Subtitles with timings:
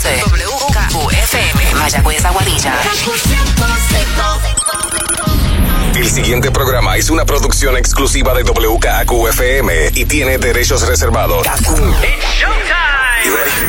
[0.00, 2.74] 100.7 WKUFM Mayagüez Aguadilla.
[5.94, 11.46] El siguiente programa es una producción exclusiva de WKQFM y tiene derechos reservados.
[13.22, 13.60] You ready?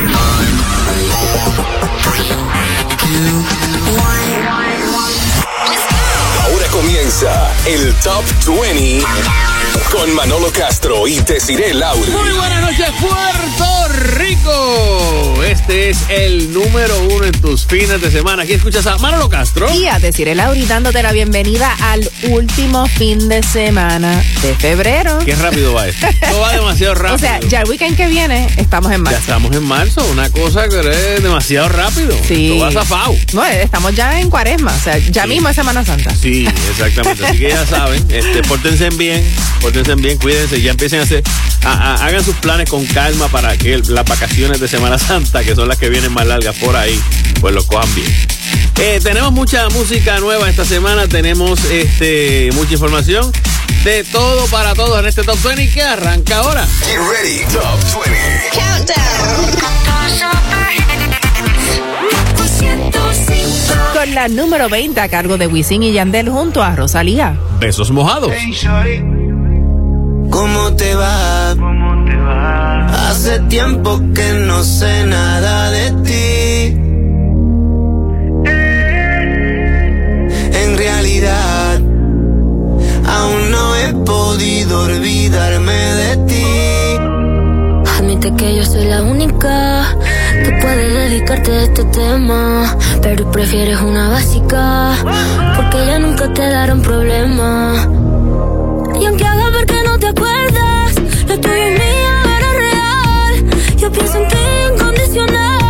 [6.46, 9.04] Ahora comienza el Top 20
[9.92, 12.10] con Manolo Castro y Desiree Lauri.
[12.10, 15.44] Muy buenas noches, Puerto Rico.
[15.44, 18.44] Este es el número uno en tus fines de semana.
[18.44, 19.72] Aquí escuchas a Manolo Castro.
[19.74, 25.20] Y a decir Lauri dándote la bienvenida al último fin de semana de febrero.
[25.26, 26.08] Qué rápido va esto.
[26.42, 27.12] Va demasiado rápido.
[27.12, 29.20] O sea, ya el weekend que viene estamos en Ya marzo.
[29.20, 32.16] estamos en marzo, una cosa que es demasiado rápido.
[32.28, 32.54] Sí.
[32.54, 33.16] Esto va zafado.
[33.34, 35.30] No, estamos ya en cuaresma, o sea, ya Sí.
[35.30, 36.16] mismo es Semana Santa.
[36.16, 37.26] Sí, exactamente.
[37.26, 39.24] Así que ya saben, este, pórtense bien,
[39.60, 41.24] pórtense bien, cuídense, ya empiecen a hacer,
[41.64, 45.44] a- a- hagan sus planes con calma para que el- las vacaciones de Semana Santa,
[45.44, 47.00] que son las que vienen más largas por ahí,
[47.40, 48.12] pues lo cojan bien.
[48.80, 53.32] Eh, tenemos mucha música nueva esta semana, tenemos este mucha información
[53.84, 56.66] de todo para todos en este Top 20 que arranca ahora.
[56.86, 59.22] Get ready, Top 20.
[63.94, 67.38] Con la número 20 a cargo de Wisin y Yandel junto a Rosalía.
[67.60, 68.32] Besos mojados.
[70.30, 71.54] ¿Cómo te va?
[72.92, 76.78] Hace tiempo que no sé nada de ti.
[80.64, 81.80] En realidad,
[83.06, 86.46] aún no he podido olvidarme de ti.
[87.98, 89.96] Admite que yo soy la única
[90.44, 92.78] que puede dedicarte a este tema.
[93.02, 94.94] Pero prefieres una básica,
[95.56, 97.74] porque ya nunca te darán problema.
[99.00, 100.96] Y aunque haga ver que no te acuerdas,
[101.28, 102.01] lo tuyo y mío.
[103.82, 104.38] Yo pienso en ti
[104.76, 105.61] incondicional.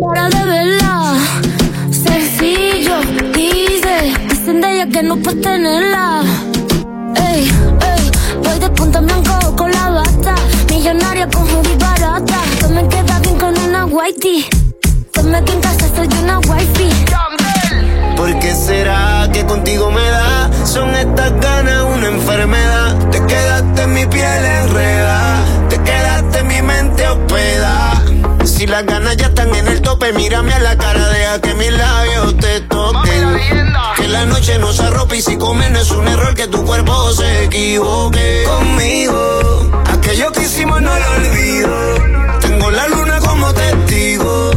[0.00, 1.14] Para de verla.
[1.90, 2.96] Sencillo,
[3.34, 4.14] dice.
[4.28, 6.22] Dicen de ella que no puedes tenerla.
[7.16, 8.10] Ey, ey,
[8.44, 10.34] voy de punta blanco con la bata.
[10.70, 12.38] Millonaria con hoodie barata.
[12.60, 14.46] Que me queda bien con una whitey.
[15.14, 16.90] Dime que en casa soy una wifey.
[18.16, 20.50] ¿Por qué será que contigo me da?
[20.66, 22.96] Son estas ganas una enfermedad.
[23.10, 25.44] Te quedaste en mi piel enredada.
[25.70, 28.05] Te quedaste en mi mente hospedada.
[28.56, 31.70] Si las ganas ya están en el tope, mírame a la cara, deja que mis
[31.70, 33.38] labios te toquen.
[33.96, 37.12] Que la noche nos arrope y si comer no es un error que tu cuerpo
[37.12, 38.44] se equivoque.
[38.46, 42.38] Conmigo, aquello que hicimos no lo olvido.
[42.40, 44.52] Tengo la luna como testigo.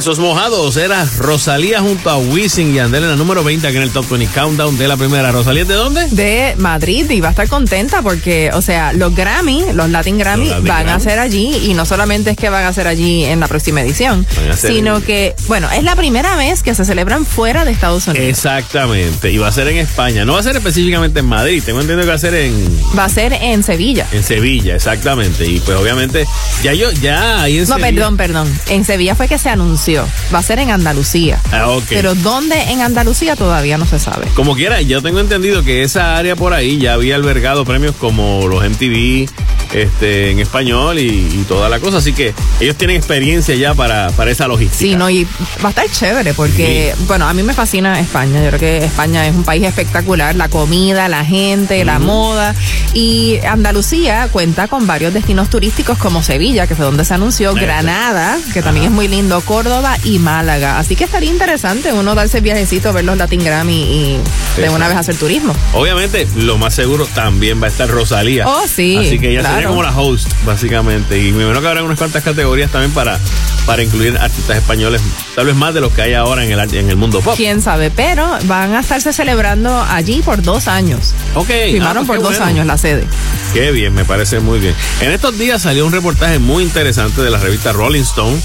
[0.00, 3.82] Besos mojados era Rosalía junto a Wisin y Andel en la número 20 aquí en
[3.82, 5.30] el Top 20 Countdown de la primera.
[5.30, 6.06] ¿Rosalía de dónde?
[6.08, 10.44] De Madrid y va a estar contenta porque, o sea, los Grammy, los Latin Grammy
[10.46, 13.24] Los Latin van a ser allí y no solamente es que van a ser allí
[13.24, 14.26] en la próxima edición,
[14.56, 18.26] sino en- que, bueno, es la primera vez que se celebran fuera de Estados Unidos.
[18.26, 19.30] Exactamente.
[19.30, 20.24] Y va a ser en España.
[20.24, 21.62] No va a ser específicamente en Madrid.
[21.62, 22.54] Tengo entendido que va a ser en,
[22.98, 24.06] Va a ser en Sevilla.
[24.12, 25.44] en Sevilla, exactamente.
[25.44, 26.24] Y pues obviamente,
[26.62, 28.60] ya yo, ya ahí en No, Sevilla- perdón, perdón.
[28.70, 29.89] En Sevilla fue que se anunció.
[29.98, 31.40] Va a ser en Andalucía.
[31.52, 31.78] Ah.
[31.88, 34.26] Pero dónde en Andalucía todavía no se sabe.
[34.34, 38.46] Como quiera, yo tengo entendido que esa área por ahí ya había albergado premios como
[38.48, 39.28] los MTV
[39.72, 41.98] este, en español y, y toda la cosa.
[41.98, 44.78] Así que ellos tienen experiencia ya para, para esa logística.
[44.78, 45.24] Sí, no, y
[45.64, 48.42] va a estar chévere porque, bueno, a mí me fascina España.
[48.42, 50.34] Yo creo que España es un país espectacular.
[50.34, 52.54] La comida, la gente, la moda.
[52.94, 57.54] Y Andalucía cuenta con varios destinos turísticos como Sevilla, que fue donde se anunció.
[57.54, 60.78] Granada, que también es muy lindo, Córdoba y Málaga.
[60.78, 64.74] Así que estaría interesante uno darse el viajecito, ver los Latin Grammy y de Exacto.
[64.74, 65.54] una vez hacer turismo.
[65.72, 68.46] Obviamente, lo más seguro también va a estar Rosalía.
[68.46, 71.18] Oh, sí, Así que ella sería como la host, básicamente.
[71.18, 73.18] Y me imagino que habrá unas cuantas categorías también para,
[73.66, 75.00] para incluir artistas españoles,
[75.34, 77.34] tal vez más de los que hay ahora en el, en el mundo pop.
[77.36, 81.14] Quién sabe, pero van a estarse celebrando allí por dos años.
[81.34, 81.48] Ok.
[81.48, 82.44] Firmaron ah, pues por dos bueno.
[82.44, 83.06] años la sede.
[83.54, 84.74] Qué bien, me parece muy bien.
[85.00, 88.40] En estos días salió un reportaje muy interesante de la revista Rolling Stone,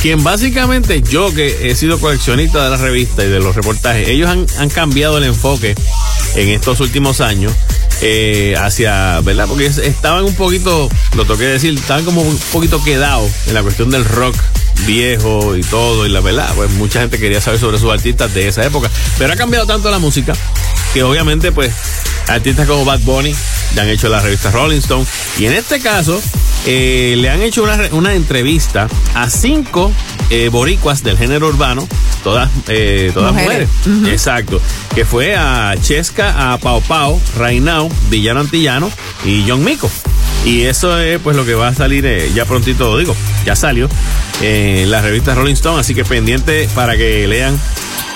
[0.00, 0.75] quien básicamente
[1.10, 4.68] yo que he sido coleccionista de la revista y de los reportajes, ellos han, han
[4.68, 5.74] cambiado el enfoque
[6.34, 7.52] en estos últimos años
[8.02, 9.46] eh, hacia, ¿verdad?
[9.48, 13.62] Porque es- estaban un poquito, lo toqué decir, estaban como un poquito quedados en la
[13.62, 14.36] cuestión del rock
[14.86, 18.48] viejo y todo y la verdad, pues mucha gente quería saber sobre sus artistas de
[18.48, 20.34] esa época, pero ha cambiado tanto la música
[20.92, 21.72] que obviamente pues
[22.28, 23.34] artistas como Bad Bunny
[23.74, 25.06] le han hecho la revista Rolling Stone.
[25.38, 26.20] Y en este caso
[26.66, 29.92] eh, le han hecho una, una entrevista a cinco
[30.30, 31.86] eh, boricuas del género urbano,
[32.22, 33.68] todas, eh, todas mujeres.
[33.86, 34.12] Mujeres.
[34.12, 34.60] Exacto.
[34.94, 38.90] Que fue a Chesca, a Pau Pau, Rainao, Villano Antillano
[39.24, 39.90] y John Mico.
[40.44, 43.88] Y eso es pues lo que va a salir eh, ya prontito, digo, ya salió
[44.42, 47.58] eh, en la revista Rolling Stone, así que pendiente para que lean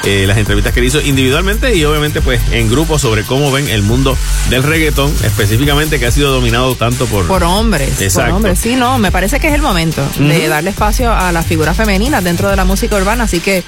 [0.05, 3.82] eh, las entrevistas que hizo individualmente y obviamente pues en grupo sobre cómo ven el
[3.82, 4.17] mundo
[4.49, 7.26] del reggaetón, específicamente que ha sido dominado tanto por...
[7.26, 8.00] Por hombres.
[8.00, 8.31] Exacto.
[8.31, 8.58] Por hombres.
[8.58, 12.25] Sí, no, me parece que es el momento de darle espacio a las figuras femeninas
[12.25, 13.25] dentro de la música urbana.
[13.25, 13.64] Así que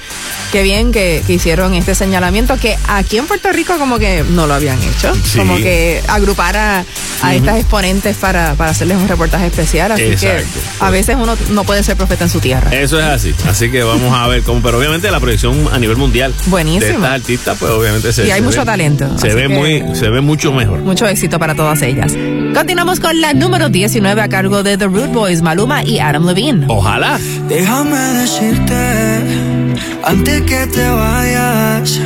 [0.53, 4.45] qué bien que, que hicieron este señalamiento que aquí en Puerto Rico como que no
[4.47, 5.11] lo habían hecho.
[5.25, 5.39] Sí.
[5.39, 6.85] Como que agrupar a,
[7.23, 9.91] a estas exponentes para, para hacerles un reportaje especial.
[9.91, 10.45] Así Exacto.
[10.53, 12.69] que a veces uno no puede ser profeta en su tierra.
[12.71, 15.97] Eso es así, así que vamos a ver cómo, pero obviamente la proyección a nivel
[15.97, 16.85] mundial Buenísimo.
[16.85, 19.83] de estas artistas, pues obviamente se Y hay se mucho ve- talento, Se ve muy,
[19.95, 20.79] se ve mucho mejor.
[20.81, 22.13] Mucho éxito para todas ellas.
[22.53, 26.67] Continuamos con la número 19 a cargo de The Root Boys, Maluma y Adam Levine.
[26.69, 27.19] Ojalá.
[27.49, 29.23] Déjame decirte,
[30.03, 31.99] antes que te vayas,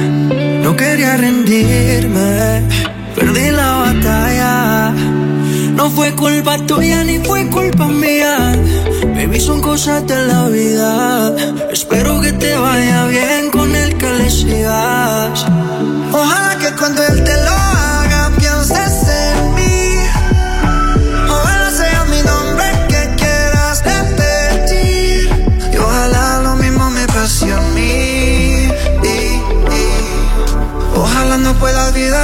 [0.63, 2.63] no quería rendirme,
[3.16, 4.94] perdí la batalla.
[5.75, 8.54] No fue culpa tuya ni fue culpa mía,
[9.16, 11.36] baby, son cosas de la vida.
[11.72, 15.45] Espero que te vaya bien con el que le sigas.
[16.12, 17.66] Ojalá que cuando él te lo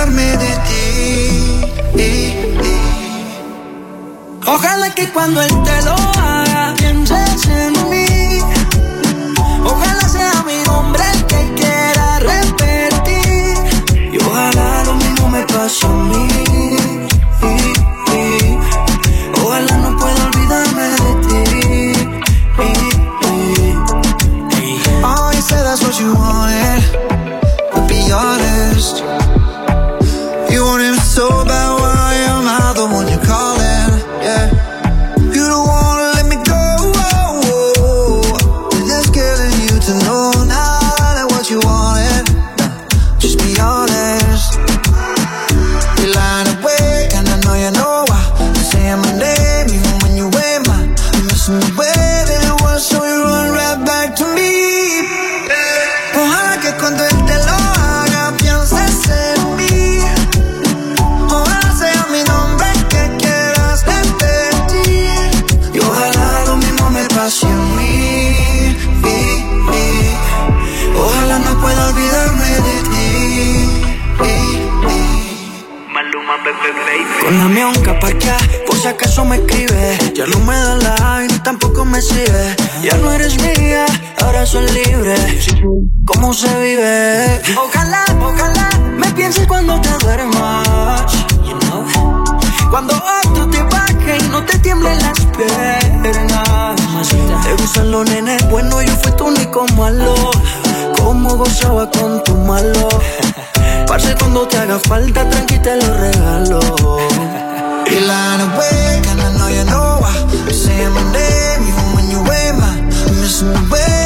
[0.01, 0.83] de ti.
[4.45, 8.39] Ojalá que cuando él te lo haga pienses en mí.
[9.63, 13.57] Ojalá sea mi nombre el que quiera repetir.
[14.13, 16.52] Y ojalá lo mismo me pase a mí.
[77.23, 78.37] Con la mionca pa' acá,
[78.67, 79.97] por si acaso me escribe.
[80.13, 82.55] Ya no me da like, tampoco me sigue.
[82.83, 83.85] Ya no eres mía,
[84.21, 85.15] ahora soy libre.
[86.05, 87.41] ¿Cómo se vive?
[87.57, 91.13] Ojalá, ojalá me pienses cuando te duermas.
[92.69, 96.75] Cuando otro te baje y no te tiemblen las piernas.
[97.45, 100.13] Te gustan los nenes, bueno, yo fui tu único malo.
[100.97, 102.89] Cómo gozaba con tu malo.
[103.93, 106.59] Parce, cuando te haga falta, tranqui te lo regalo.
[107.85, 110.51] Y la no wake and I know you know why.
[110.51, 112.81] Say my name even when you wear my
[113.21, 114.02] Missing the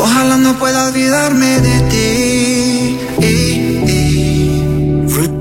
[0.00, 2.98] Ojalá no pueda olvidarme de ti.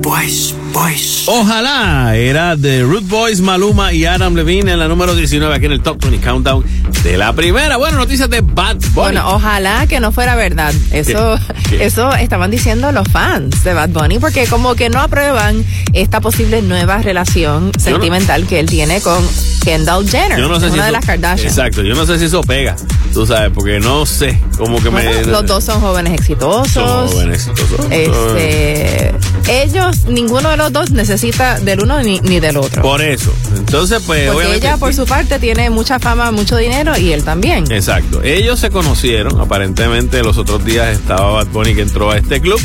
[0.08, 1.24] Boys, Boys.
[1.28, 5.74] Ojalá era de Root Boys, Maluma y Adam Levine en la número 19 aquí en
[5.74, 6.64] el Top 20 Countdown
[7.08, 7.78] de la primera.
[7.78, 8.92] Bueno, noticias de Bad Bunny.
[8.94, 10.74] Bueno, ojalá que no fuera verdad.
[10.92, 11.78] Eso, ¿Qué?
[11.78, 11.86] ¿Qué?
[11.86, 16.62] eso estaban diciendo los fans de Bad Bunny, porque como que no aprueban esta posible
[16.62, 19.26] nueva relación sentimental que él tiene con
[19.64, 21.48] Kendall Jenner, yo no sé una si de eso- las Kardashian.
[21.48, 22.76] Exacto, yo no sé si eso pega,
[23.14, 25.24] tú sabes, porque no sé, como que Bueno, me...
[25.26, 26.72] los dos son jóvenes exitosos.
[26.72, 27.86] Son jóvenes exitosos.
[27.90, 29.14] Este,
[29.50, 32.82] ellos, ninguno de los dos necesita del uno ni, ni del otro.
[32.82, 33.32] Por eso.
[33.56, 37.70] Entonces, pues, porque ella, por su parte, tiene mucha fama, mucho dinero y él también.
[37.72, 38.22] Exacto.
[38.24, 42.60] Ellos se conocieron, aparentemente los otros días estaba Bad Bunny que entró a este club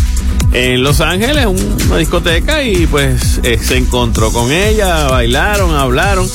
[0.52, 1.46] en Los Ángeles,
[1.86, 6.28] una discoteca, y pues eh, se encontró con ella, bailaron, hablaron.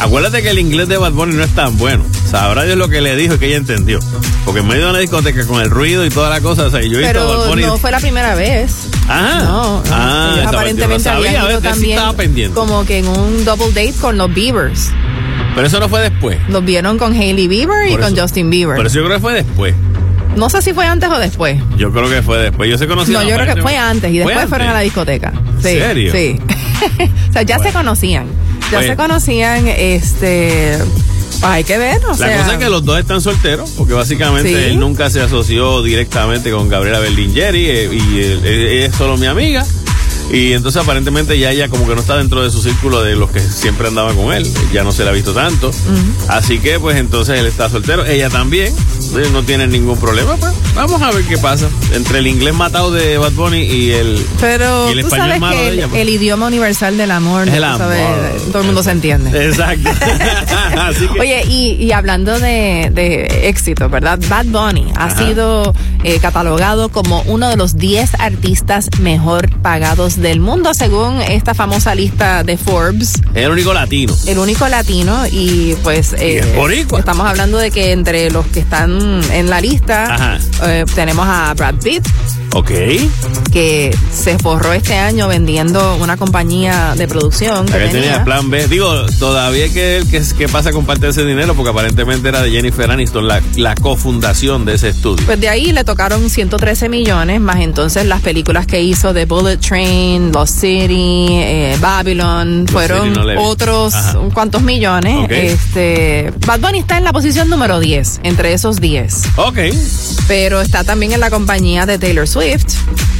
[0.00, 2.04] Acuérdate que el inglés de Bad Bunny no es tan bueno.
[2.30, 3.98] Sabrá Dios lo que le dijo y que ella entendió.
[4.44, 6.80] Porque en medio de una discoteca con el ruido y toda la cosa, o sea,
[6.82, 7.62] yo a Bad Pero Bunny.
[7.62, 8.86] no fue la primera vez.
[9.08, 9.42] Ajá.
[9.44, 9.82] No.
[9.90, 12.54] Ah, aparentemente yo no sabía, habían a ido ver, sí también estaba pendiente.
[12.54, 14.90] como que en un double date con los Beavers.
[15.58, 16.38] Pero eso no fue después.
[16.48, 18.76] Los vieron con Hailey Bieber y Por con eso- Justin Bieber.
[18.76, 19.74] Pero eso yo creo que fue después.
[20.36, 21.58] No sé si fue antes o después.
[21.76, 22.70] Yo creo que fue después.
[22.70, 23.26] Yo se No, conocieron.
[23.26, 25.32] yo creo que fue antes y ¿Fue después fueron a la discoteca.
[25.34, 26.12] ¿En Sí, serio?
[26.12, 26.36] Sí.
[27.30, 28.26] o sea, ya se conocían.
[28.70, 28.92] Ya Bueno.
[28.92, 30.78] se conocían, este.
[31.42, 32.38] Hay que ver, o La sea.
[32.38, 34.54] cosa es que los dos están solteros, porque básicamente Sí.
[34.70, 39.16] él nunca se asoció directamente con Gabriela Berlingeri eh, y él- él- ella es solo
[39.16, 39.64] mi amiga.
[40.30, 43.30] Y entonces aparentemente ya ella como que no está dentro de su círculo de los
[43.30, 45.70] que siempre andaban con él, ya no se la ha visto tanto.
[46.28, 48.74] Así que pues entonces él está soltero, ella también,
[49.32, 51.68] no tienen ningún problema, pues vamos a ver qué pasa.
[51.92, 55.40] Entre el inglés matado de Bad Bunny y el, Pero y el tú español sabes
[55.40, 55.88] malo que de el, ella.
[55.88, 56.00] pues.
[56.02, 58.40] el idioma universal del amor, Es el sabes, amor.
[58.52, 59.46] todo el mundo se entiende.
[59.46, 59.90] Exacto.
[60.78, 64.18] Así que, Oye, y, y hablando de, de éxito, ¿verdad?
[64.28, 65.74] Bad Bunny ha sido
[66.04, 71.94] eh, catalogado como uno de los 10 artistas mejor pagados del mundo, según esta famosa
[71.94, 73.14] lista de Forbes.
[73.34, 74.14] es el único latino.
[74.26, 76.98] El único latino y pues eh, es boricua.
[76.98, 81.74] estamos hablando de que entre los que están en la lista eh, tenemos a Brad
[81.82, 82.06] Pitt,
[82.54, 82.70] Ok.
[83.52, 88.24] que se forró este año vendiendo una compañía de producción que tenía tenía.
[88.24, 88.68] plan B.
[88.68, 92.50] Digo, todavía que qué, qué pasa con parte de ese dinero, porque aparentemente era de
[92.50, 95.24] Jennifer Aniston, la, la cofundación de ese estudio.
[95.26, 99.56] Pues de ahí le tocaron 113 millones, más entonces las películas que hizo de Bullet
[99.58, 103.94] Train, Lost City, eh, Babylon, fueron City no otros
[104.34, 105.28] cuantos millones.
[105.30, 109.22] Este, Bad Bunny está en la posición número 10, entre esos 10.
[109.36, 109.58] Ok.
[110.26, 112.37] Pero está también en la compañía de Taylor Swift,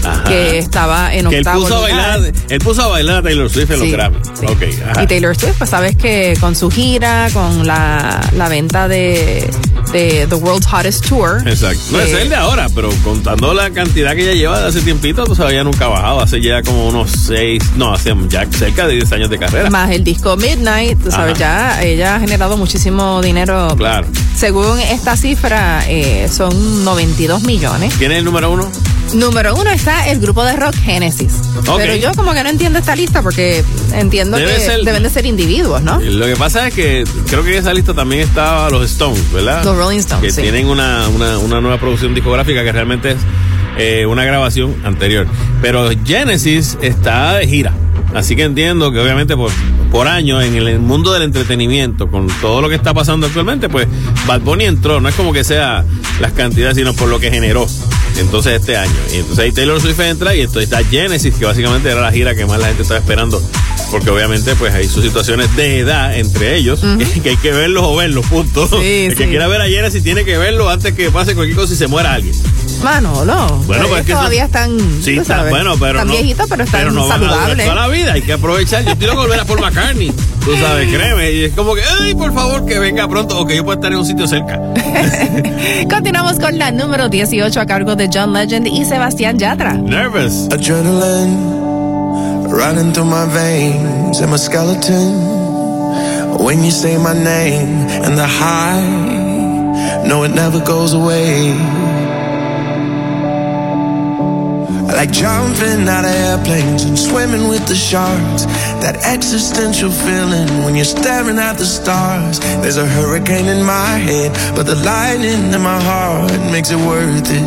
[0.05, 0.25] Ajá.
[0.25, 3.51] que estaba en Que él octavo puso, a bailar, él puso a bailar a Taylor
[3.51, 4.17] Swift en Sí, los Grammy.
[4.39, 4.47] sí.
[4.47, 5.03] Ok, ajá.
[5.03, 9.51] Y Taylor Swift, pues sabes que con su gira, con la, la venta de,
[9.93, 11.43] de The World's Hottest Tour.
[11.47, 11.81] Exacto.
[11.91, 14.81] No es eh, el de ahora, pero contando la cantidad que ella lleva de hace
[14.83, 16.21] tiempito, pues había nunca ha bajado.
[16.21, 19.69] Hace ya como unos seis, no, hace ya cerca de 10 años de carrera.
[19.71, 23.75] Más el disco Midnight, tú sabes, ya ella ha generado muchísimo dinero.
[23.77, 24.07] Claro.
[24.37, 27.93] Según esta cifra, eh, son 92 millones.
[27.99, 28.71] ¿Quién es el número uno?
[29.15, 31.33] Número uno está el grupo de rock Genesis.
[31.77, 35.11] Pero yo como que no entiendo esta lista porque entiendo Debe que ser- deben de
[35.11, 35.99] ser individuos, ¿no?
[36.01, 39.65] Lo que pasa es que creo que en esa lista también estaba los Stones, ¿verdad?
[39.65, 40.43] Los Rolling Stones, Que sí.
[40.43, 43.17] tienen una, una, una nueva producción discográfica que realmente es
[43.79, 45.27] eh, una grabación anterior.
[45.63, 47.73] Pero Genesis está de gira.
[48.15, 49.51] Así que entiendo que obviamente por,
[49.91, 53.87] por año en el mundo del entretenimiento, con todo lo que está pasando actualmente, pues
[54.27, 55.01] Bad Bunny entró.
[55.01, 55.85] No es como que sea
[56.21, 57.67] las cantidades, sino por lo que generó.
[58.19, 58.93] Entonces este año.
[59.13, 62.35] Y entonces ahí Taylor Swift entra y entonces está Genesis, que básicamente era la gira
[62.35, 63.43] que más la gente estaba esperando.
[63.91, 67.85] Porque obviamente pues hay sus situaciones de edad entre ellos, que, que hay que verlos
[67.87, 68.67] o verlos, punto.
[68.69, 71.73] Sí, el que quiera ver a Genesis tiene que verlo antes que pase cualquier cosa
[71.73, 72.35] y se muera alguien.
[72.83, 73.59] Manolo.
[73.67, 74.79] Bueno, pues es que todavía eso- están.
[75.03, 76.13] Sí, está sabes, bueno, pero están no.
[76.15, 77.67] viejitos, pero están pero no van a durar saludables.
[77.67, 78.85] toda la vida, hay que aprovechar.
[78.85, 80.11] Yo quiero volver a Paul McCartney.
[80.45, 81.33] Tú sabes, créeme.
[81.33, 83.93] Y es como que, ay, por favor, que venga pronto o que yo pueda estar
[83.93, 84.59] en un sitio cerca.
[85.91, 89.75] Continuamos con la número 18 a cargo de John Legend y Sebastián Yatra.
[89.75, 90.49] Nervous.
[90.51, 95.37] Adrenaline running through my veins and my skeleton.
[96.39, 101.53] When you say my name and the high, no, it never goes away.
[104.99, 108.47] Like jumping out of airplanes and swimming with the sharks.
[108.83, 112.41] That existential feeling when you're staring at the stars.
[112.63, 117.31] There's a hurricane in my head, but the lightning in my heart makes it worth
[117.31, 117.47] it.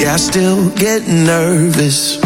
[0.00, 2.16] Yeah, I still get nervous.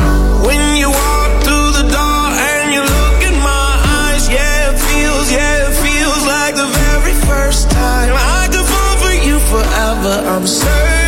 [0.46, 5.26] When you walk through the door and you look in my eyes, yeah, it feels,
[5.26, 8.14] yeah, it feels like the very first time.
[8.14, 10.99] I could fall for you forever, I'm certain.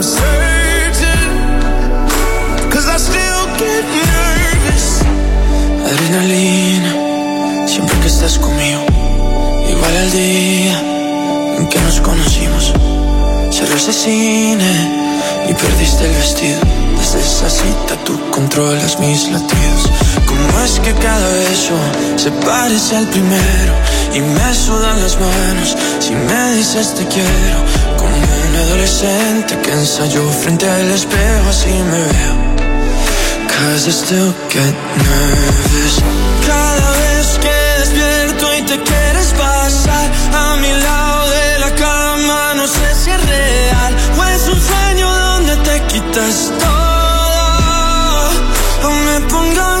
[0.00, 1.28] I'm certain.
[2.70, 5.02] Cause I still get nervous.
[5.84, 8.80] Adrenalina, siempre que estás conmigo.
[9.68, 10.80] Igual al día
[11.58, 12.72] en que nos conocimos.
[13.50, 14.72] Cerró ese cine
[15.50, 16.60] y perdiste el vestido.
[16.96, 19.90] Desde esa cita tú controlas mis latidos.
[20.24, 21.76] Como es que cada beso
[22.16, 23.74] se parece al primero
[24.14, 27.89] y me sudan las manos si me dices te quiero.
[28.60, 32.36] Adolescente que ensayó frente al espejo así me veo.
[33.48, 34.74] Cause I still get
[35.08, 35.94] nervous.
[36.46, 42.66] Cada vez que despierto y te quieres pasar a mi lado de la cama, no
[42.66, 47.40] sé si es real o es un sueño donde te quitas todo.
[48.84, 49.79] O me pongo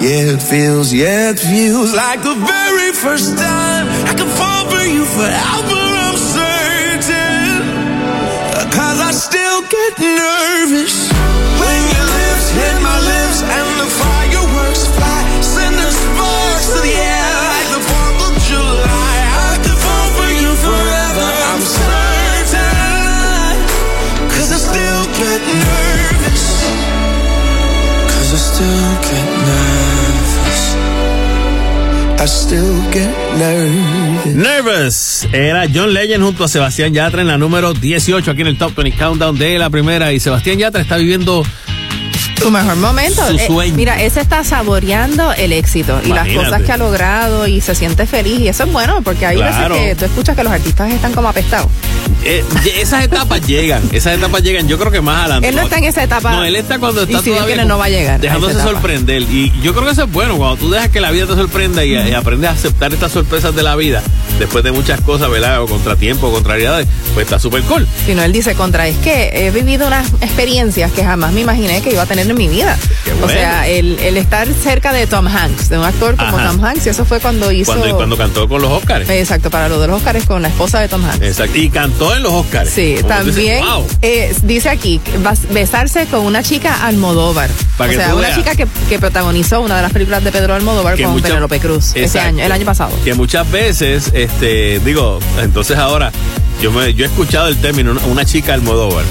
[0.00, 3.86] yeah, it feels, yeah, it feels like the very first time.
[4.08, 6.16] I can fall for you forever, I'm
[9.08, 11.10] I still get nervous.
[11.60, 13.69] When your lips hit my lips
[25.20, 26.64] nervous.
[28.32, 29.40] I still get.
[32.20, 34.34] I still get.
[34.34, 35.26] Nervous.
[35.32, 38.74] Era John Legend junto a Sebastián Yatra en la número 18 aquí en el Top
[38.74, 40.12] 20 Countdown de la primera.
[40.12, 41.44] Y Sebastián Yatra está viviendo
[42.40, 43.26] Tu mejor momento.
[43.26, 43.74] Su Eh, sueño.
[43.76, 48.06] mira, ese está saboreando el éxito y las cosas que ha logrado y se siente
[48.06, 48.40] feliz.
[48.40, 49.74] Y eso es bueno porque hay Claro.
[49.74, 51.68] veces que tú escuchas que los artistas están como apestados.
[52.24, 52.44] Eh,
[52.78, 54.68] esas etapas llegan, esas etapas llegan.
[54.68, 55.48] Yo creo que más adelante.
[55.48, 56.32] Él no está en esa etapa.
[56.32, 58.54] No, él está cuando está Y si todavía quiere, no va a llegar a dejándose
[58.54, 58.70] etapa.
[58.70, 59.22] sorprender.
[59.22, 61.84] Y yo creo que eso es bueno cuando tú dejas que la vida te sorprenda
[61.84, 64.02] y, y aprendes a aceptar estas sorpresas de la vida
[64.40, 65.62] después de muchas cosas, ¿verdad?
[65.62, 67.86] O contratiempos, contrariedades, pues está súper cool.
[68.06, 71.80] Si no, él dice contra, es que he vivido unas experiencias que jamás me imaginé
[71.82, 72.76] que iba a tener en mi vida.
[73.04, 73.32] Qué O bueno.
[73.32, 76.48] sea, el, el estar cerca de Tom Hanks, de un actor como Ajá.
[76.50, 77.72] Tom Hanks, y eso fue cuando hizo...
[77.72, 79.08] Cuando, cuando cantó con los Oscars.
[79.08, 81.22] Exacto, para lo de los Oscars con la esposa de Tom Hanks.
[81.24, 81.56] Exacto.
[81.58, 82.70] Y cantó en los Oscars.
[82.70, 83.86] Sí, también wow.
[84.02, 85.00] eh, dice aquí,
[85.50, 87.50] besarse con una chica Almodóvar.
[87.76, 88.36] Para o sea, una veas.
[88.38, 91.58] chica que, que protagonizó una de las películas de Pedro Almodóvar que con muchas- Penélope
[91.60, 92.92] Cruz ese año, el año pasado.
[93.04, 96.12] Que muchas veces, este, digo, entonces ahora,
[96.62, 99.04] yo me, yo he escuchado el término, una, una chica Almodóvar,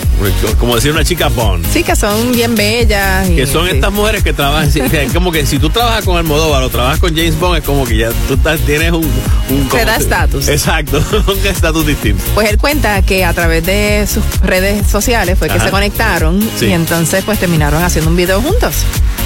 [0.60, 1.66] como decir una chica Bond.
[1.74, 3.28] Sí, que son bien bellas.
[3.30, 3.76] y- Que son sí.
[3.76, 4.70] estas mujeres que trabajan,
[5.14, 7.98] como que si tú trabajas con Almodóvar o trabajas con James Bond, es como que
[7.98, 9.04] ya tú estás- tienes un...
[9.50, 10.48] un Te da estatus.
[10.48, 12.24] Exacto, un estatus distinto.
[12.36, 15.66] Pues él cuenta que a través de sus redes sociales fue que Ajá.
[15.66, 16.68] se conectaron Sí.
[16.68, 18.74] y entonces pues terminaron haciendo un video juntos.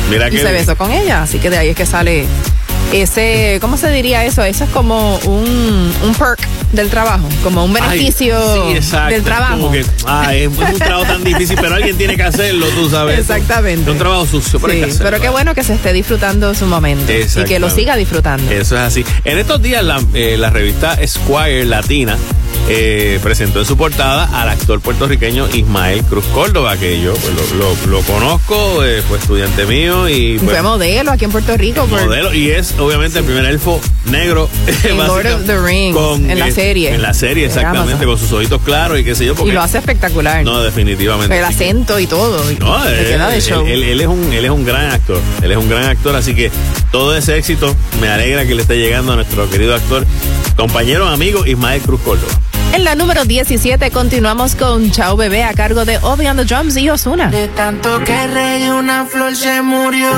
[0.09, 0.39] Mira Y que...
[0.41, 2.25] se besó con ella, así que de ahí es que sale
[3.01, 4.43] ese, ¿cómo se diría eso?
[4.43, 6.39] Eso es como un, un perk
[6.71, 9.13] del trabajo, como un beneficio Ay, sí, exacto.
[9.13, 9.53] del trabajo.
[9.57, 13.19] Como que, ay, es un trabajo tan difícil, pero alguien tiene que hacerlo, tú sabes.
[13.19, 13.81] Exactamente.
[13.83, 15.09] Es un trabajo sucio, pero hay que Sí, hacerlo.
[15.11, 18.51] pero qué bueno que se esté disfrutando su momento y que lo siga disfrutando.
[18.51, 19.05] Eso es así.
[19.25, 22.17] En estos días la, eh, la revista Esquire Latina
[22.69, 27.57] eh, presentó en su portada al actor puertorriqueño Ismael Cruz Córdoba, que yo pues, lo,
[27.57, 31.85] lo- lo conozco, eh, fue estudiante mío y pues, Fue modelo aquí en Puerto Rico.
[31.85, 34.49] por- modelo y es obviamente el primer elfo negro
[34.83, 35.97] En Lord of the Rings,
[36.29, 36.93] en la eh, serie.
[36.93, 39.77] en la serie exactamente con sus ojitos claros y qué sé yo y lo hace
[39.77, 40.43] espectacular.
[40.43, 42.51] no definitivamente el acento y todo.
[42.51, 43.65] y no, él, queda de show.
[43.65, 45.19] él- él es un, él es un gran actor.
[45.41, 46.51] Él es un gran actor, así que
[46.91, 50.05] todo ese éxito me alegra que le esté llegando a nuestro querido actor,
[50.55, 52.31] compañero, amigo Ismael Cruz Córdoba.
[52.73, 56.75] En la número 17 continuamos con Chao Bebé a cargo de Obi on the Drums
[56.77, 57.29] y Osuna.
[57.29, 60.09] De tanto que regué una flor se murió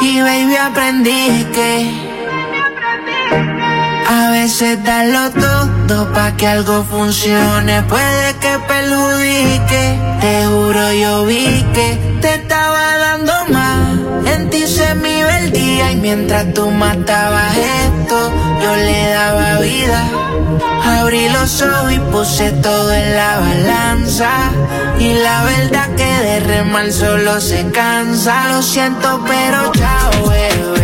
[0.00, 1.90] y baby aprendí que
[4.08, 9.98] a veces darlo todo pa' que algo funcione puede que perjudique.
[10.20, 13.77] Te juro yo vi que te estaba dando más.
[14.88, 15.20] Se me
[15.92, 20.02] y mientras tú matabas esto yo le daba vida.
[20.82, 24.30] Abrí los ojos y puse todo en la balanza.
[24.98, 28.48] Y la verdad que de remar solo se cansa.
[28.48, 30.77] Lo siento, pero chao, bebé.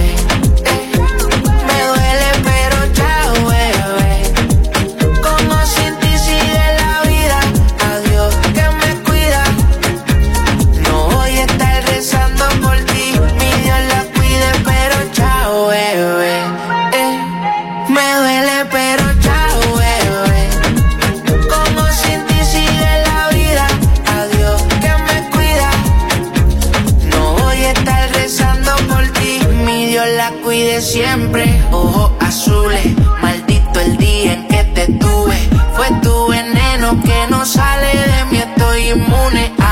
[38.95, 39.64] Inmune.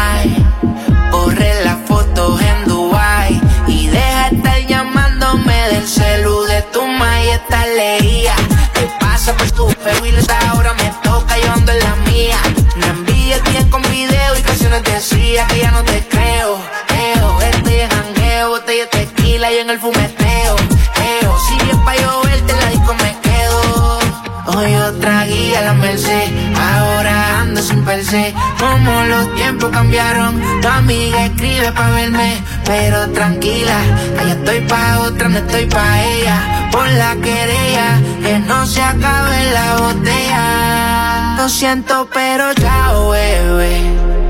[29.92, 33.78] Cambiaron, tu amiga escribe pa' verme, pero tranquila,
[34.18, 36.68] allá estoy pa' otra, no estoy pa' ella.
[36.72, 41.34] Por la querella, que no se acabe la botella.
[41.36, 43.76] Lo siento, pero chao, bebé.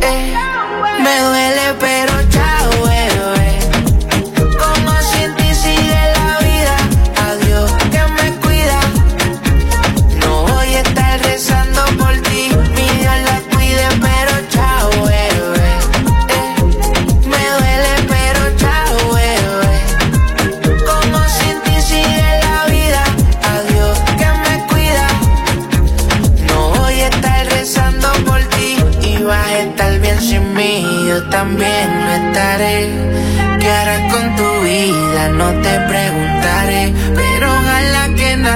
[0.00, 0.34] Eh,
[1.00, 1.91] me duele, pero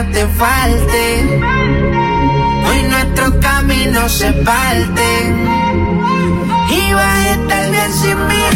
[0.04, 1.40] te falte.
[2.68, 5.48] Hoy nuestros caminos se parten
[6.70, 8.55] Y vas a estar bien sin mí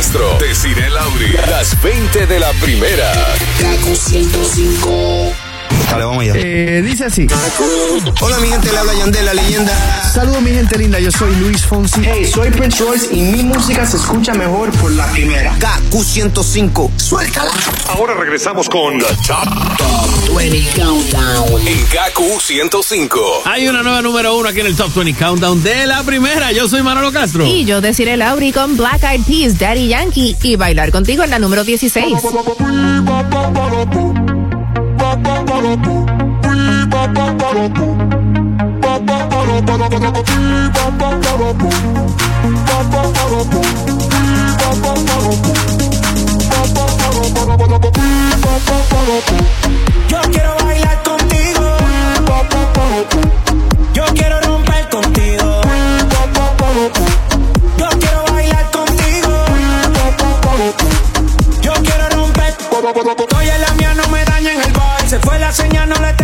[0.00, 3.12] Castro, Desiree Lauri, las 20 de la primera.
[5.90, 6.32] Dale, vamos allá.
[6.36, 7.26] Eh, dice así.
[8.20, 9.72] Hola mi gente, le habla Yandel, la leyenda.
[10.14, 12.00] Saludos mi gente linda, yo soy Luis Fonsi.
[12.04, 15.54] Hey, soy Prince Royce y mi música se escucha mejor por la primera.
[15.58, 16.92] KQ 105.
[16.96, 17.50] Suéltala.
[17.88, 21.66] Ahora regresamos con The Top, 20 Countdown.
[21.66, 23.42] en KQ 105.
[23.46, 26.52] Hay una nueva número uno aquí en el Top 20 Countdown de la primera.
[26.52, 27.44] Yo soy Manolo Castro.
[27.46, 31.38] Y yo deciré Lauri con Black Eyed Peas, Daddy Yankee y bailar contigo en la
[31.38, 32.14] número 16.
[50.08, 51.76] Yo quiero bailar contigo.
[53.94, 55.60] Yo quiero romper contigo.
[57.78, 59.32] Yo quiero bailar contigo.
[61.62, 62.54] Yo quiero romper.
[63.18, 63.69] Estoy en la
[65.52, 66.19] la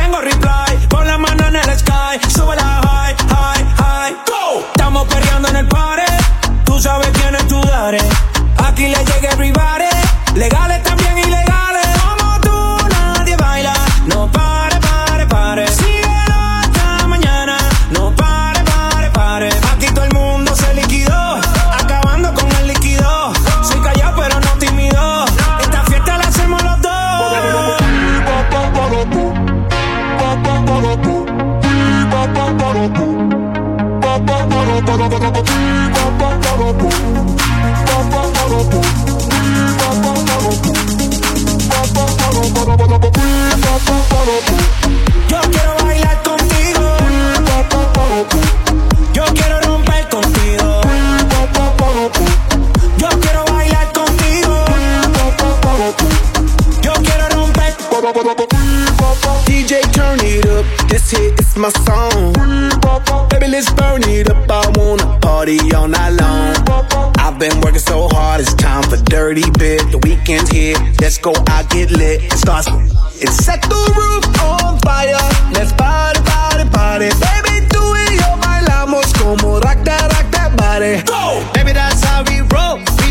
[35.08, 35.12] Yo
[45.52, 46.96] quiero bailar contigo.
[59.46, 60.64] DJ, turn it up.
[60.88, 62.32] This hit is my song.
[63.28, 64.50] Baby, let's burn it up.
[64.50, 66.54] I wanna party all night long.
[67.18, 69.90] I've been working so hard, it's time for dirty bit.
[69.90, 72.22] The weekend's here, let's go out, get lit.
[72.24, 72.68] It starts.
[73.18, 75.16] It's set the roof on fire.
[75.52, 77.08] Let's party, party, party.
[77.20, 81.02] Baby, tú y yo bailamos como rock that, rock that body.
[81.02, 81.42] Go!
[81.54, 82.55] Baby, that's how we roll.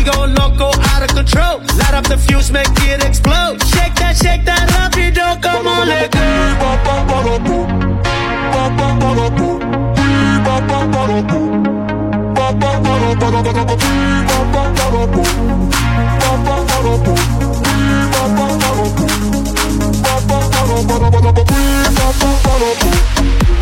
[0.06, 1.58] Go loco, out of control.
[1.78, 3.60] Light up the fuse, make it explode.
[3.66, 6.26] Shake that, shake that on, let go.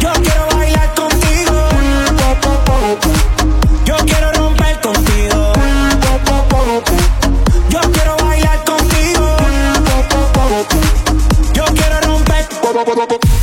[0.01, 1.69] Yo quiero bailar contigo.
[3.87, 4.94] Yo quiero romper contigo.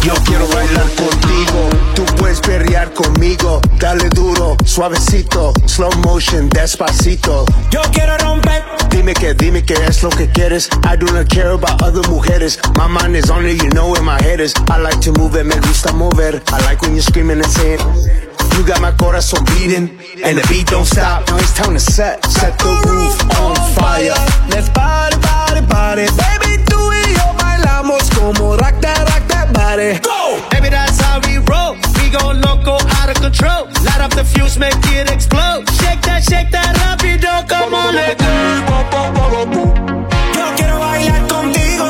[0.04, 7.46] Yo quiero bailar contigo, tú puedes perrear conmigo, dale duro, suavecito, slow motion, despacito.
[7.72, 8.64] Yo quiero romper.
[8.90, 10.70] Dime que, dime que es lo que quieres.
[10.84, 12.60] I do not care about other mujeres.
[12.78, 14.54] My mind is on it, you know where my head is.
[14.70, 16.40] I like to move it, me gusta mover.
[16.54, 17.80] I like when you're screaming and saying.
[18.58, 19.90] You got my corazón beating,
[20.24, 21.28] and the beat don't stop.
[21.28, 24.14] Now it's time to set, set the roof on fire.
[24.50, 26.06] Let's party, party, party.
[26.16, 29.01] Baby, tú y yo bailamos como rock that,
[29.62, 30.00] body.
[30.00, 30.42] Go!
[30.50, 31.74] Baby, that's how we roll.
[31.98, 33.62] We go loco, out of control.
[33.88, 35.70] Light up the fuse, make it explode.
[35.80, 38.32] Shake that, shake that rapido, come on, let go.
[40.38, 41.90] Yo quiero bailar contigo.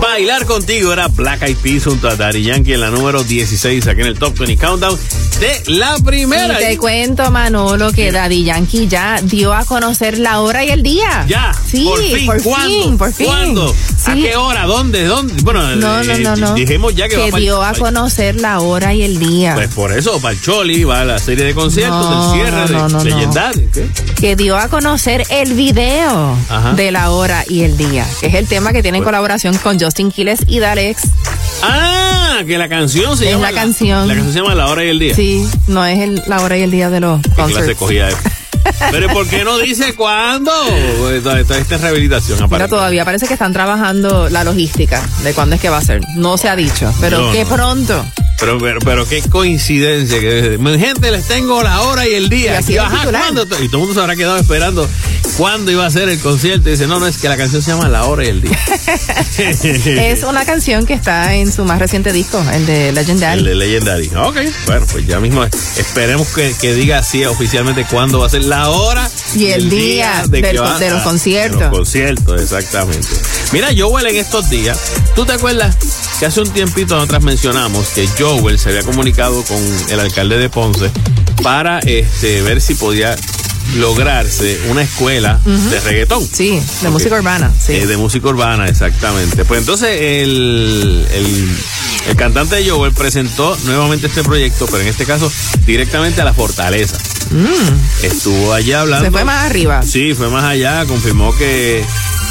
[0.00, 4.00] Bailar contigo era Black Eyed Peas junto a Daddy Yankee en la número 16 aquí
[4.00, 4.98] en el Top 20 Countdown
[5.40, 6.60] de la primera.
[6.60, 10.82] Y te cuento, Manolo, que Daddy Yankee ya dio a conocer la hora y el
[10.82, 11.24] día.
[11.28, 12.68] Ya, Sí, por fin, por ¿cuándo?
[12.82, 13.26] fin, por fin.
[13.26, 13.74] ¿Cuándo?
[14.06, 14.66] ¿A qué hora?
[14.66, 15.04] ¿Dónde?
[15.06, 15.34] ¿Dónde?
[15.42, 16.54] Bueno, No, no, eh, no, no.
[16.54, 19.54] dijimos ya que, va para el- dio a conocer la hora y el día.
[19.54, 22.72] Pues por eso, para el Choli, va a la serie de conciertos No, del cierre
[22.72, 23.10] no, no, de.
[23.10, 23.68] Legendario.
[23.72, 23.88] ¿qué?
[24.20, 26.74] que dio a conocer el video Ajá.
[26.74, 29.41] de la hora y el día, que es el tema que tiene en Pues- colaboración
[29.62, 31.02] con Justin Quiles y Dalex.
[31.62, 33.50] Ah, que la canción se Es llama.
[33.50, 34.06] la canción.
[34.08, 35.14] La canción se llama La Hora y el Día.
[35.16, 38.08] Sí, no es el- la hora y el día de los ¿Qué clase cogía?
[38.92, 40.52] Pero ¿por qué no dice cuándo?
[41.12, 42.68] Esta, esta- esta es rehabilitación, Mira, aparte.
[42.68, 46.00] todavía parece que están trabajando la logística de cuándo es que va a ser.
[46.14, 47.50] No se ha dicho, pero No, que no.
[47.50, 48.04] pronto.
[48.42, 50.18] Pero, pero, pero qué coincidencia.
[50.20, 52.52] Que, gente, les tengo la hora y el día.
[52.52, 54.88] Y así Y, es ajá, y todo el mundo se habrá quedado esperando
[55.36, 56.68] cuándo iba a ser el concierto.
[56.68, 58.58] Y dice, no, no, es que la canción se llama La hora y el día.
[59.38, 63.42] Es una canción que está en su más reciente disco, el de El Legendary.
[63.44, 64.10] de Legendary.
[64.16, 68.44] Ok, bueno, pues ya mismo esperemos que, que diga así oficialmente cuándo va a ser
[68.44, 71.60] la hora Y el día que del- va de los conciertos.
[71.60, 73.08] de los conciertos, exactamente.
[73.52, 74.78] Mira, Joel en estos días,
[75.14, 75.76] ¿tú te acuerdas
[76.22, 79.58] que hace un tiempito nosotras mencionamos que Joel se había comunicado con
[79.88, 80.88] el alcalde de Ponce
[81.42, 83.16] para este, ver si podía
[83.74, 86.24] lograrse una escuela de reggaetón.
[86.24, 87.52] Sí, de música urbana.
[87.60, 87.72] Sí.
[87.72, 89.44] Eh, de música urbana, exactamente.
[89.44, 91.56] Pues entonces el, el,
[92.10, 95.28] el cantante de Joel presentó nuevamente este proyecto, pero en este caso
[95.66, 96.98] directamente a la Fortaleza.
[98.00, 99.06] Estuvo allá hablando.
[99.06, 99.08] Mm.
[99.08, 99.82] Se fue más arriba.
[99.82, 100.84] Sí, fue más allá.
[100.86, 101.84] Confirmó que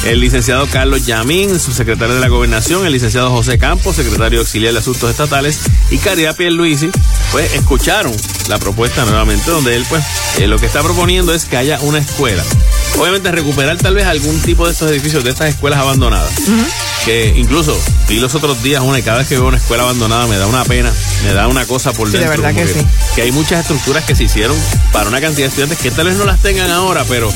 [0.05, 4.73] el licenciado Carlos Yamín, su secretario de la Gobernación, el licenciado José Campos, secretario auxiliar
[4.73, 5.59] de Asuntos Estatales,
[5.91, 6.89] y Caridad Pierluisi,
[7.31, 8.11] pues escucharon
[8.49, 10.03] la propuesta nuevamente, donde él, pues,
[10.39, 12.43] eh, lo que está proponiendo es que haya una escuela.
[12.99, 16.31] Obviamente recuperar tal vez algún tipo de estos edificios, de estas escuelas abandonadas.
[17.05, 20.27] Que incluso vi los otros días una y cada vez que veo una escuela abandonada
[20.27, 20.91] me da una pena,
[21.23, 22.41] me da una cosa por Sí, de dentro.
[22.43, 22.85] verdad como que sí.
[23.15, 24.55] que hay muchas estructuras que se hicieron
[24.91, 27.33] para una cantidad de estudiantes que tal vez no las tengan ahora, pero,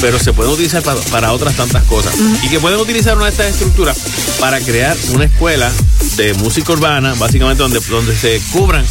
[0.00, 2.14] pero se pueden utilizar para, para otras tantas cosas.
[2.42, 3.96] Y que pueden utilizar una de estas estructuras
[4.40, 5.70] para crear una escuela
[6.16, 8.84] de música urbana, básicamente donde, donde se cubran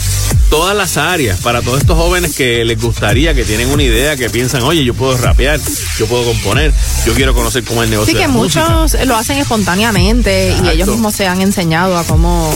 [0.50, 4.30] todas las áreas para todos estos jóvenes que les gustaría, que tienen una idea, que
[4.30, 5.60] piensan, oye, yo puedo rapear,
[5.98, 6.72] yo puedo componer,
[7.06, 8.70] yo quiero conocer cómo es el negocio Sí, de que música.
[8.70, 12.50] muchos lo hacen espontáneamente y ellos mismos se han enseñado a cómo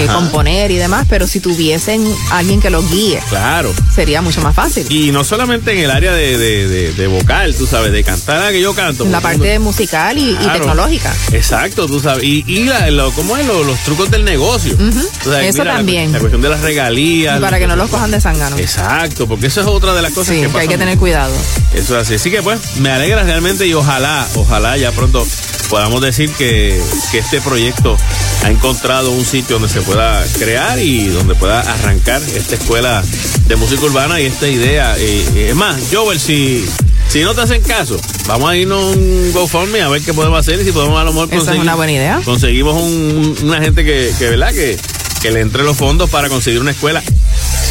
[0.00, 3.72] eh, componer y demás, pero si tuviesen alguien que los guíe, Claro.
[3.94, 4.86] sería mucho más fácil.
[4.90, 8.50] Y no solamente en el área de, de- de vocal, tú sabes, de cantar a
[8.50, 9.04] que yo canto.
[9.04, 11.14] la parte musical y, tecnológica.
[11.32, 12.24] Exacto, tú sabes.
[12.24, 13.46] Y, y la- lo- ¿cómo es?
[13.46, 14.76] Lo- los trucos del negocio.
[15.42, 16.12] Eso también.
[16.12, 17.38] La, cuestión de las regalías.
[17.38, 18.58] Y para que no los cojan de sangano.
[18.58, 20.68] Exacto, porque eso es otra de las cosas Sí, que que hay pasan.
[20.68, 21.34] que tener cuidado.
[21.74, 22.14] Eso es así.
[22.14, 25.26] Así que pues, me alegra realmente y ojalá, ojalá ya pronto
[25.72, 26.78] podamos decir que,
[27.10, 27.96] que este proyecto
[28.44, 33.02] ha encontrado un sitio donde se pueda crear y donde pueda arrancar esta escuela
[33.46, 34.94] de música urbana y esta idea.
[34.98, 36.62] Eh, es más, Joel, si,
[37.08, 40.38] si no te hacen caso, vamos a irnos a un GoFundMe a ver qué podemos
[40.38, 42.20] hacer y si podemos a lo mejor Esa es conseguir- una buena idea.
[42.22, 44.52] Conseguimos un- una gente que, que, ¿verdad?
[44.52, 44.78] Que,
[45.22, 47.02] que le entre los fondos para conseguir una escuela.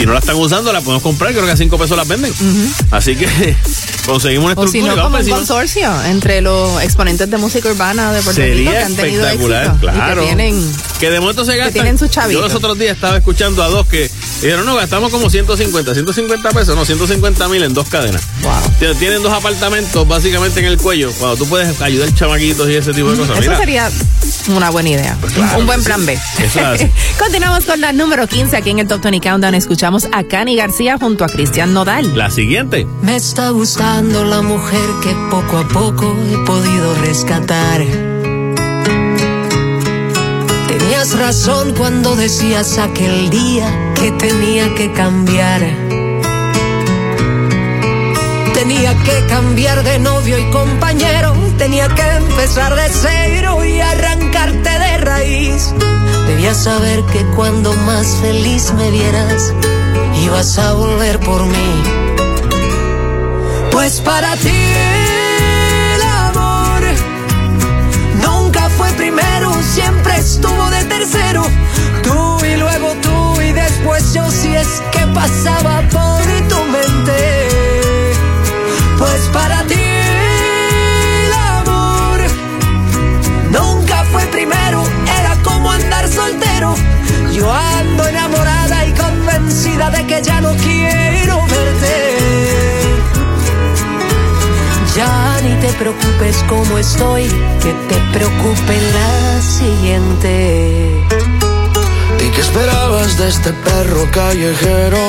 [0.01, 2.33] Si no la están usando, la podemos comprar, creo que a cinco pesos la venden.
[2.89, 3.55] Así que
[4.07, 4.95] conseguimos una O si estructura.
[4.95, 8.85] no, como un consorcio entre los exponentes de música urbana de Puerto Rico que Sería
[8.87, 10.21] han tenido espectacular, éxito claro.
[10.23, 11.73] y que tienen Que de momento se gastan.
[11.73, 12.41] tienen sus chavitos.
[12.41, 14.09] Yo los otros días estaba escuchando a dos que
[14.41, 18.23] dijeron, no, gastamos como 150, 150 pesos, no, 150 mil en dos cadenas.
[18.79, 22.91] Tienen- Tienen dos apartamentos básicamente en el cuello, cuando tú puedes ayudar chamaquitos y ese
[22.93, 23.33] tipo de cosas.
[23.37, 23.91] Eso Mira, sería
[24.49, 25.17] una buena idea.
[25.33, 26.13] claro un buen plan B.
[26.13, 26.91] Eso es así.
[27.19, 29.55] Continuamos con la número 15 aquí en el Top 20 Countdown.
[29.55, 32.15] Escuchamos a Cani García junto a Cristian Nodal.
[32.17, 32.85] La siguiente.
[33.01, 37.81] Me está gustando la mujer que poco a poco he podido rescatar.
[40.67, 45.61] Tenías razón cuando decías aquel día que tenía que cambiar.
[48.61, 54.97] Tenía que cambiar de novio y compañero, tenía que empezar de cero y arrancarte de
[54.99, 55.73] raíz.
[56.27, 59.51] Debías saber que cuando más feliz me vieras,
[60.23, 61.83] ibas a volver por mí.
[63.71, 64.73] Pues para ti
[65.95, 66.83] el amor
[68.21, 71.41] nunca fue primero, siempre estuvo de tercero.
[72.03, 77.50] Tú y luego tú y después yo si es que pasaba por tu mente.
[103.31, 105.03] Este perro callejero?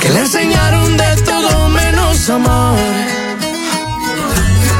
[0.00, 2.76] Que le enseñaron de todo menos amar.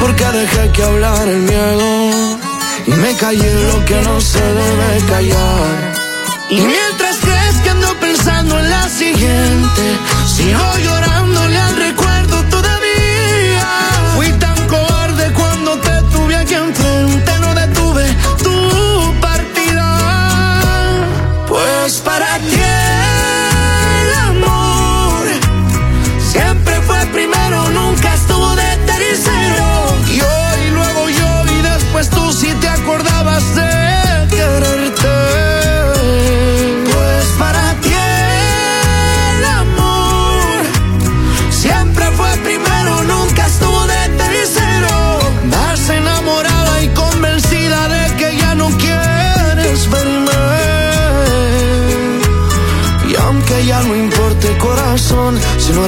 [0.00, 2.38] Porque dejé que hablar el miedo
[2.86, 5.78] y me callé lo que no se debe callar.
[6.50, 9.82] Y mientras crees que ando pensando en la siguiente,
[10.34, 11.09] sigo llorándole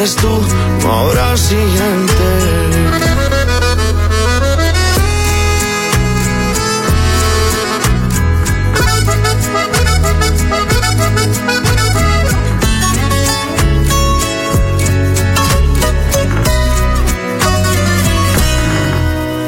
[0.03, 0.41] eres tú,
[0.83, 2.13] no habrá siguiente.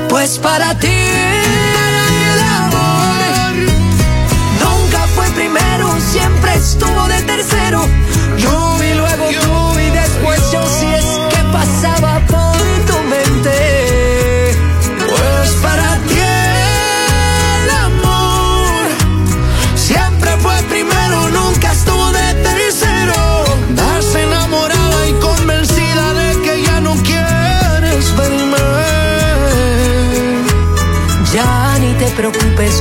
[0.09, 0.94] Pues para ti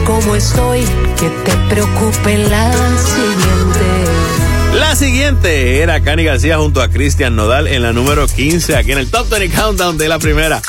[0.06, 0.82] como estoy,
[1.20, 4.14] que te preocupe la siguiente.
[4.76, 8.98] La siguiente era Cani García junto a Cristian Nodal en la número 15, aquí en
[8.98, 10.62] el Top 20 Countdown de la primera.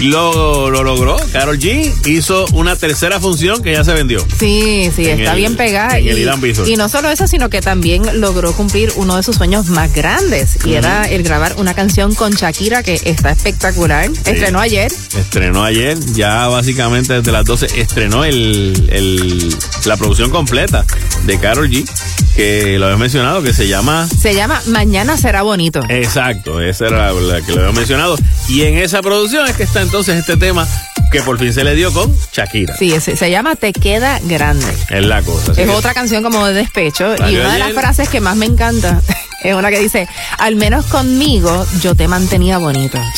[0.00, 1.16] Lo, lo logró.
[1.32, 4.18] Carol G hizo una tercera función que ya se vendió.
[4.38, 5.98] Sí, sí, está el- bien pegada.
[5.98, 9.22] en y, el Irán y no solo eso, sino que también logró cumplir uno de
[9.22, 10.58] sus sueños más grandes.
[10.64, 14.10] Y era el grabar una canción con Shakira que está espectacular.
[14.24, 14.92] Estrenó ayer.
[15.16, 20.84] Estrenó ayer, ya básicamente desde las 12 estrenó el, el- la producción completa
[21.24, 21.88] de Carol G,
[22.36, 25.80] que lo había mencionado, que se llama Se llama Mañana será bonito.
[25.88, 28.16] Exacto, esa era la, la que lo había mencionado.
[28.48, 30.68] Y en esa producción es que está entonces este tema
[31.10, 32.76] que por fin se le dio con Shakira.
[32.76, 34.66] Sí, se, se llama Te queda grande.
[34.90, 35.52] Es la cosa.
[35.52, 37.14] Es que- otra canción como de despecho.
[37.28, 39.00] Y una de las frases que más me encanta
[39.42, 40.06] es una que dice,
[40.38, 42.98] al menos conmigo yo te mantenía bonito.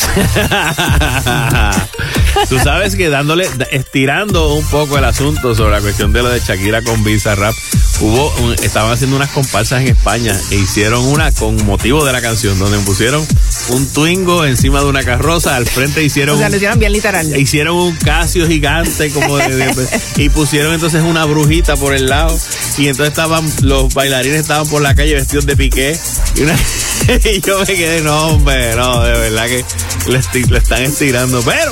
[2.47, 6.39] Tú sabes que dándole, estirando un poco el asunto sobre la cuestión de lo de
[6.39, 7.53] Shakira con Visa Rap,
[7.99, 12.21] hubo, un- estaban haciendo unas comparsas en España e hicieron una con motivo de la
[12.21, 13.25] canción, donde pusieron
[13.69, 17.37] un Twingo encima de una carroza, al frente hicieron O sea, lo hicieron bien literal.
[17.37, 22.37] Hicieron un casio gigante como de, de- y pusieron entonces una brujita por el lado
[22.77, 25.99] y entonces estaban los bailarines estaban por la calle vestidos de piqué
[26.35, 26.55] y, una-
[27.25, 29.65] y yo me quedé no hombre no de verdad que
[30.09, 31.71] le, esti- le están estirando pero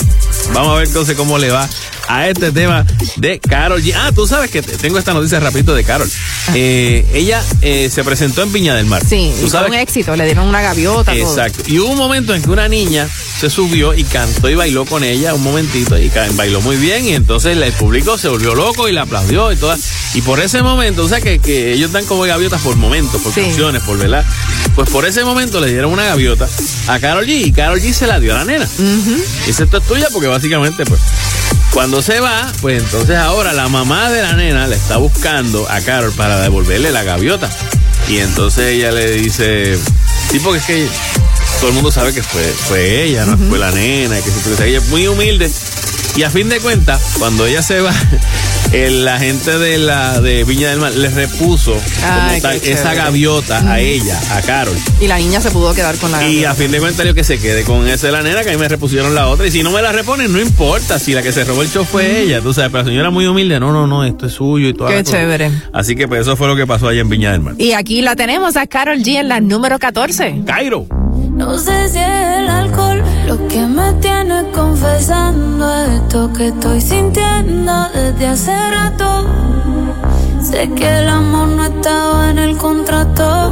[0.53, 1.67] vamos a ver entonces cómo le va
[2.07, 2.85] a este tema
[3.17, 3.93] de Carol G.
[3.95, 6.09] Ah, tú sabes que te- tengo esta noticia rapidito de Carol.
[6.53, 9.03] Eh, ella eh, se presentó en Viña del Mar.
[9.07, 11.11] Sí, ¿Tú y fue un éxito, le dieron una gaviota.
[11.13, 11.21] todo.
[11.29, 11.63] Exacto.
[11.67, 13.07] Y hubo un momento en que una niña
[13.39, 17.13] se subió y cantó y bailó con ella un momentito y bailó muy bien y
[17.13, 19.79] entonces el público se volvió loco y la aplaudió y todas.
[20.13, 23.33] Y por ese momento, o sea que, que ellos dan como gaviotas por momentos, por
[23.33, 23.41] Sí.
[23.41, 24.25] canciones, por verdad.
[24.75, 26.47] Pues por ese momento le dieron una gaviota
[26.87, 28.67] a Carol G y Carol G se la dio a la nena.
[29.45, 31.01] Dice, esto es tuya porque básicamente pues
[31.71, 35.81] cuando se va, pues entonces ahora la mamá de la nena le está buscando a
[35.81, 37.49] Carol para devolverle la gaviota.
[38.07, 39.77] Y entonces ella le dice,
[40.31, 40.87] sí, porque es que
[41.59, 44.67] todo el mundo sabe que fue, fue ella, no fue la nena, que se- que
[44.69, 45.51] ella es muy humilde.
[46.15, 47.93] Y a fin de cuentas, cuando ella se va,
[48.73, 53.59] el, la gente de la de Viña del Mar le repuso Ay, tal esa gaviota
[53.71, 54.75] a ella, a Carol.
[55.01, 56.51] Y la niña se pudo quedar con la Y gaviota.
[56.51, 58.53] a fin de cuentas, yo que se quede con esa de la nena, que a
[58.53, 59.47] mí me repusieron la otra.
[59.47, 60.99] Y si no me la reponen, no importa.
[60.99, 62.71] Si la que se robó el show fue ella, tú sabes.
[62.71, 64.87] Pero la señora muy humilde, no, no, no, esto es suyo y todo.
[64.89, 65.51] Qué chévere.
[65.73, 67.55] Así que pues eso fue lo que pasó allá en Viña del Mar.
[67.57, 70.41] Y aquí la tenemos a Carol G en la número 14.
[70.45, 70.85] Cairo.
[71.31, 72.05] No sé si es
[72.39, 79.27] el alcohol lo que me tiene confesando esto que estoy sintiendo desde hace rato.
[80.41, 83.51] Sé que el amor no estaba en el contrato,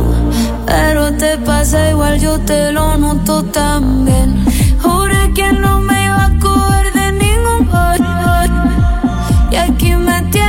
[0.65, 4.45] pero te pasa igual, yo te lo noto también.
[4.81, 7.99] Juré que no me iba a coger de ningún gol.
[9.51, 10.44] Y aquí me tiene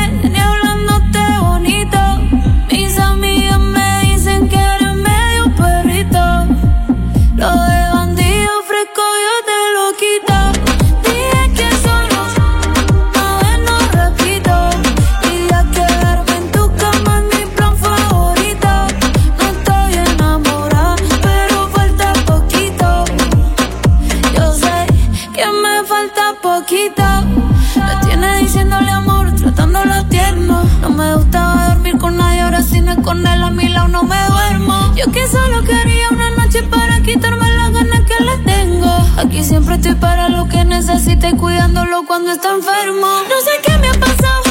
[31.36, 34.94] gustaba dormir con nadie, ahora si no con él a mi lado no me duermo.
[34.96, 38.90] Yo que solo quería una noche para quitarme las ganas que le tengo.
[39.18, 43.06] Aquí siempre estoy para lo que necesite, cuidándolo cuando está enfermo.
[43.28, 44.42] No sé qué me ha pasado,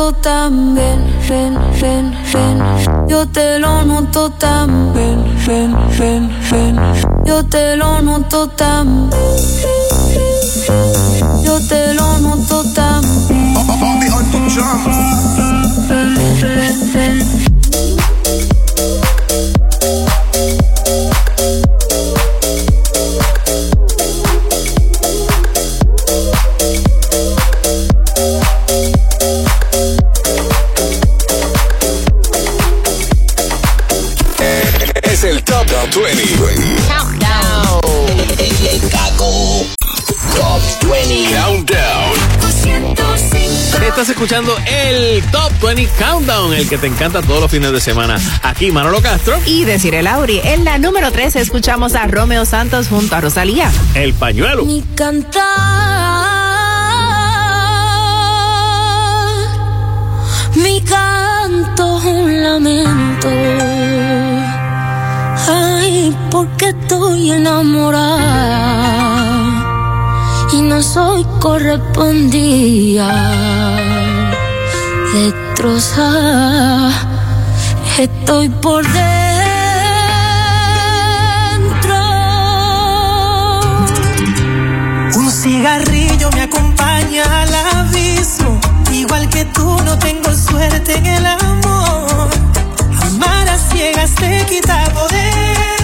[0.00, 0.98] noto también.
[1.28, 2.58] Ven, ven, ven.
[3.08, 5.24] Yo te lo noto también.
[5.46, 6.76] Ven, ven, ven.
[7.26, 9.10] Yo te lo noto también.
[11.44, 13.54] Yo te lo noto también.
[13.54, 14.99] Ven,
[44.10, 48.18] Estás escuchando el Top 20 Countdown, el que te encanta todos los fines de semana.
[48.42, 49.38] Aquí Manolo Castro.
[49.46, 50.40] Y decir el Lauri.
[50.42, 53.70] En la número 3 escuchamos a Romeo Santos junto a Rosalía.
[53.94, 54.64] El pañuelo.
[54.64, 55.44] Mi cantar,
[60.56, 63.28] mi canto es un lamento.
[65.46, 68.99] Ay, porque estoy enamorada
[70.70, 73.08] no soy correspondida.
[75.12, 76.92] Destrozada,
[77.98, 79.10] estoy por dentro.
[85.16, 88.60] Un cigarrillo me acompaña al abismo.
[88.92, 92.30] Igual que tú, no tengo suerte en el amor.
[93.08, 95.80] Amar a ciegas te quita poder.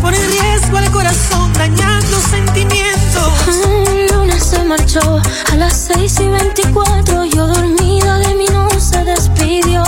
[0.00, 1.45] Pone en riesgo al corazón,
[4.76, 5.20] marchó
[5.52, 7.24] a las 6 y 24.
[7.24, 9.82] Yo dormida de mí no se despidió.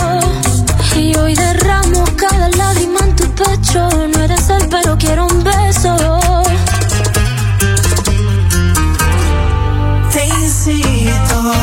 [0.95, 3.89] Y hoy derramo cada lágrima en tu pecho.
[4.07, 5.95] No eres él, pero quiero un beso.
[10.11, 11.53] Te incito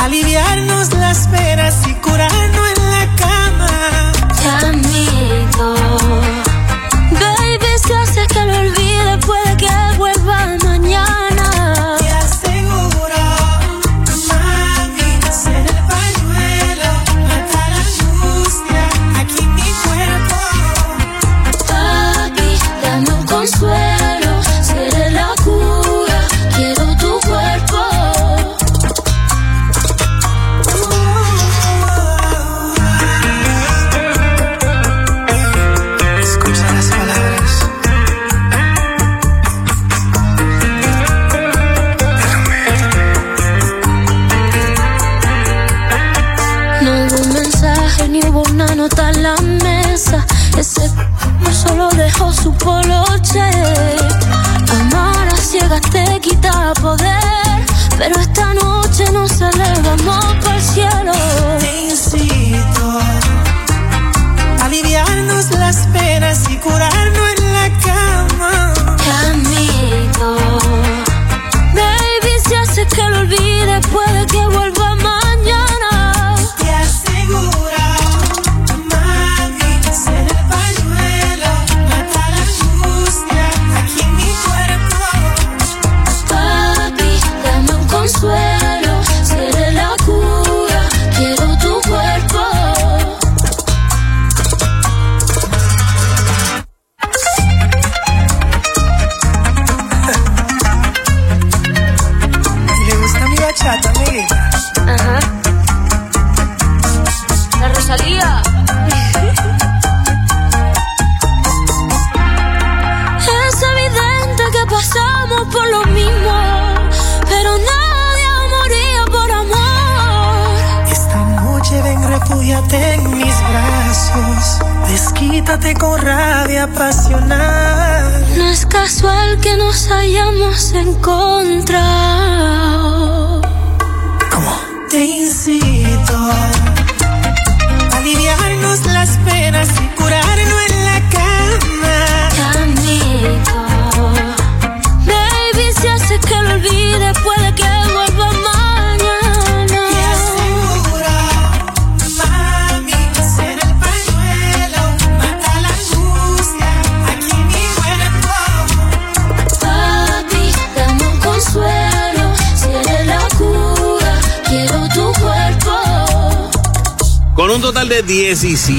[0.00, 2.43] a aliviarnos las penas y curarnos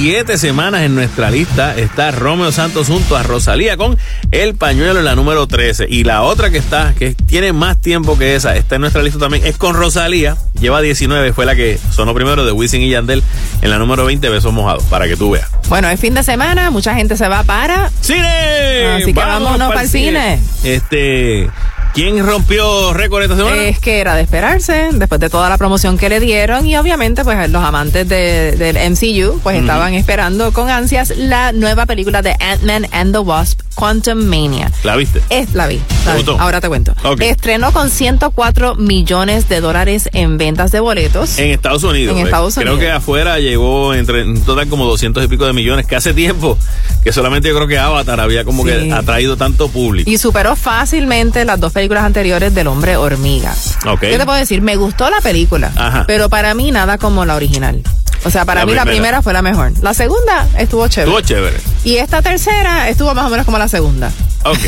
[0.05, 3.97] 17 semanas en nuestra lista está Romeo Santos junto a Rosalía con
[4.29, 5.87] El Pañuelo en la número 13.
[5.89, 9.17] Y la otra que está, que tiene más tiempo que esa, está en nuestra lista
[9.17, 10.37] también, es con Rosalía.
[10.59, 13.23] Lleva 19, fue la que sonó primero de Wisin y Yandel
[13.63, 15.49] en la número 20, Besos Mojados, para que tú veas.
[15.69, 18.97] Bueno, es fin de semana, mucha gente se va para ¡Cine!
[19.01, 20.39] Así que vámonos para el cine.
[20.63, 21.49] Este,
[21.95, 23.55] ¿quién rompió récord esta semana?
[23.63, 27.23] Es que era de esperarse, después de toda la promoción que le dieron y obviamente
[27.23, 32.35] pues los amantes de- del MCU pues estaban esperando con ansias la nueva película de
[32.39, 34.71] Ant-Man and the Wasp, Quantum Mania.
[34.83, 35.21] ¿La viste?
[35.29, 35.77] Es, la vi.
[36.05, 36.23] la ¿Te vi.
[36.23, 36.39] gustó?
[36.39, 36.93] Ahora te cuento.
[37.19, 41.39] Estrenó con 104 millones de dólares en ventas de boletos.
[41.39, 42.13] En Estados Unidos.
[42.15, 42.25] En eh.
[42.25, 42.79] Estados Creo Unidos.
[42.79, 46.57] que afuera llegó entre en total como 200 y pico de millones, que hace tiempo
[47.03, 48.69] que solamente yo creo que Avatar había como Sí.
[48.71, 50.09] que atraído tanto público.
[50.09, 53.53] Y superó fácilmente las dos películas anteriores del hombre hormiga.
[53.87, 53.99] Ok.
[54.01, 54.61] ¿Qué te puedo decir?
[54.61, 56.03] Me gustó la película, Ajá.
[56.07, 57.81] pero para mí nada como la original.
[58.23, 59.71] O sea, para La mí la primera fue la mejor.
[59.81, 61.11] La segunda estuvo chévere.
[61.11, 61.57] Estuvo chévere.
[61.83, 64.11] Y esta tercera estuvo más o menos como la segunda.
[64.45, 64.59] Ok.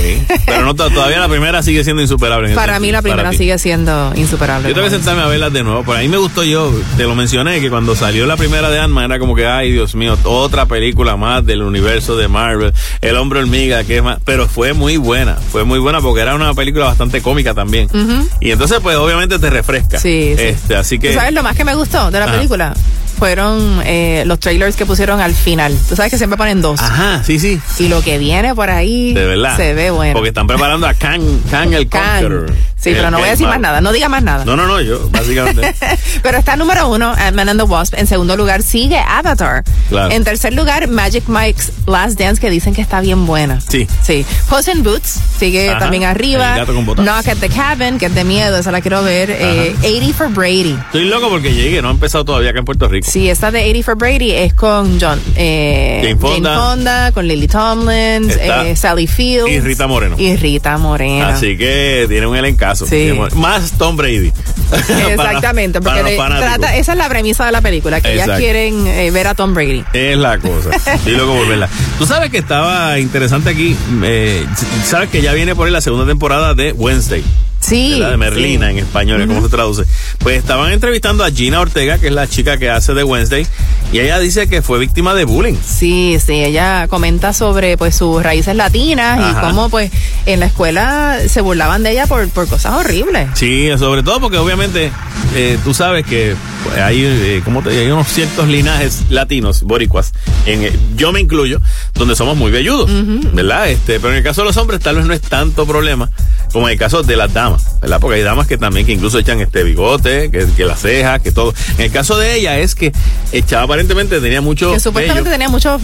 [0.45, 2.53] Pero no, to- todavía la primera sigue siendo insuperable.
[2.55, 4.67] Para mí la primera sigue siendo insuperable.
[4.69, 5.83] Yo tengo que sentarme a verlas de nuevo.
[5.83, 9.05] Por ahí me gustó yo, te lo mencioné, que cuando salió la primera de Ant-Man
[9.05, 13.39] era como que, ay Dios mío, otra película más del universo de Marvel, El Hombre
[13.39, 14.17] Hormiga, que es más.
[14.25, 17.85] Pero fue muy buena, fue muy buena porque era una película bastante cómica también.
[17.93, 18.27] Ujú.
[18.39, 19.99] Y entonces, pues obviamente te refresca.
[19.99, 20.43] Sí, sí.
[20.43, 21.09] Este, así que.
[21.09, 22.35] ¿Tú sabes lo más que me gustó de la Ajá.
[22.35, 22.73] película?
[23.17, 25.75] Fueron eh, los trailers que pusieron al final.
[25.89, 26.79] Tú sabes que siempre ponen dos.
[26.81, 27.59] Ajá, sí, sí.
[27.79, 29.57] Y lo que viene por ahí De verdad.
[29.57, 30.13] se ve bueno.
[30.13, 32.21] Porque están preparando a Kang, Kang el Kang.
[32.21, 32.53] Conqueror.
[32.79, 33.81] Sí, El pero no voy a decir más nada.
[33.81, 34.45] No diga más nada.
[34.45, 35.73] No, no, no, yo, básicamente.
[36.21, 37.95] Pero está número uno, Ant-Man and the Wasp.
[37.97, 39.63] En segundo lugar, sigue Avatar.
[39.89, 40.11] Claro.
[40.11, 43.59] En tercer lugar, Magic Mike's Last Dance, que dicen que está bien buena.
[43.61, 43.87] Sí.
[44.03, 44.23] Sí.
[44.47, 45.79] Puss in Boots sigue Ajá.
[45.79, 46.53] también arriba.
[46.53, 47.03] El gato con botas.
[47.03, 49.31] Knock at the Cabin, que es de miedo, esa la quiero ver.
[49.31, 50.77] Eh, 80 for Brady.
[50.85, 53.06] Estoy loco porque llegué, no ha empezado todavía acá en Puerto Rico.
[53.07, 56.59] Sí, esta de 80 for Brady es con John, eh, Jane Fonda.
[56.59, 59.49] Fonda, con Lily Tomlin, eh, Sally Fields.
[59.49, 60.15] y Rita Moreno.
[60.19, 61.25] Y Rita Moreno.
[61.27, 62.85] Así que tiene un elencazo.
[62.85, 63.13] Sí.
[63.35, 64.33] Más Tom Brady.
[65.09, 68.43] Exactamente, Para- porque para trata, esa es la premisa de la película, que ellas Exacto.
[68.43, 69.85] quieren eh, ver a Tom Brady.
[69.93, 70.69] Es la cosa.
[70.93, 71.69] Estoy loco por verla.
[71.97, 73.75] Tú sabes que estaba interesante aquí.
[74.03, 74.45] eh,
[74.83, 77.23] sabes que ya viene por ahí la segunda temporada de Wednesday.
[77.59, 77.91] Sí.
[77.91, 78.11] ¿verdad?
[78.11, 79.83] De Merlina en español, ¿cómo se traduce?
[80.19, 83.45] Pues estaban entrevistando a Gina Ortega, que es la chica que hace de Wednesday,
[83.91, 85.55] y ella dice que fue víctima de bullying.
[85.65, 89.91] Sí, sí, ella comenta sobre pues sus raíces latinas y cómo pues
[90.25, 93.29] en la escuela se burlaban de ella por, por cosas horribles.
[93.35, 94.91] Sí, sobre todo porque obviamente
[95.35, 96.35] eh, tú sabes que
[96.81, 97.81] hay, eh, ¿cómo te digo?
[97.81, 100.13] hay unos ciertos linajes latinos, boricuas,
[100.45, 101.61] en, eh, yo me incluyo,
[101.93, 102.89] donde somos muy velludos,
[103.33, 103.69] ¿verdad?
[103.69, 106.09] Este, pero en el caso de los hombres tal vez no es tanto problema
[106.51, 107.46] como en el caso de las damas,
[107.81, 107.99] ¿verdad?
[107.99, 111.31] Porque hay damas que también que incluso echan este bigote, que, que las cejas, que
[111.31, 111.53] todo.
[111.77, 112.91] En el caso de ella es que
[113.31, 115.81] echaba aparentemente tenía mucho Que supuestamente vello tenía muchos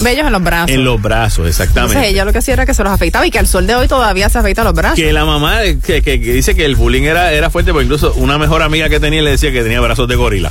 [0.00, 0.70] vellos en los brazos.
[0.70, 1.94] en los brazos, exactamente.
[1.94, 3.74] Entonces ella lo que hacía era que se los afeitaba y que al sol de
[3.74, 4.96] hoy todavía se afeita los brazos.
[4.96, 8.12] Que la mamá que, que- que dice que el bullying era, era fuerte, porque incluso
[8.14, 10.50] una mejor amiga que tenía le decía que tenía brazos de gorila.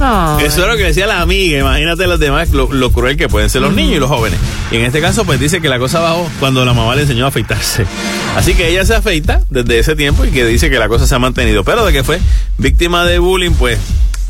[0.00, 0.46] Ay.
[0.46, 1.58] Eso era lo que decía la amiga.
[1.58, 4.38] Imagínate los demás, lo, lo cruel que pueden ser los niños y los jóvenes.
[4.70, 7.24] Y en este caso, pues dice que la cosa bajó cuando la mamá le enseñó
[7.26, 7.86] a afeitarse.
[8.36, 11.14] Así que ella se afeita desde ese tiempo y que dice que la cosa se
[11.14, 11.64] ha mantenido.
[11.64, 12.20] Pero de que fue
[12.58, 13.78] víctima de bullying, pues.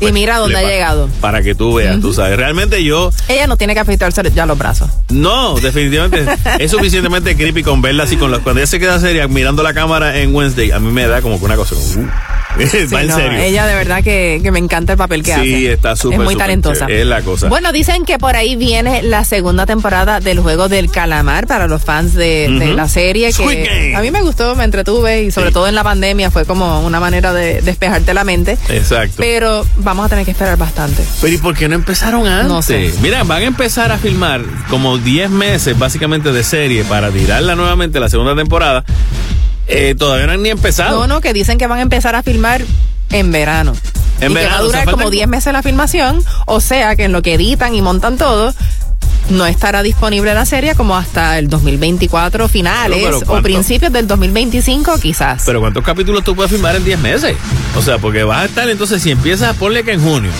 [0.01, 1.07] Y mira dónde ha llegado.
[1.21, 2.35] Para que tú veas, tú sabes.
[2.37, 4.89] Realmente yo, Ella no tiene que afeitarse ya los brazos.
[5.09, 6.25] no, definitivamente
[6.59, 8.41] es suficientemente creepy con verla así con los.
[8.41, 11.39] Cuando ella se queda seria mirando la cámara en Wednesday, a mí me da como
[11.39, 11.75] que una cosa.
[11.75, 12.07] como, uh,
[12.59, 13.39] va Sí, en no, serio.
[13.39, 15.43] Ella de verdad que, que me encanta el papel que hace.
[15.43, 16.19] Sí, está súper.
[16.19, 16.85] Es muy talentosa.
[16.85, 17.01] chévere.
[17.01, 17.47] Es la cosa.
[17.47, 21.81] Bueno, dicen que por ahí viene la segunda temporada del juego del calamar para los
[21.83, 23.31] fans de, la serie.
[23.31, 25.53] Que a mí me gustó, me entretuve y sobre Sí.
[25.53, 28.57] todo en la pandemia fue como una manera de despejarte la mente.
[28.69, 29.15] Exacto.
[29.17, 31.03] Pero vamos a tener que esperar bastante.
[31.19, 32.47] Pero ¿y por qué no empezaron antes?
[32.47, 32.93] No sé.
[33.01, 37.99] Mira, van a empezar a filmar como 10 meses básicamente de serie para tirarla nuevamente
[37.99, 38.85] la segunda temporada.
[39.67, 40.99] Eh, todavía no han ni empezado.
[41.01, 42.61] No, no, que dicen que van a empezar a filmar
[43.09, 43.73] en verano.
[44.21, 46.23] En y que va verano, a o sea, durar como faltan- 10 meses la filmación,
[46.45, 48.53] o sea que en lo que editan y montan todo,
[49.29, 54.07] no estará disponible la serie como hasta el 2024 finales Pero, pero, o principios del
[54.07, 55.43] 2025 quizás.
[55.45, 57.35] Pero ¿cuántos capítulos tú puedes filmar en 10 meses?
[57.77, 60.31] O sea, porque vas a estar entonces, si empiezas, ponle que en junio.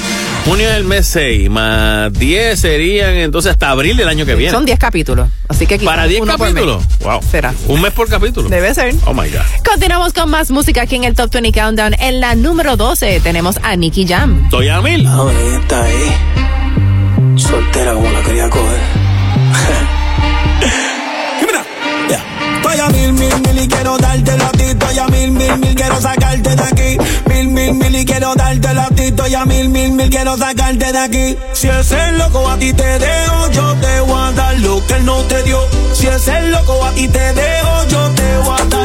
[0.43, 4.51] Junio es el mes 6, más 10 serían entonces hasta abril del año que viene.
[4.51, 6.55] Son 10 capítulos, así que quizás Para 10 uno por mes.
[6.55, 6.83] capítulos.
[7.01, 7.19] Wow.
[7.29, 7.53] Será.
[7.67, 8.49] Un mes por capítulo.
[8.49, 8.95] Debe ser.
[9.05, 9.41] Oh my God.
[9.63, 11.93] Continuamos con más música aquí en el Top 20 Countdown.
[11.99, 14.45] En la número 12 tenemos a Nicky Jam.
[14.45, 15.05] Estoy a mil.
[15.05, 16.11] Ahora ella está ahí,
[17.41, 18.79] soltera como la quería coger.
[22.81, 24.63] A mil, mil, mil y quiero darte a ti.
[25.11, 26.97] Mil, mil, mil, quiero sacarte de aquí.
[27.29, 29.13] Mil, mil, mil y quiero darte a ti.
[29.45, 31.37] Mil, mil, mil, quiero sacarte de aquí.
[31.53, 34.93] Si es el loco a ti te dejo, yo te voy a dar lo que
[34.95, 35.59] él no te dio.
[35.93, 38.80] Si es el loco a ti te dejo, yo te voy a dar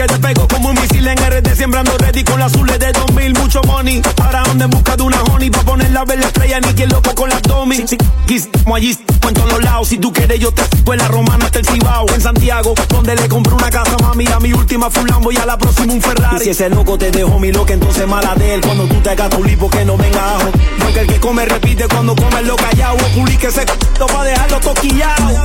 [0.00, 3.34] que te pego como un misil en RD, sembrando ready con las azules de 2000,
[3.34, 4.00] mucho money.
[4.22, 7.14] Ahora donde en busca de una honey, pa' poner la verde estrella, ni quien loco
[7.14, 7.84] con la Tommy.
[7.86, 8.96] Sí, sí, como allí,
[9.28, 12.06] en todos los lados, si tú quieres yo te en la romana hasta el Cibao,
[12.14, 15.36] en Santiago, donde le compré una casa, mami, a mi última fue un Lambo y
[15.36, 16.36] a la próxima un Ferrari.
[16.36, 19.10] Y si ese loco te dejó mi loca, entonces mala de él, cuando tú te
[19.10, 20.50] hagas tu lipo que no venga ajo.
[20.80, 24.60] Porque el que come repite cuando come lo callado, o publique ese c***o pa' dejarlo
[24.60, 25.42] toquillado.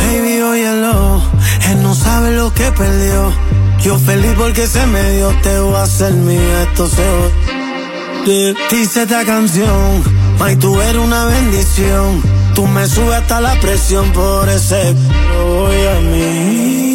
[0.00, 1.22] Baby, óyelo,
[1.70, 3.32] él no sabe lo que perdió.
[3.82, 7.02] Yo feliz porque se me dio, te voy a hacer mío, esto se
[8.24, 10.02] de Dice esta canción,
[10.38, 12.22] May, tú eres una bendición.
[12.54, 14.94] Tú me subes hasta la presión por ese
[15.44, 16.93] voy a mí.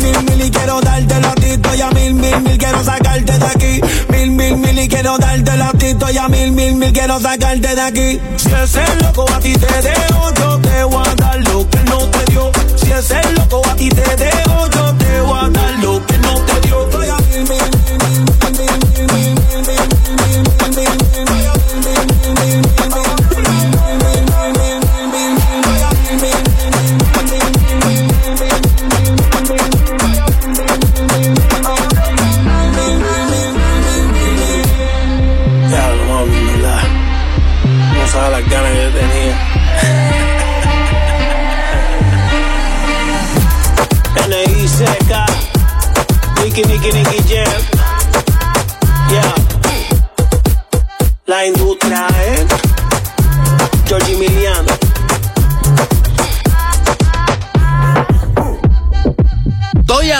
[0.00, 1.50] Mil, mil, y quiero darte la ti.
[1.50, 3.80] Estoy a mil, mil, mil, quiero sacarte de aquí.
[4.08, 5.86] Mil, mil, mil y quiero darte la ti.
[5.86, 8.20] Estoy a mil, mil, mil, quiero sacarte de aquí.
[8.36, 11.78] Si es el loco a ti te dejo, yo te voy a dar lo que
[11.84, 12.50] no te dio.
[12.76, 16.09] Si es el loco a ti te dejo, yo te voy a dar lo que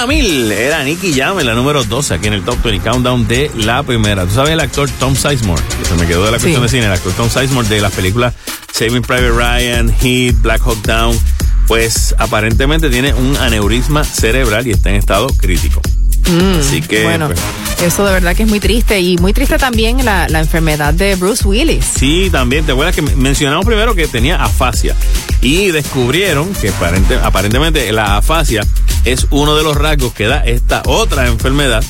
[0.08, 3.82] Era Nicky Jam en la número 12 aquí en el Top 20 Countdown de la
[3.82, 4.24] primera.
[4.24, 5.62] ¿Tú sabes el actor Tom Sizemore?
[5.78, 6.86] Que se me quedó de la cuestión de cine.
[6.86, 8.32] El actor Tom Sizemore de las películas
[8.72, 11.18] Saving Private Ryan, Heat, Black Hawk Down.
[11.66, 15.82] Pues aparentemente tiene un aneurisma cerebral y está en estado crítico.
[16.30, 17.38] Mm, Así que, bueno, pues,
[17.82, 21.14] eso de verdad que es muy triste y muy triste también la, la enfermedad de
[21.16, 21.84] Bruce Willis.
[21.84, 22.64] Sí, también.
[22.66, 24.94] ¿Te acuerdas que mencionamos primero que tenía afasia?
[25.40, 28.62] Y descubrieron que aparente- aparentemente la afasia
[29.04, 31.82] es uno de los rasgos que da esta otra enfermedad,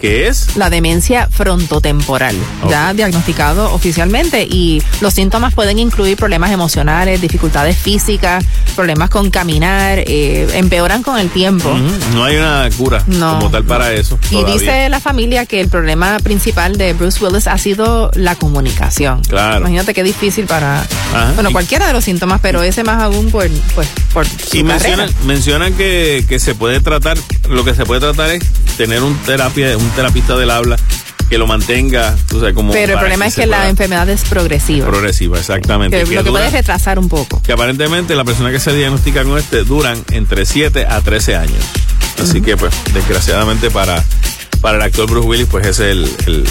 [0.00, 2.36] que es La demencia frontotemporal,
[2.68, 8.44] ya diagnosticado oficialmente y los síntomas pueden incluir problemas emocionales, dificultades físicas,
[8.74, 11.72] problemas con caminar, eh, empeoran con el tiempo.
[12.14, 14.18] No hay una cura No, como tal para eso.
[14.30, 19.22] Y dice la familia que el problema principal de Bruce Willis ha sido la comunicación.
[19.22, 19.58] Claro.
[19.60, 21.32] Imagínate qué difícil para, Ajá.
[21.34, 24.62] bueno, Y- cualquiera de los síntomas, pero ese más aún por, pues, por su Y
[24.62, 27.16] mencionan, mencionan que, que se puede tratar,
[27.48, 28.44] lo que se puede tratar es
[28.76, 30.76] tener un terapia, un terapista del habla
[31.28, 34.86] que lo mantenga, tú sabes, como Pero el problema es que la enfermedad es progresiva.
[34.86, 35.98] progresiva, exactamente.
[35.98, 37.42] que que lo que dura- puede retrasar un poco.
[37.42, 41.58] que aparentemente la persona que se diagnostica con este duran entre 7 a 13 años.
[42.22, 44.02] Así que pues desgraciadamente para,
[44.60, 46.48] para el actor Bruce Willis pues ese es el, el-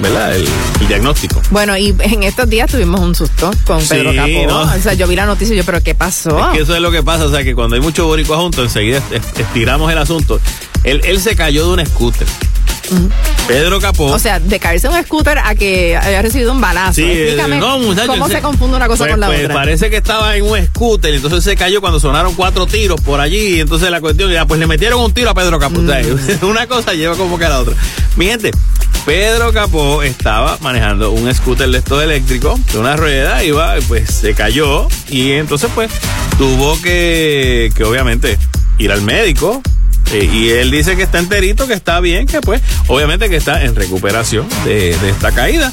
[0.00, 0.34] ¿verdad?
[0.36, 0.48] El,
[0.80, 1.42] el diagnóstico.
[1.50, 4.46] Bueno, y en estos días tuvimos un susto con Sí, Pedro Capó.
[4.46, 4.60] ¿no?
[4.62, 6.38] O sea, yo vi la noticia y yo, pero ¿qué pasó?
[6.50, 8.64] Es que eso es lo que pasa, o sea que cuando hay mucho boricua juntos
[8.64, 10.38] enseguida est- estiramos el asunto.
[10.84, 12.26] Él, él se cayó de un scooter.
[13.46, 14.06] Pedro Capó.
[14.06, 16.94] O sea, de caerse un scooter a que haya recibido un balazo.
[16.94, 19.54] Sí, Explícame no, muchacho, cómo se confunde una cosa pues- con la pues otra.
[19.54, 23.20] Parece que estaba en un scooter, y entonces se cayó cuando sonaron cuatro tiros por
[23.20, 25.80] allí, y entonces la cuestión, ya pues le metieron un tiro a Pedro Capó.
[25.80, 26.44] O sea, Mm.
[26.46, 27.74] una cosa lleva como que a la otra.
[28.16, 28.50] Mi gente,
[29.04, 34.34] Pedro Capó estaba manejando un scooter de estos eléctricos, de una rueda, iba, pues se
[34.34, 35.90] cayó, y entonces pues
[36.38, 38.38] tuvo que, que obviamente
[38.78, 39.60] ir al médico.
[40.12, 43.64] Eh, y él dice que está enterito, que está bien, que pues, obviamente que está
[43.64, 45.72] en recuperación de, de esta caída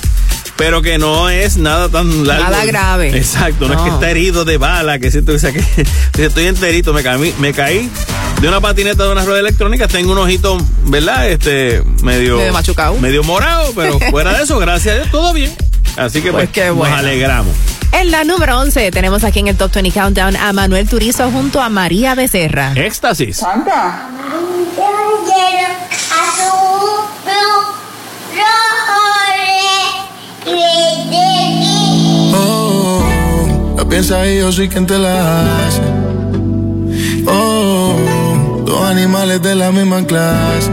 [0.62, 2.44] pero que no es nada tan largo.
[2.44, 3.18] Nada grave.
[3.18, 5.64] Exacto, no, es que está herido de bala, que siento o sea, que
[6.24, 7.90] estoy enterito, me caí, me caí
[8.40, 11.28] de una patineta de una rueda electrónica, tengo un ojito, ¿verdad?
[11.30, 12.38] Este, medio...
[12.38, 12.96] Medio machucado.
[13.00, 15.52] Medio morado, pero fuera de eso, gracias a Dios, todo bien.
[15.98, 16.96] Así que Pues pues, qué bueno.
[16.96, 17.54] nos alegramos.
[17.94, 21.62] En la número 11 tenemos aquí en el Top 20 Countdown a Manuel Turizo junto
[21.62, 22.72] a María Becerra.
[22.76, 23.44] Éxtasis.
[32.34, 35.82] Oh, la piensa y yo soy quien te la hace.
[37.28, 40.70] Oh, dos animales de la misma clase.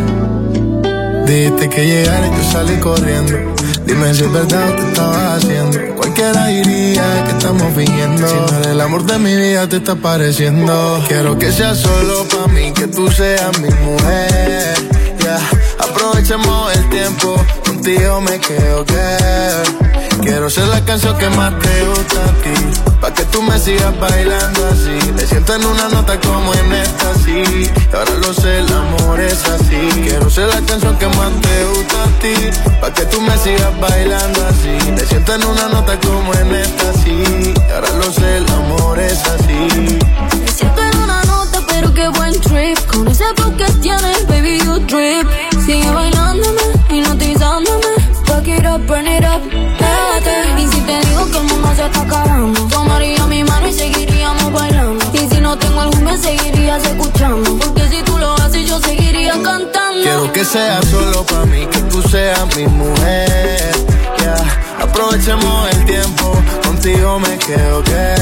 [1.29, 3.37] Dijiste que llegara y yo salí corriendo.
[3.85, 5.95] Dime si es verdad o te estabas haciendo.
[5.97, 8.26] Cualquiera diría que estamos fingiendo.
[8.26, 11.05] Si no eres el amor de mi vida, te está pareciendo.
[11.07, 14.74] Quiero que sea solo para mí, que tú seas mi mujer.
[15.22, 15.39] Ya,
[15.79, 17.37] aprovechemos el tiempo.
[17.66, 20.22] Contigo me quedo que.
[20.22, 22.88] Quiero ser la canción que más te gusta a ti.
[23.01, 25.12] Pa' que tú me sigas bailando así.
[25.12, 27.70] Me siento en una nota como en esta, sí.
[27.92, 29.88] Ahora lo sé, el amor es así.
[30.03, 32.34] Quiero ser la canción que más te gusta a ti.
[32.80, 34.90] Pa' que tú me sigas bailando así.
[34.90, 37.55] Me siento en una nota como en esta, sí.
[37.72, 39.99] Ahora lo sé, el amor es así.
[40.40, 42.78] Me siento en una nota, pero qué buen trip.
[42.86, 45.28] Con ese flow que tienes, baby, you trip.
[45.64, 47.97] Sigue bailándome, hipnotizándome.
[48.29, 49.43] Fuck it up, burn it up,
[49.79, 50.62] pégate.
[50.62, 54.53] Y si te digo que el mundo se está acabando, tomaría mi mano y seguiríamos
[54.53, 55.05] bailando.
[55.14, 57.59] Y si no tengo algún me seguirías escuchando.
[57.59, 60.03] Porque si tú lo haces, yo seguiría cantando.
[60.03, 63.72] Quiero que sea solo para mí, que tú seas mi mujer.
[64.18, 64.37] Ya,
[64.83, 66.33] aprovechemos el tiempo,
[66.64, 68.14] contigo me quedo que.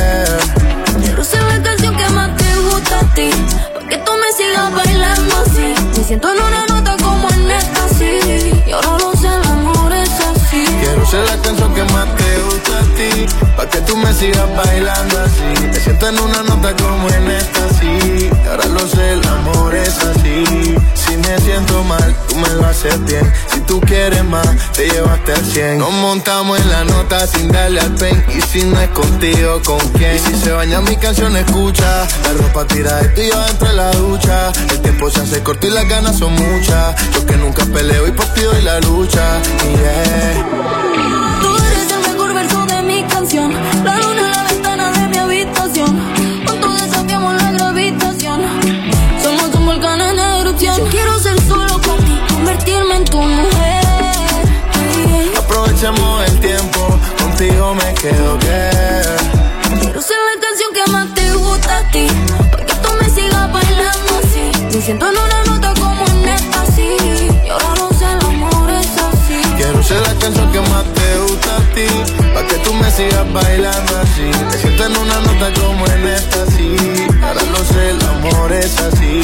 [1.02, 3.30] Quiero ser la canción que más te gusta a ti.
[3.74, 5.74] Porque tú me sigas bailando así.
[5.96, 8.62] Me siento en una nota como en esta, sí.
[8.66, 9.75] Y ahora lo sé, el amor
[11.06, 12.65] ser la canción que más te gusta
[12.96, 13.26] ti.
[13.56, 15.66] Pa' que tú me sigas bailando así.
[15.66, 18.30] Me siento en una nota como en esta, sí.
[18.48, 20.74] Ahora lo sé, el amor es así.
[20.94, 23.32] Si me siento mal, tú me lo haces bien.
[23.52, 25.78] Si tú quieres más, te llevaste al 100.
[25.78, 28.24] Nos montamos en la nota sin darle al pen.
[28.36, 30.16] Y si no es contigo, ¿con quién?
[30.16, 32.06] Y si se baña mi canción, escucha.
[32.24, 34.52] La ropa tira de ti yo dentro de la ducha.
[34.70, 36.94] El tiempo se hace corto y las ganas son muchas.
[37.12, 39.40] Yo que nunca peleo y por ti doy la lucha.
[58.10, 59.78] Que.
[59.80, 62.06] Quiero ser la canción que más te gusta a ti.
[62.50, 64.64] Porque tú me sigas bailando así.
[64.72, 66.96] Me siento en una nota como en esta, sí.
[67.44, 69.40] Y ahora no sé, el amor es así.
[69.56, 71.86] Quiero ser la canción que más te gusta a ti.
[72.34, 74.30] Pa' que tú me sigas bailando así.
[74.50, 76.76] Me siento en una nota como en esta, sí.
[77.22, 79.20] Ahora lo sé, el amor es así.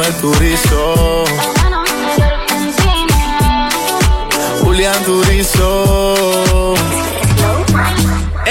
[0.00, 0.02] Oh.
[0.02, 1.24] Manuel Turizo.
[4.62, 6.49] Julián Turizo.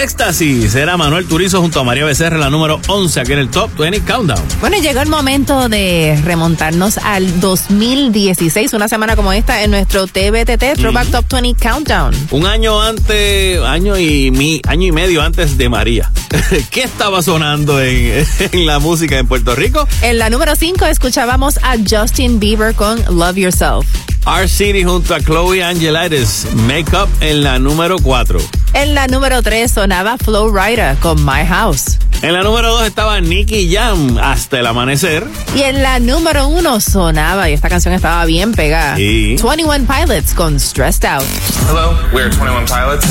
[0.02, 3.70] Éxtasis era Manuel Turizo junto a María Becerra, la número 11 aquí en el Top
[3.78, 4.42] 20 Countdown.
[4.62, 10.78] Bueno, llegó el momento de remontarnos al 2016, una semana como esta, en nuestro TBTT,
[10.78, 12.16] Throwback Top 20 Countdown.
[12.32, 16.10] Un año antes, año y, mi, año y medio antes de María.
[16.72, 19.86] ¿Qué estaba sonando en, en la música en Puerto Rico?
[20.02, 23.86] En la número 5 escuchábamos a Justin Bieber con Love Yourself.
[24.26, 28.40] R City junto a Chloe Angelides, Make Up en la número 4.
[28.74, 31.98] En la número 3 sonaba Flow Rider con My House.
[32.22, 35.26] En la número 2 estaba Nicky Jam, Hasta el Amanecer.
[35.56, 39.38] Y en la número 1 sonaba, y esta canción estaba bien pegada, Sí.
[39.42, 41.24] 21 Pilots con Stressed Out.
[41.70, 43.06] Hello, we're 21 Pilots.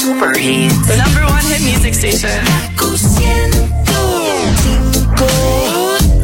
[0.00, 0.86] Super Hits.
[0.86, 2.38] The number one hit music station.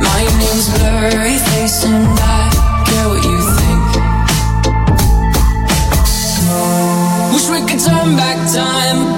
[0.00, 2.50] My name's Blurry Face and I
[2.86, 3.88] care what you think.
[7.32, 9.17] Wish we could turn back time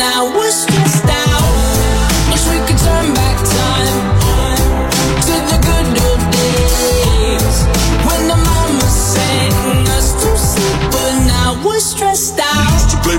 [0.00, 0.34] pretend, used
[5.26, 7.56] to the good old days.
[8.08, 9.52] When the mama said
[9.92, 12.90] us so super now wish stressed out.
[12.90, 13.18] To play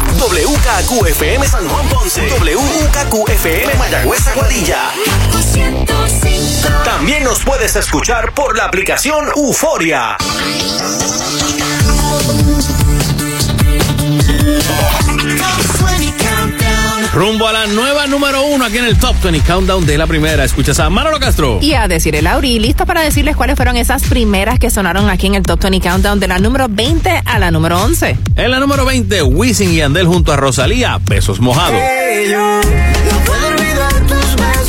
[0.19, 2.29] WKQFM San Juan Ponce.
[2.29, 4.91] WKQFM Mayagüez Aguadilla.
[6.83, 10.17] También nos puedes escuchar por la aplicación Euforia.
[17.13, 20.45] Rumbo a la nueva número uno aquí en el Top 20 Countdown de la primera.
[20.45, 21.59] Escuchas a Manolo Castro.
[21.61, 25.27] Y a decir el Lauri, listo para decirles cuáles fueron esas primeras que sonaron aquí
[25.27, 28.17] en el Top 20 Countdown de la número 20 a la número 11.
[28.37, 31.81] En la número 20, Wisin y Andel junto a Rosalía, Besos Mojados.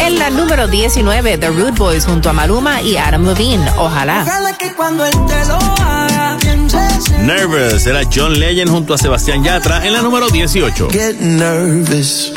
[0.01, 4.23] En la número 19, The Rude Boys junto a Maluma y Adam Levine, Ojalá.
[4.23, 6.02] Ojalá que cuando él te lo haga,
[7.19, 10.89] Nervous era John Legend junto a Sebastián Yatra en la número 18.
[10.91, 12.33] Get nervous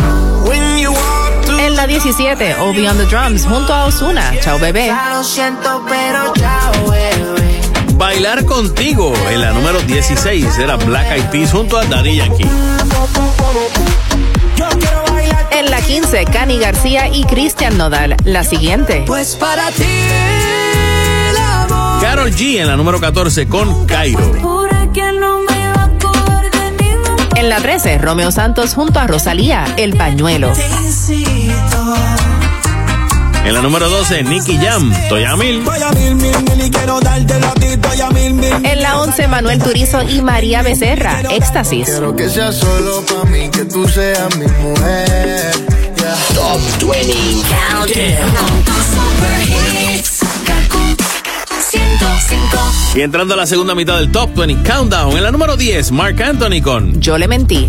[0.46, 4.60] when you walk through En la 17, Obi on the Drums junto a Osuna, Chao
[4.60, 4.92] Bebé.
[7.98, 12.50] Bailar contigo en la número 16 era Black Eyed Peas junto a Daddy Yankee.
[15.52, 18.16] En la 15, Cani García y Cristian Nodal.
[18.26, 19.04] La siguiente.
[19.08, 19.84] Pues para ti
[22.16, 24.32] Carol G en la número 14 con Cairo.
[27.36, 30.54] En la 13, Romeo Santos junto a Rosalía, El Pañuelo.
[33.44, 35.62] En la número 12, Nicky Jam, Toya Mil.
[35.64, 37.68] Voy a mil, mil, mil y quiero dártelo a ti.
[37.82, 38.66] Voy a mil, mil.
[38.66, 41.90] En la 11, Manuel Turizo y María Becerra, Éxtasis.
[41.90, 45.52] Quiero que sea solo para mí, que tú seas mi mujer.
[45.98, 46.16] Yeah.
[46.34, 47.16] Top 20
[52.96, 56.22] Y entrando a la segunda mitad del Top 20 Countdown, en la número 10, Mark
[56.24, 57.68] Anthony con Yo le mentí.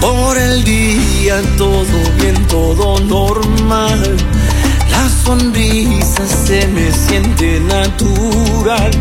[0.00, 1.84] Por el día todo
[2.20, 4.16] bien, todo normal.
[4.92, 8.92] La sonrisa se me siente natural.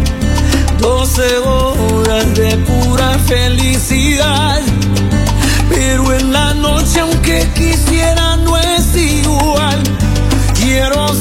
[0.79, 4.61] 12 horas de pura felicidad.
[5.69, 9.81] Pero en la noche, aunque quisiera, no es igual.
[10.53, 11.13] Quiero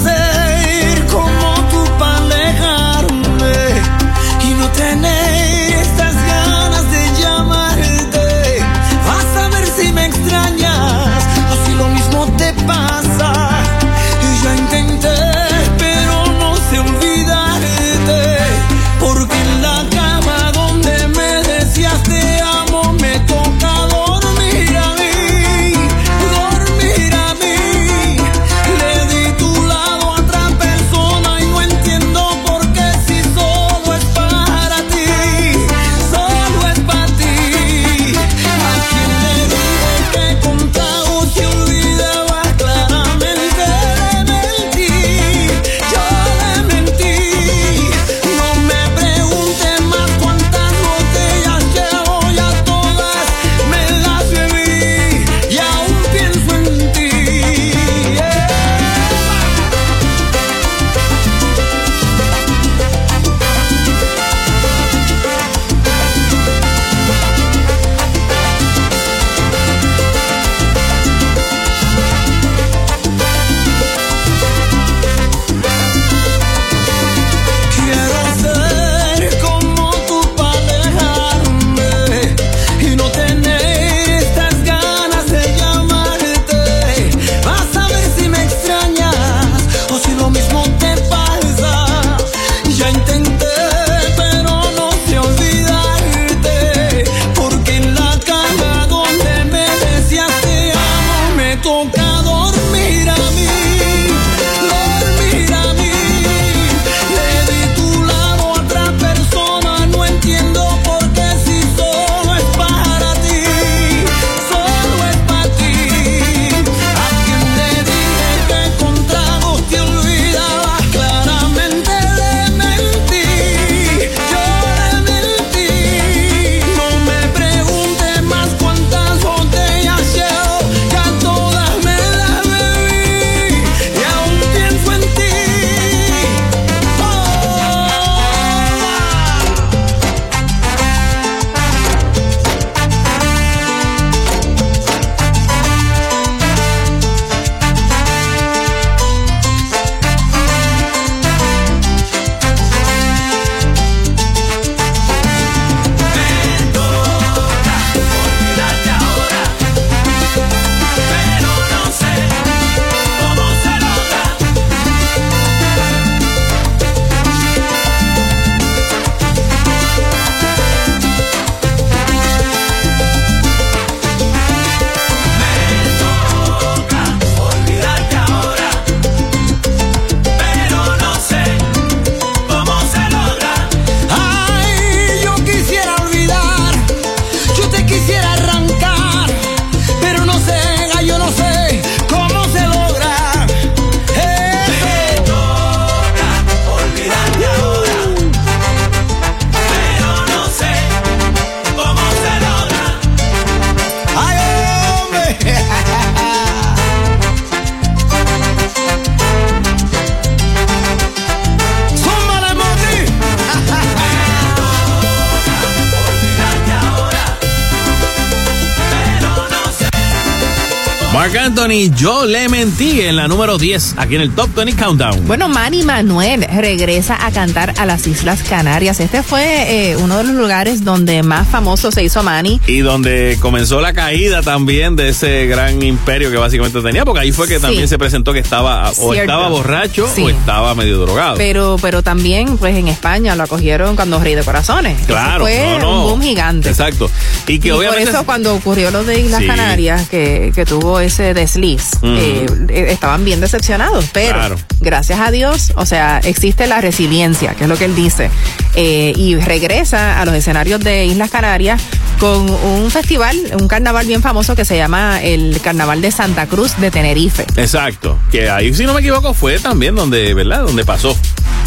[221.75, 225.27] Anthony, yo le mentí en la número 10, aquí en el Top 20 Countdown.
[225.27, 229.01] Bueno, Manny Manuel regresa a cantar a las Islas Canarias.
[229.01, 232.61] Este fue eh, uno de los lugares donde más famoso se hizo Manny.
[232.67, 237.33] Y donde comenzó la caída también de ese gran imperio que básicamente tenía, porque ahí
[237.33, 239.23] fue que también se presentó que estaba o Cierto.
[239.23, 240.23] estaba borracho Sí.
[240.23, 241.37] o estaba medio drogado.
[241.37, 244.99] Pero, pero también, pues en España lo acogieron cuando Rey de Corazones.
[244.99, 246.03] Eso Claro, fue no, no.
[246.05, 246.69] un boom gigante.
[246.69, 247.11] Exacto.
[247.47, 249.47] Y que y obviamente por eso cuando ocurrió lo de Islas Sí.
[249.47, 254.57] Canarias, que, que tuvo ese desliz, eh, eh, estaban bien decepcionados, pero Claro.
[254.81, 258.31] gracias a Dios, o sea, existe la resiliencia, que es lo que él dice,
[258.75, 261.83] eh, y regresa a los escenarios de Islas Canarias
[262.19, 266.77] con un festival, un carnaval bien famoso que se llama el Carnaval de Santa Cruz
[266.79, 267.45] de Tenerife.
[267.57, 268.19] Exacto.
[268.31, 270.63] Que ahí, si no me equivoco, fue también donde, ¿verdad?
[270.63, 271.15] Donde pasó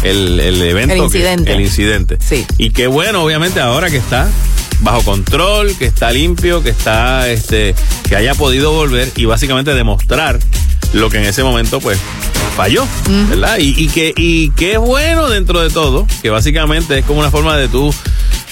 [0.02, 0.94] el, el evento.
[0.94, 1.52] El que- incidente.
[1.52, 2.18] el incidente.
[2.26, 2.44] Sí.
[2.56, 4.28] Y qué bueno, obviamente, ahora que está
[4.80, 7.74] bajo control, que está limpio, que está, este,
[8.08, 10.38] que haya podido volver y básicamente demostrar
[10.92, 11.98] lo que en ese momento, pues,
[12.56, 12.86] falló,
[13.28, 13.58] ¿verdad?
[13.58, 17.56] Y, y que, y qué bueno dentro de todo, que básicamente es como una forma
[17.56, 17.94] de tú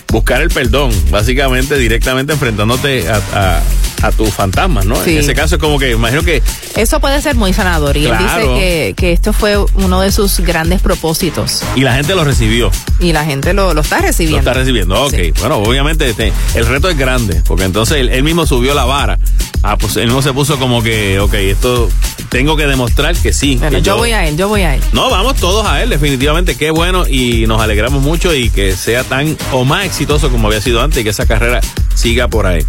[0.08, 3.62] buscar el perdón, básicamente directamente enfrentándote a, a,
[4.06, 5.02] a tus fantasmas, ¿no?
[5.02, 5.12] Sí.
[5.12, 6.42] En ese caso es como que, imagino que
[6.76, 10.40] Eso puede ser muy sanador y él dice que, que esto fue uno de sus
[10.40, 12.70] grandes propósitos y la gente lo recibió.
[13.00, 14.38] y la gente lo, lo está Lo recibiendo.
[14.38, 15.14] está recibiendo, ok.
[15.40, 19.18] Bueno, obviamente este, el reto es grande, porque entonces él, él mismo subió la vara.
[19.62, 21.88] Ah, pues él no se puso como que, ok, esto
[22.28, 23.56] tengo que demostrar que sí.
[23.56, 24.82] Bueno, que yo voy a él, yo voy a él.
[24.92, 29.02] No, vamos todos a él, definitivamente, qué bueno y nos alegramos mucho y que sea
[29.02, 31.60] tan o más exitoso como había sido antes y que esa carrera
[31.94, 32.64] siga por ahí.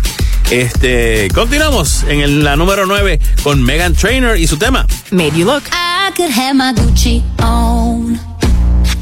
[0.52, 4.86] Este, continuamos en el- la número 9 con Megan Trainer y su tema.
[5.11, 5.64] Made you look.
[5.74, 8.18] I could have my Gucci on.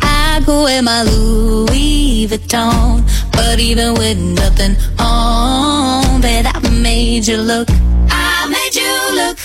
[0.01, 3.03] I could wear my Louis Vuitton.
[3.31, 7.69] But even with nothing on, bet I made you look.
[8.09, 9.37] I made you look.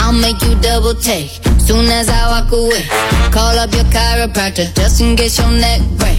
[0.00, 1.30] I'll make you double take.
[1.64, 2.84] Soon as I walk away,
[3.30, 6.18] call up your chiropractor just in case your neck break.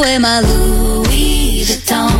[0.00, 2.10] wear my Louis Vuitton.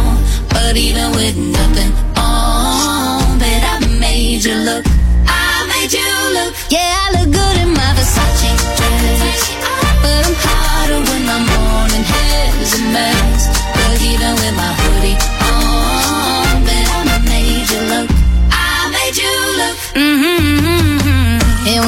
[0.48, 4.84] But even with nothing on, bet I made you look.
[5.26, 6.54] I made you look.
[6.70, 9.42] Yeah, I look good in my Versace dress.
[10.02, 13.42] But I'm hotter when my morning hair's a mess.
[13.74, 15.35] But even with my hoodie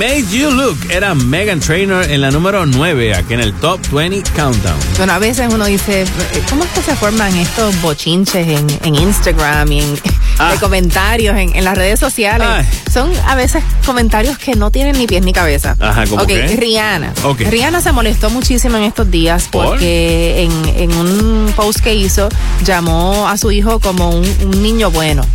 [0.00, 4.30] Made You Look era Megan Trainer en la número 9 aquí en el Top 20
[4.34, 4.78] Countdown.
[4.96, 6.06] Bueno, a veces uno dice,
[6.48, 11.54] ¿cómo es que se forman estos bochinches en, en Instagram y en de comentarios en,
[11.54, 12.48] en las redes sociales?
[12.50, 12.66] Ay.
[12.90, 15.76] Son a veces comentarios que no tienen ni pies ni cabeza.
[15.78, 16.46] Ajá, ¿cómo Ok, qué?
[16.56, 17.12] Rihanna.
[17.24, 17.40] Ok.
[17.50, 19.66] Rihanna se molestó muchísimo en estos días ¿Por?
[19.66, 22.30] porque en, en un post que hizo
[22.64, 25.26] llamó a su hijo como un, un niño bueno.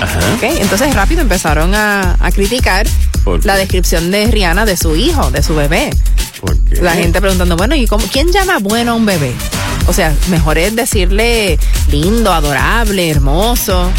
[0.00, 0.18] Ajá.
[0.36, 0.42] ¿ok?
[0.60, 2.86] Entonces rápido empezaron a, a criticar
[3.24, 3.46] ¿Por qué?
[3.46, 5.90] la descripción de Rihanna de su hijo, de su bebé.
[6.80, 9.32] La gente preguntando, bueno, ¿y cómo, quién llama bueno a un bebé?
[9.86, 11.58] O sea, mejor es decirle
[11.90, 13.90] lindo, adorable, hermoso.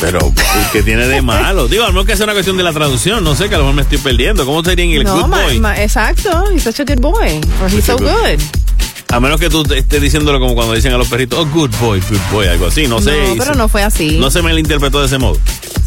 [0.00, 0.32] Pero,
[0.72, 1.68] ¿qué tiene de malo?
[1.68, 3.58] Digo, a lo mejor que es una cuestión de la traducción, no sé, que a
[3.58, 4.46] lo mejor me estoy perdiendo.
[4.46, 5.60] ¿Cómo sería en el no, good ma- boy?
[5.60, 6.44] ma- exacto.
[6.54, 7.38] He's such a good boy.
[7.62, 8.40] Or he's so good- good.
[9.12, 12.00] A menos que tú estés diciéndolo como cuando dicen a los perritos, oh, good boy,
[12.08, 12.86] good boy, algo así.
[12.86, 13.10] No sé.
[13.28, 14.18] No, pero no fue así.
[14.18, 15.38] No se me lo interpretó de ese modo.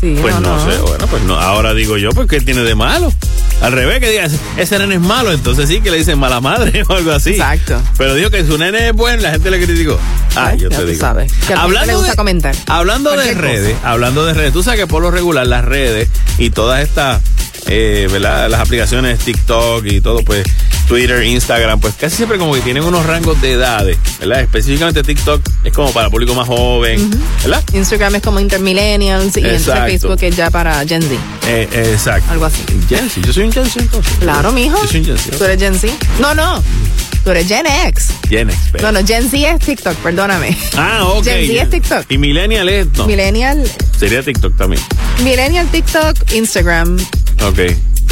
[0.02, 0.72] Sí, Pues no, no, no.
[0.72, 1.40] sé, bueno, pues no.
[1.40, 3.14] Ahora digo yo, pues, ¿qué tiene de malo?
[3.62, 4.28] Al revés, que diga,
[4.58, 7.30] ese nene es malo, entonces sí que le dicen mala madre o algo así.
[7.32, 7.82] Exacto.
[7.98, 9.98] Pero dijo que su nene es bueno, la gente le criticó.
[10.36, 11.00] Ah, yo ya te tú digo.
[11.00, 11.32] sabes.
[11.48, 11.56] Que
[11.86, 12.54] le gusta comentar.
[12.68, 16.50] Hablando de redes, hablando de redes, tú sabes que por lo regular las redes y
[16.50, 17.22] todas estas,
[17.68, 18.50] eh, ¿verdad?
[18.50, 20.44] Las aplicaciones TikTok y todo, pues
[20.88, 24.42] Twitter, Instagram, pues casi siempre como que tienen unos rangos de edades, ¿verdad?
[24.42, 27.10] Específicamente TikTok es como para público más joven,
[27.42, 27.64] ¿verdad?
[27.74, 29.42] Instagram es como intermillennials y.
[29.44, 31.14] Facebook es ya para Gen Z.
[31.48, 32.32] Eh, eh, exacto.
[32.32, 32.64] Algo así.
[32.90, 34.14] Gen Z, yo soy un Gen Z entonces.
[34.20, 34.80] Claro, mijo.
[34.82, 35.38] Yo soy un Gen Z.
[35.38, 35.94] Tú eres Gen Z.
[36.20, 36.62] No, no.
[37.24, 38.10] Tú eres Gen X.
[38.30, 40.58] Gen X, pero- No, no, Gen Z es TikTok, perdóname.
[40.76, 41.24] Ah, ok.
[41.24, 42.06] Gen Z es TikTok.
[42.12, 43.64] Y Millennial es, no, Millennial,
[43.98, 44.82] sería TikTok también.
[45.24, 46.98] Millennial TikTok, Instagram
[47.44, 47.60] Ok.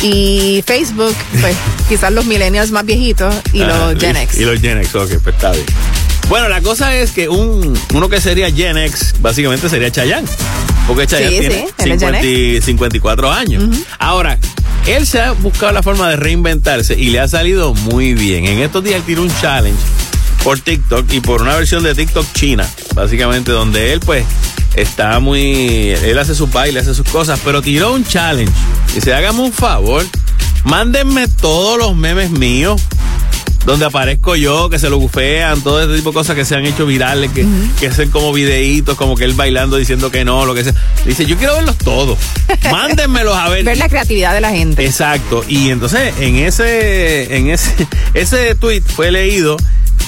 [0.03, 1.56] y Facebook, pues
[1.90, 4.40] quizás los millennials más viejitos y Ajá, los Gen X.
[4.40, 5.66] Y los Gen X, ok, pues está bien.
[6.30, 10.28] Bueno, la cosa es que un, uno que sería Gen X, básicamente sería Chayanne.
[10.88, 13.64] Porque Chayanne Sí, tiene sí, él es Gen 50 y 54 años.
[13.99, 14.38] Ahora,
[14.88, 18.45] él se ha buscado la forma de reinventarse y le ha salido muy bien.
[18.45, 19.80] En estos días él tiró un challenge
[20.44, 24.24] por TikTok y por una versión de TikTok china, básicamente, donde él pues
[24.76, 25.89] está muy...
[25.89, 28.53] Él hace sus bailes, hace sus cosas, pero tiró un challenge.
[28.95, 30.06] Y se hágame un favor,
[30.64, 32.81] mándenme todos los memes míos
[33.65, 36.65] donde aparezco yo, que se lo bufean, todo ese tipo de cosas que se han
[36.65, 37.45] hecho virales, que,
[37.80, 40.73] que hacen como videitos, como que él bailando diciendo que no, lo que sea.
[41.06, 42.18] Dice, yo quiero verlos todos.
[42.72, 43.64] Mándenmelos a ver.
[43.64, 44.85] Ver la creatividad de la gente.
[44.85, 45.43] Exacto.
[45.48, 49.57] Y entonces, en ese, en ese, ese tweet fue leído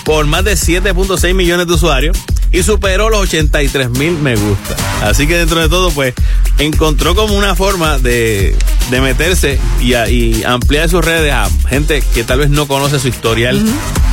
[0.03, 2.17] por más de 7.6 millones de usuarios
[2.51, 4.75] y superó los 83 mil me gusta.
[5.01, 6.13] Así que dentro de todo, pues,
[6.59, 8.55] encontró como una forma de,
[8.91, 12.99] de meterse y, a- y ampliar sus redes a gente que tal vez no conoce
[12.99, 13.59] su historial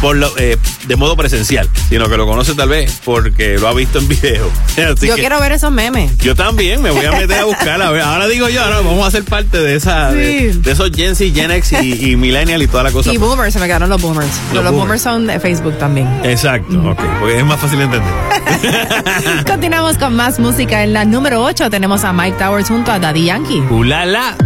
[0.01, 0.57] por lo, eh,
[0.89, 4.51] de modo presencial, sino que lo conoce tal vez porque lo ha visto en video.
[4.73, 6.17] Así Yo que- quiero ver esos memes.
[6.19, 7.83] yo también me voy a meter a buscar.
[7.83, 10.91] A ver, ahora digo yo, ahora vamos a ser parte de esa, de, de esos
[10.97, 13.13] Gen Z, Gen X y, y Millennial y toda la cosa.
[13.13, 14.27] Y boomers, se me quedaron los boomers.
[14.55, 14.73] Los Los, boomers.
[14.73, 16.07] boomers son de Facebook también.
[16.23, 19.45] Exacto, ok, porque es más fácil de entender.
[19.47, 20.85] Continuamos con más música.
[20.85, 23.61] En la número 8 tenemos a Mike Towers junto a Daddy Yankee.
[23.71, 24.37] Ulala.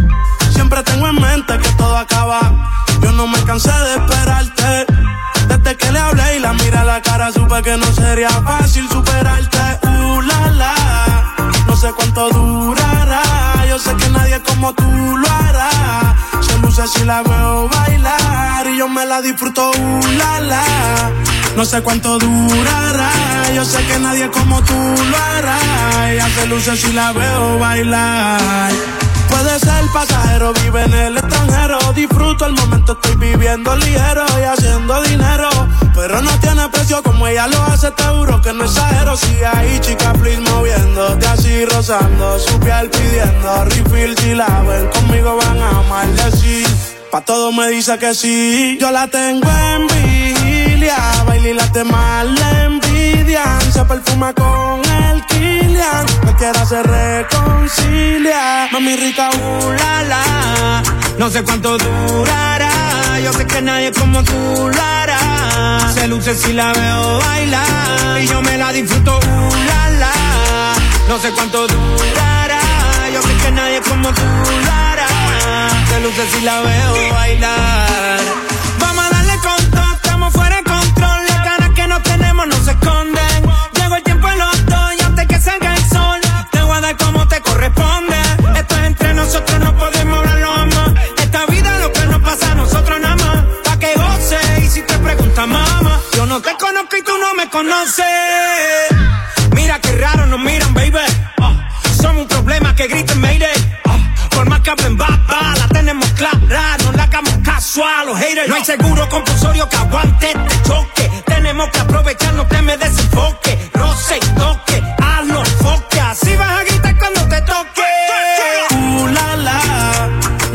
[0.55, 2.53] Siempre tengo en mente que todo acaba.
[3.03, 4.87] Yo no me cansé de esperarte.
[5.49, 8.89] Desde que le hablé y la miré a la cara, supe que no sería fácil
[8.89, 9.59] superarte.
[9.83, 10.75] Uh, la, la.
[11.75, 13.21] No sé cuánto durará.
[13.69, 16.15] Yo sé que nadie como tú lo hará.
[16.41, 19.71] Se luce si la veo bailar y yo me la disfruto.
[19.71, 21.11] Uh, la, la.
[21.57, 23.11] No sé cuánto durará.
[23.57, 26.13] Yo sé que nadie como tú lo hará.
[26.13, 28.71] Ella se luce si la veo bailar.
[29.35, 31.79] Puede ser pasajero, vive en el extranjero.
[31.93, 35.49] Disfruto el momento, estoy viviendo ligero y haciendo dinero.
[35.93, 39.17] Pero no tiene precio como ella lo hace, te juro que no exagero.
[39.17, 42.39] Si ahí, chica, please moviéndote así, rozando.
[42.39, 44.17] Su piel pidiendo refill.
[44.19, 46.63] Si la ven conmigo, van a amarle así.
[47.11, 48.79] Pa' todo me dice que sí.
[48.81, 50.97] Yo la tengo en vigilia.
[51.27, 52.84] Baila y la demás le
[53.35, 56.07] Se perfuma con el Kilian.
[56.23, 58.69] Cualquiera se reconcilia.
[58.71, 60.83] Mami rica, uh, la, la.
[61.19, 62.71] No sé cuánto durará.
[63.25, 65.81] Yo sé que nadie como tú lo hará.
[65.93, 68.21] Se luce si la veo bailar.
[68.23, 70.13] Y yo me la disfruto, uh, la, la.
[71.09, 72.61] No sé cuánto durará.
[73.13, 75.09] Yo sé que nadie como tú lo hará.
[75.89, 78.21] Se luce si la veo bailar.
[78.79, 81.27] Vamos a darle con todo, estamos fuera de control.
[81.29, 83.24] Las ganas que no tenemos no se esconden.
[83.85, 84.74] Llegó el tiempo en los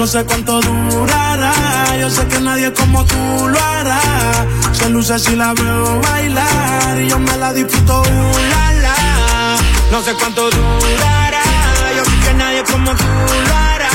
[0.09, 1.53] sé cuánto durará.
[1.99, 4.01] Yo sé que nadie como tú lo hará.
[4.71, 6.99] Se luce si la veo bailar.
[6.99, 8.01] Y yo me la disfruto.
[8.01, 8.95] Uh, la, la.
[9.91, 11.43] No sé cuánto durará.
[11.95, 13.05] Yo sé que nadie como tú
[13.47, 13.89] lo hará.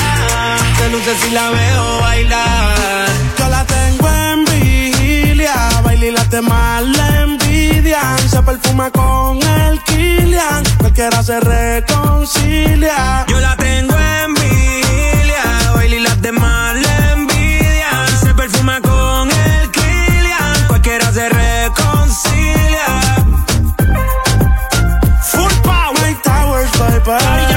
[0.77, 3.07] Se luce si la veo bailar.
[3.37, 5.53] Yo la tengo en vigilia.
[5.83, 8.29] Baila y las demás le envidian.
[8.29, 10.63] Se perfuma con el Kilian.
[10.77, 13.25] Cualquiera se reconcilia.
[13.27, 14.44] Yo la tengo en vigilia.
[15.87, 18.07] Y las demás le envidian.
[18.19, 20.67] Se perfuma con el Kilian.
[20.67, 22.87] Cualquiera se reconcilia.
[25.31, 26.01] Full power.
[26.01, 27.54] Mike Towers, bye bye.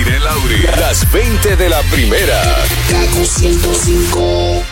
[0.00, 0.66] Desiree Lauri.
[0.78, 2.40] Las 20 de la primera.
[2.88, 4.62] Kaku 105.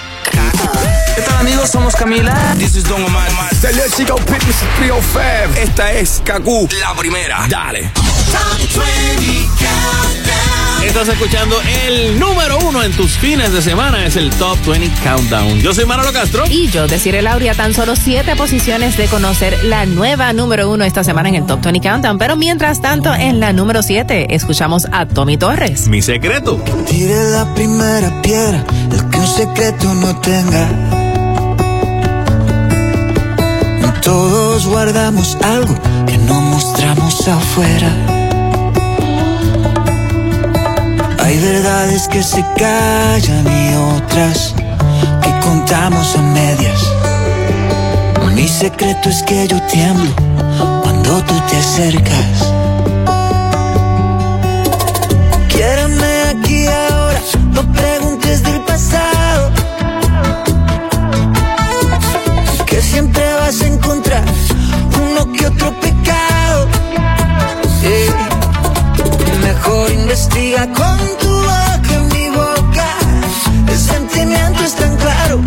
[1.14, 1.70] ¿Qué tal amigos?
[1.70, 2.54] Somos Camila.
[2.58, 3.28] This is Don Omar.
[3.54, 5.60] Salut Chico Fitness 305.
[5.60, 6.66] Esta es Kaku.
[6.80, 7.46] La primera.
[7.48, 7.92] Dale.
[10.88, 11.54] Estás escuchando
[11.86, 15.60] el número uno en tus fines de semana, es el Top 20 Countdown.
[15.60, 16.44] Yo soy Manolo Castro.
[16.48, 21.04] Y yo, Desiree Lauria, tan solo siete posiciones de conocer la nueva número uno esta
[21.04, 22.18] semana en el Top 20 Countdown.
[22.18, 25.86] Pero mientras tanto, en la número siete, escuchamos a Tommy Torres.
[25.88, 26.56] Mi secreto.
[26.88, 30.68] Tire la primera piedra, el que un secreto no tenga.
[34.02, 35.74] Todos guardamos algo
[36.06, 38.17] que no mostramos afuera.
[41.38, 44.52] Hay verdades que se callan y otras
[45.22, 46.82] que contamos a medias.
[48.34, 50.10] Mi secreto es que yo tiemblo
[50.82, 52.52] cuando tú te acercas.
[55.48, 57.20] Quiérame aquí ahora,
[57.52, 59.52] no preguntes del pasado.
[62.66, 64.24] Que siempre vas a encontrar
[65.00, 66.66] uno que otro pecado.
[67.84, 68.10] Eh,
[69.42, 71.27] Mejor investiga con tu
[74.18, 75.40] sentimiento es tan claro.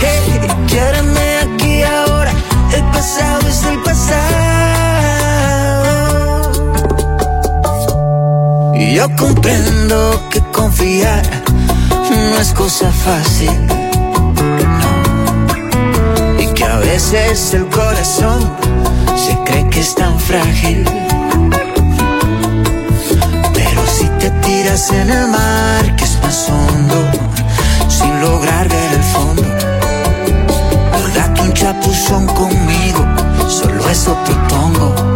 [0.00, 2.32] Hey, quiérame aquí ahora.
[2.72, 4.36] El pasado es el pasado.
[8.74, 11.22] Y yo comprendo que confiar
[12.10, 13.66] no es cosa fácil.
[14.82, 16.42] No.
[16.42, 18.52] Y que a veces el corazón
[19.16, 20.84] se cree que es tan frágil.
[23.54, 27.25] Pero si te tiras en el mar que es más hondo,
[27.96, 33.02] sin lograr ver el fondo, o date un chapuzón conmigo,
[33.48, 35.15] solo eso propongo.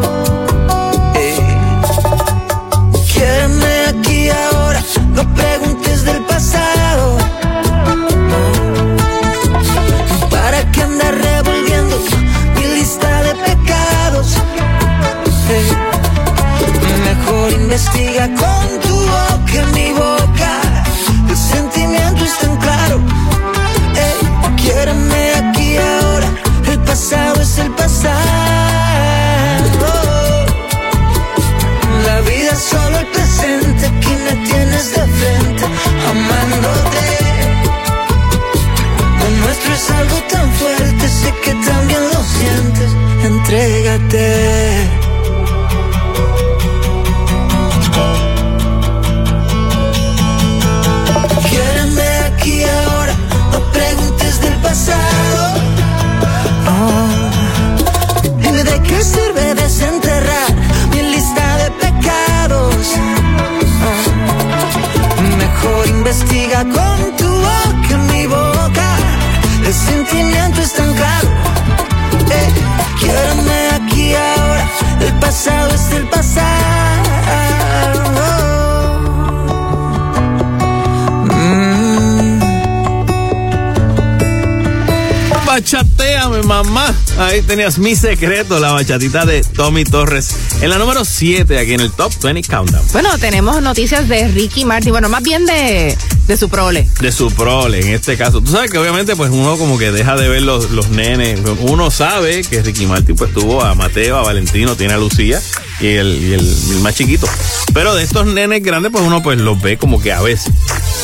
[86.50, 86.92] Mamá.
[87.16, 90.34] Ahí tenías mi secreto, la bachatita de Tommy Torres.
[90.60, 92.84] En la número 7, aquí en el Top 20 Countdown.
[92.92, 95.96] Bueno, tenemos noticias de Ricky Martin, bueno, más bien de,
[96.26, 96.88] de su prole.
[97.00, 98.40] De su prole, en este caso.
[98.40, 101.38] Tú sabes que obviamente pues uno como que deja de ver los, los nenes.
[101.60, 105.40] Uno sabe que Ricky Martin pues tuvo a Mateo, a Valentino, tiene a Lucía
[105.80, 106.40] y el, y el,
[106.72, 107.28] el más chiquito.
[107.72, 110.52] Pero de estos nenes grandes pues uno pues los ve como que a veces.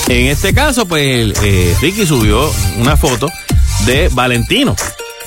[0.08, 3.28] En este caso pues eh, Ricky subió una foto
[3.84, 4.74] de Valentino,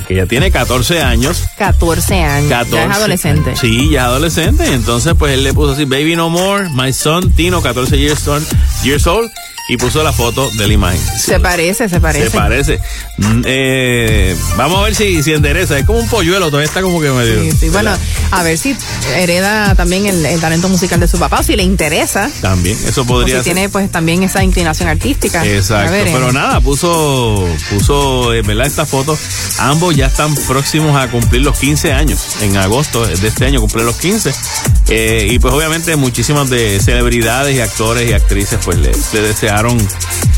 [0.09, 1.45] que ya tiene 14 años.
[1.59, 2.49] 14 años.
[2.49, 2.75] 14.
[2.75, 3.55] Ya es adolescente.
[3.55, 4.73] Sí, ya es adolescente.
[4.73, 8.43] Entonces, pues él le puso así, Baby No More, My Son, Tino, 14 years, old,
[8.83, 9.29] years old.
[9.69, 10.99] Y puso la foto de la imagen.
[11.17, 12.31] Se parece, se parece.
[12.31, 12.79] Se parece.
[13.17, 15.77] Mm, eh, vamos a ver si, si endereza.
[15.77, 17.39] Es como un polluelo, todavía está como que medio.
[17.43, 17.69] Sí, sí.
[17.69, 17.91] Bueno,
[18.31, 18.75] a ver si
[19.15, 22.31] hereda también el, el talento musical de su papá o si le interesa.
[22.41, 23.53] También, eso O podría si ser.
[23.53, 25.45] tiene pues también esa inclinación artística.
[25.45, 28.65] Exacto, eh, pero nada, puso, puso, eh, ¿verdad?
[28.65, 29.15] Esta foto.
[29.59, 32.19] Ambos ya están próximos a cumplir los 15 años.
[32.41, 34.33] En agosto de este año cumplen los 15.
[34.87, 39.58] Eh, y pues obviamente muchísimas de celebridades y actores y actrices pues le, le desearon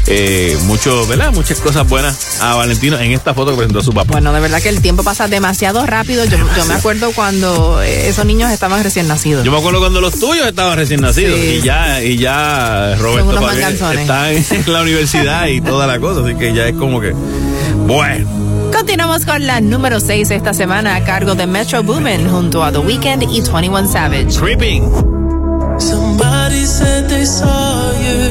[0.07, 1.31] eh, mucho, ¿verdad?
[1.33, 4.13] Muchas cosas buenas a Valentino en esta foto que presentó su papá.
[4.13, 6.25] Bueno, de verdad que el tiempo pasa demasiado rápido.
[6.25, 9.43] Yo, yo me acuerdo cuando eh, esos niños estaban recién nacidos.
[9.45, 11.59] Yo me acuerdo cuando los tuyos estaban recién nacidos Sí.
[11.59, 14.43] y ya, y ya Roberto está en
[14.73, 17.13] la universidad y toda la cosa, así que ya es como que,
[17.87, 18.27] bueno.
[18.73, 22.79] Continuamos con la número 6 esta semana a cargo de Metro Boomin junto a The
[22.79, 24.39] Weeknd y 21 Savage.
[24.39, 24.89] Creeping.
[25.77, 28.30] Somebody said they saw you.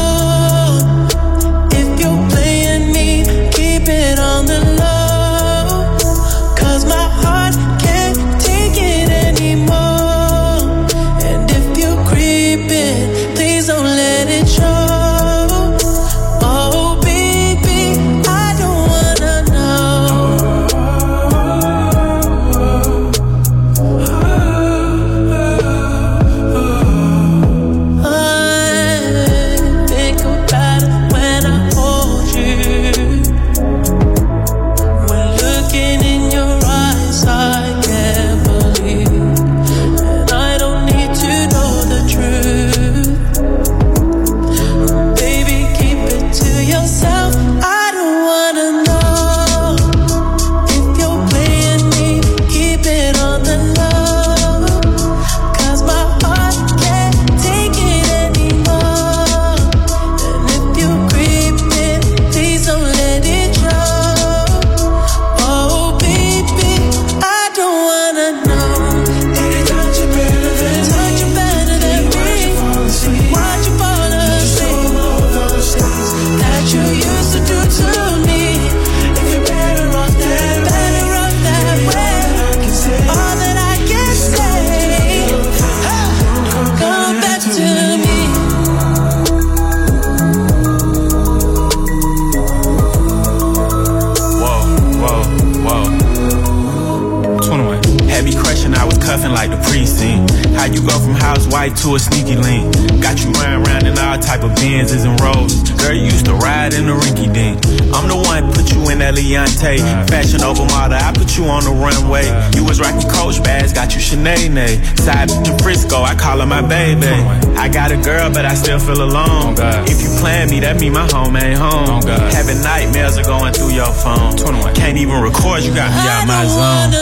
[120.81, 122.01] me, my home ain't home.
[122.33, 124.35] Having nightmares are going through your phone.
[124.35, 124.73] 21.
[124.73, 127.00] Can't even record, you got me out my zone.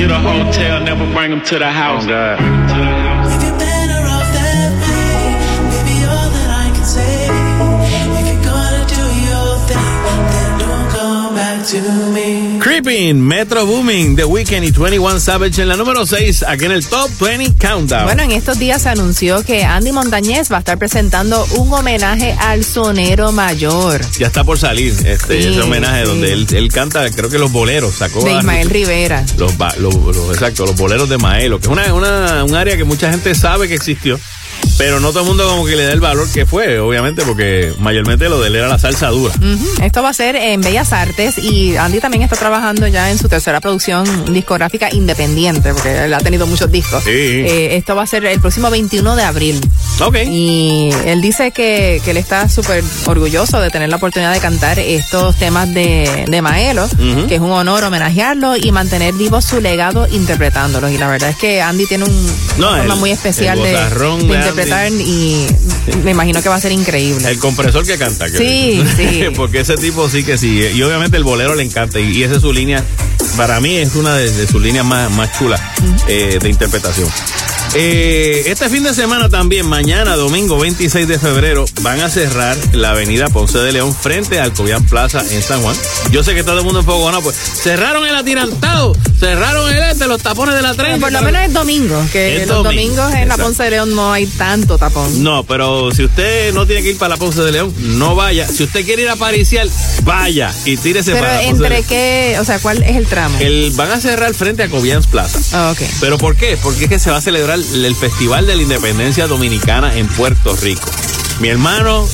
[0.00, 2.06] Get a hotel, never bring them to the house.
[2.08, 2.99] Oh, if you're
[12.90, 17.08] Metro Booming, The Weeknd y 21 Savage en la número 6, aquí en el Top
[17.20, 18.02] 20 Countdown.
[18.04, 22.32] Bueno, en estos días se anunció que Andy Montañez va a estar presentando un homenaje
[22.40, 26.08] al sonero mayor ya está por salir este Sí, ese homenaje sí.
[26.08, 29.24] donde él, él canta, creo que los boleros, sacó de a- Ismael Rivera.
[29.38, 32.76] los, ba- los- los- exacto, los boleros de Maelo, que es una, una- un área
[32.76, 34.18] que mucha gente sabe que existió,
[34.80, 37.70] pero no todo el mundo como que le da el valor que fue, obviamente, porque
[37.80, 39.34] mayormente lo de él era la salsa dura.
[39.36, 43.18] Ujú, Esto va a ser en Bellas Artes y Andy también está trabajando ya en
[43.18, 47.04] su tercera producción discográfica independiente, porque él ha tenido muchos discos.
[47.04, 47.10] Sí.
[47.10, 49.60] Eh, esto va a ser el próximo 21 de abril.
[50.02, 50.16] Ok.
[50.26, 54.78] Y él dice que, que él está súper orgulloso de tener la oportunidad de cantar
[54.78, 56.88] estos temas de, de Maelo,
[57.28, 60.90] que es un honor homenajearlo y mantener vivo su legado interpretándolos.
[60.90, 63.72] Y la verdad es que Andy tiene un, No, una forma el- muy especial de,
[63.72, 65.46] de interpretar y
[66.04, 67.28] me imagino que va a ser increíble.
[67.28, 68.30] El compresor que canta.
[68.30, 69.24] que- Sí, sí.
[69.36, 70.60] Porque ese tipo sí que sí.
[70.74, 71.98] Y obviamente el bolero le encanta.
[72.00, 72.84] Y, y esa es su línea.
[73.36, 75.60] Para mí es una de, de sus líneas más, más chulas
[76.08, 77.08] eh, de interpretación.
[77.74, 82.90] Eh, este fin de semana también, mañana, domingo 26 de febrero, van a cerrar la
[82.90, 85.76] avenida Ponce de León frente al Cobian Plaza en San Juan.
[86.10, 90.08] Yo sé que todo el mundo en Fogona, pues cerraron el atirantado, cerraron el este,
[90.08, 90.98] los tapones de la 30.
[91.00, 93.36] Por lo menos es domingo, que Es los domingo, domingos en la.
[93.36, 95.22] Ponce de León no hay tanto tapón.
[95.22, 98.46] No, pero si usted no tiene que ir para la Ponce de León, no vaya.
[98.46, 99.70] Si usted quiere ir a Paricial,
[100.02, 103.38] vaya y tírese Pero para la Ponce entre qué, o sea, ¿cuál es el tramo?
[103.40, 105.38] El, van a cerrar frente a Cobians Plaza.
[105.52, 105.82] Ah, ok.
[106.00, 106.58] ¿Pero por qué?
[106.62, 110.54] Porque es que se va a celebrar el Festival de la Independencia Dominicana en Puerto
[110.56, 110.90] Rico.
[111.40, 112.06] Mi hermano,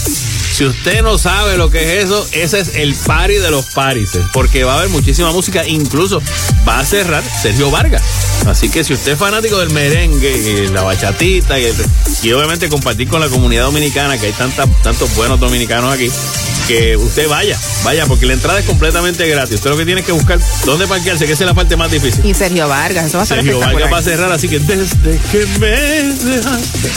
[0.56, 4.24] si usted no sabe lo que es eso, ese es el party de los parises,
[4.32, 6.22] porque va a haber muchísima música, incluso
[6.66, 8.02] va a cerrar Sergio Vargas.
[8.46, 11.74] Así que si usted es fanático del merengue, y la bachatita y, el-
[12.22, 16.10] y obviamente compartir con la comunidad dominicana, que hay tanta- tantos buenos dominicanos aquí,
[16.66, 19.56] que usted vaya, vaya, porque la entrada es completamente gratis.
[19.56, 21.90] Usted lo que tiene es que buscar dónde parquearse, que esa es la parte más
[21.90, 22.24] difícil.
[22.24, 25.18] Y Sergio Vargas, eso va a ser Sergio Vargas va a cerrar, así que desde
[25.30, 26.90] que me dejaste.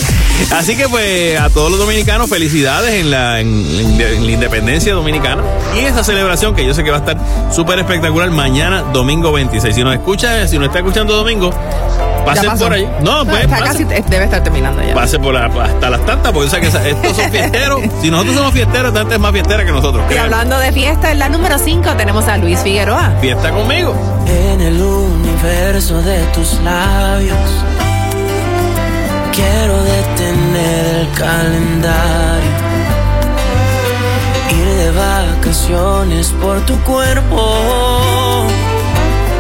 [0.52, 4.94] Así que pues a todos los dominicanos felicidades en la, en, en- en la independencia
[4.94, 5.42] dominicana
[5.76, 7.18] y esa celebración que yo sé que va a estar
[7.52, 9.76] súper espectacular mañana domingo 26.
[9.76, 11.52] Si nos escucha, si nos está escuchando domingo,
[12.26, 12.88] pasen por ahí.
[13.02, 14.94] No, pues casi, debe estar terminando ya.
[14.94, 17.82] pase por la- hasta las tantas, porque yo sé que estos son fiesteros.
[18.02, 20.04] si nosotros somos fiesteros, gente es más fiestera que nosotros.
[20.06, 20.26] Y créanme.
[20.36, 23.14] hablando de fiesta, en la número 5 tenemos a Luis Figueroa.
[23.22, 23.94] Fiesta conmigo.
[24.28, 27.38] En el universo de tus labios
[29.34, 32.39] quiero detener el calendario.
[34.80, 38.48] De vacaciones por tu cuerpo.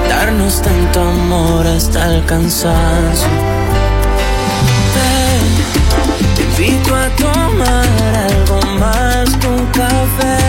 [0.09, 3.29] Darnos tanto amor hasta el cansancio.
[6.35, 7.87] Te invito a tomar
[8.29, 9.47] algo más que
[9.79, 10.39] café.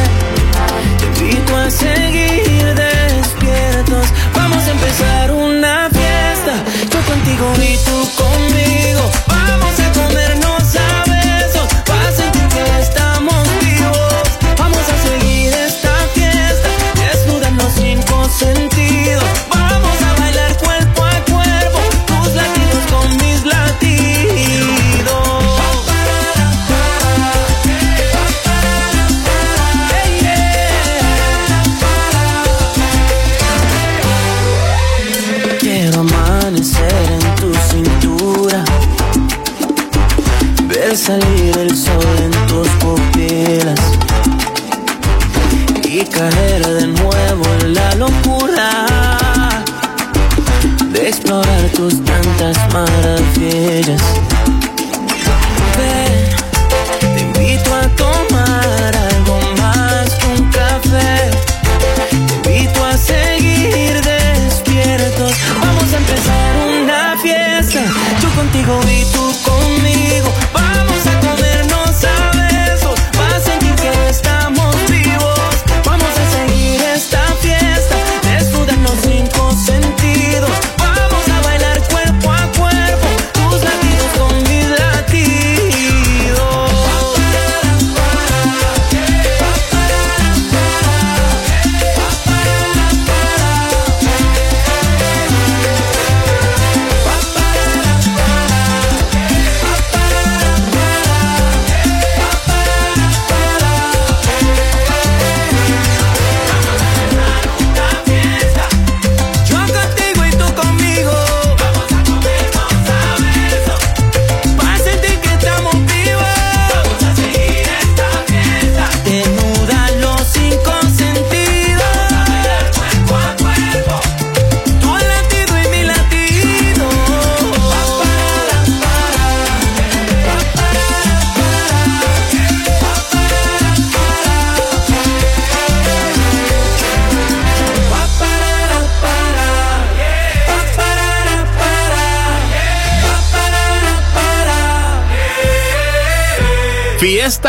[0.99, 4.07] Te invito a seguir despiertos.
[4.35, 6.55] Vamos a empezar una fiesta.
[6.91, 8.20] Yo contigo y tú
[41.11, 43.81] salir el sol en tus pupilas
[45.83, 48.69] y caer de nuevo en la locura
[50.93, 54.03] de explorar tus tantas maravillas.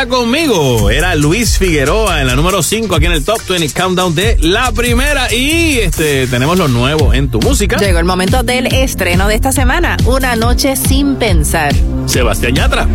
[0.02, 0.90] Fiesta conmigo.
[0.90, 4.72] Era Luis Figueroa en la número 5 aquí en el Top 20 Countdown de la
[4.72, 5.32] primera.
[5.34, 7.78] Y este tenemos lo nuevo en tu música.
[7.78, 11.73] Llegó el momento del estreno de esta semana, Una noche sin pensar.
[12.07, 12.84] Sebastián Yatra.
[12.84, 12.91] Aún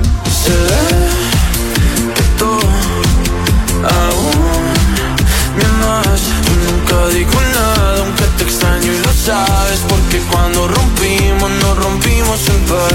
[5.56, 11.50] me amas, yo nunca digo nada, aunque te extraño y lo sabes, porque cuando rompimos,
[11.50, 12.94] nos rompimos en par.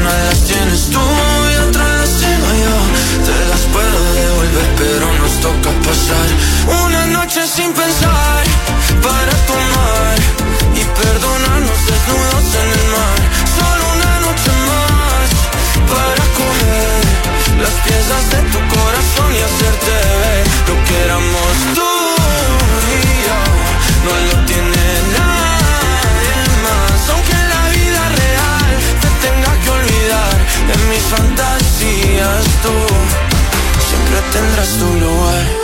[0.00, 1.91] Una de las tienes tú y otra
[4.92, 6.28] pero nos toca pasar
[6.84, 8.44] una noche sin pensar
[9.06, 10.16] para tomar
[10.80, 13.18] y perdonarnos desnudos en el mar.
[13.58, 15.28] Solo una noche más
[15.92, 17.02] para comer
[17.62, 19.91] las piezas de tu corazón y hacerte
[34.32, 35.62] tendrás tu lugar.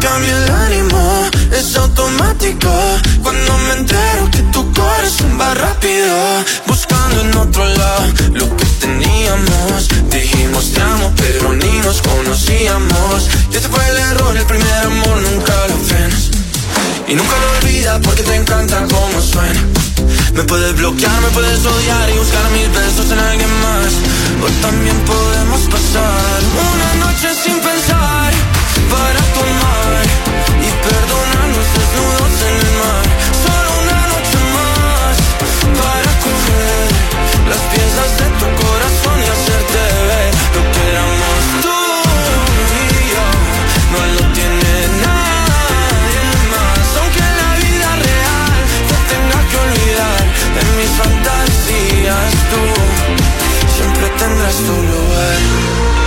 [0.00, 2.70] cambia el ánimo, es automático.
[3.22, 6.16] Cuando me entero que tu corazón va rápido,
[6.66, 9.88] buscando en otro lado lo que teníamos.
[10.10, 10.80] Dijimos te
[11.16, 13.28] pero ni nos conocíamos.
[13.52, 16.37] Y ese fue el error, el primer amor nunca lo frenas.
[17.08, 19.60] Y nunca lo olvidas porque te encanta cómo suena.
[20.34, 23.92] Me puedes bloquear, me puedes odiar y buscar mis besos en alguien más.
[24.44, 26.40] O también podemos pasar
[26.70, 28.32] una noche sin pensar
[54.50, 55.97] siempre tendrás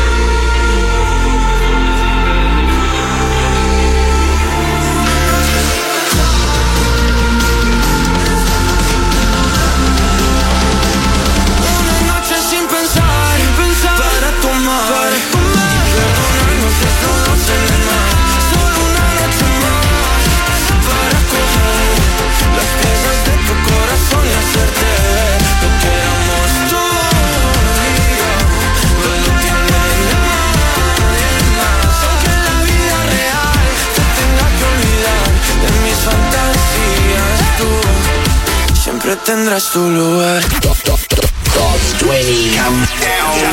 [39.33, 40.43] tendrás tu lugar.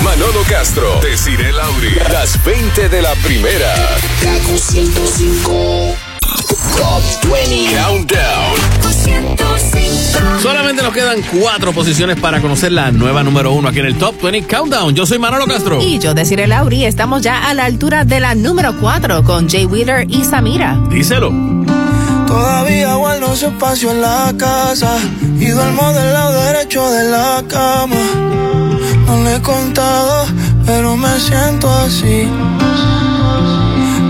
[0.02, 3.72] Manolo Castro, Desiree Lauri, las 20 de la primera.
[4.20, 5.94] Kaku 105.
[6.76, 8.54] Top 20 Countdown.
[10.42, 14.20] Solamente nos quedan cuatro posiciones para conocer la nueva número uno aquí en el Top
[14.20, 14.94] 20 Countdown.
[14.96, 15.80] Yo soy Manolo Castro.
[15.80, 19.66] Y yo, Desiree Lauri, estamos ya a la altura de la número 4 con Jay
[19.66, 20.80] Wheeler y Samira.
[20.90, 21.32] Díselo.
[22.28, 24.98] Todavía guardo su espacio en la casa
[25.40, 27.96] y duermo del lado derecho de la cama.
[29.06, 30.26] No le he contado,
[30.66, 32.28] pero me siento así.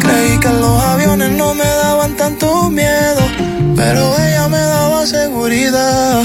[0.01, 3.23] Creí que los aviones no me daban tanto miedo,
[3.77, 6.23] pero ella me daba seguridad.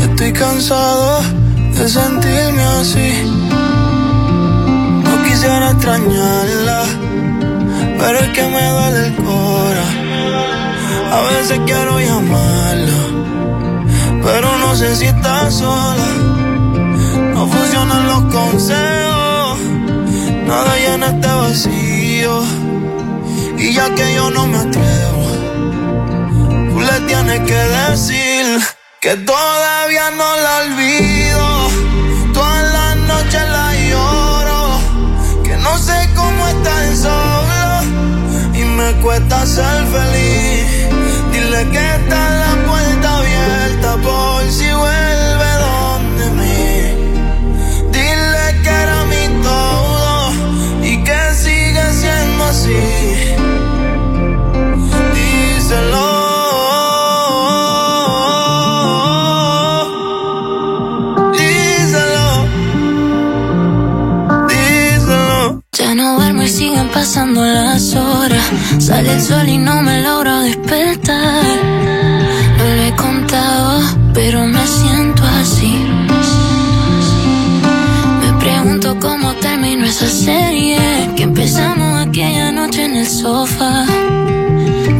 [0.00, 1.20] Estoy cansado
[1.76, 3.10] de sentirme así.
[5.04, 6.84] No quisiera extrañarla,
[7.98, 10.01] pero es que me duele el cora.
[11.12, 13.00] A veces quiero llamarla,
[14.24, 16.08] pero no sé si está sola.
[17.34, 19.58] No funcionan los consejos,
[20.46, 22.42] nada llena este vacío.
[23.58, 25.26] Y ya que yo no me atrevo,
[26.70, 28.62] tú le tienes que decir
[29.02, 31.48] que todavía no la olvido.
[32.32, 34.62] Todas las noches la lloro,
[35.44, 37.82] que no sé cómo estar sola
[38.54, 41.01] y me cuesta ser feliz.
[41.70, 46.70] Que está la puerta abierta por si vuelve donde mí.
[47.92, 50.32] Dile que era mi todo
[50.82, 52.82] y que sigue siendo así.
[55.14, 56.08] Díselo.
[61.32, 62.28] Díselo.
[64.48, 65.62] Díselo.
[65.72, 68.44] Ya no duermo y siguen pasando las horas.
[68.78, 70.02] Sale el sol y no me
[70.42, 70.54] No lo
[72.82, 73.80] he contado,
[74.12, 75.86] pero me siento así.
[78.20, 80.80] Me pregunto cómo terminó esa serie
[81.16, 83.86] que empezamos aquella noche en el sofá.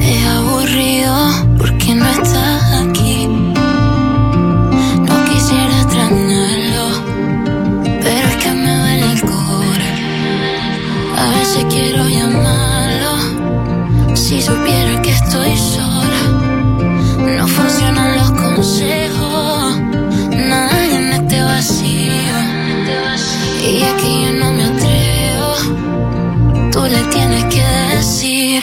[0.01, 1.16] Es aburrido
[1.59, 3.27] porque no estás aquí.
[5.09, 6.86] No quisiera extrañarlo,
[8.01, 9.43] pero es que me duele el corazón.
[11.19, 12.11] A veces quiero
[26.88, 28.60] Le tienes que decir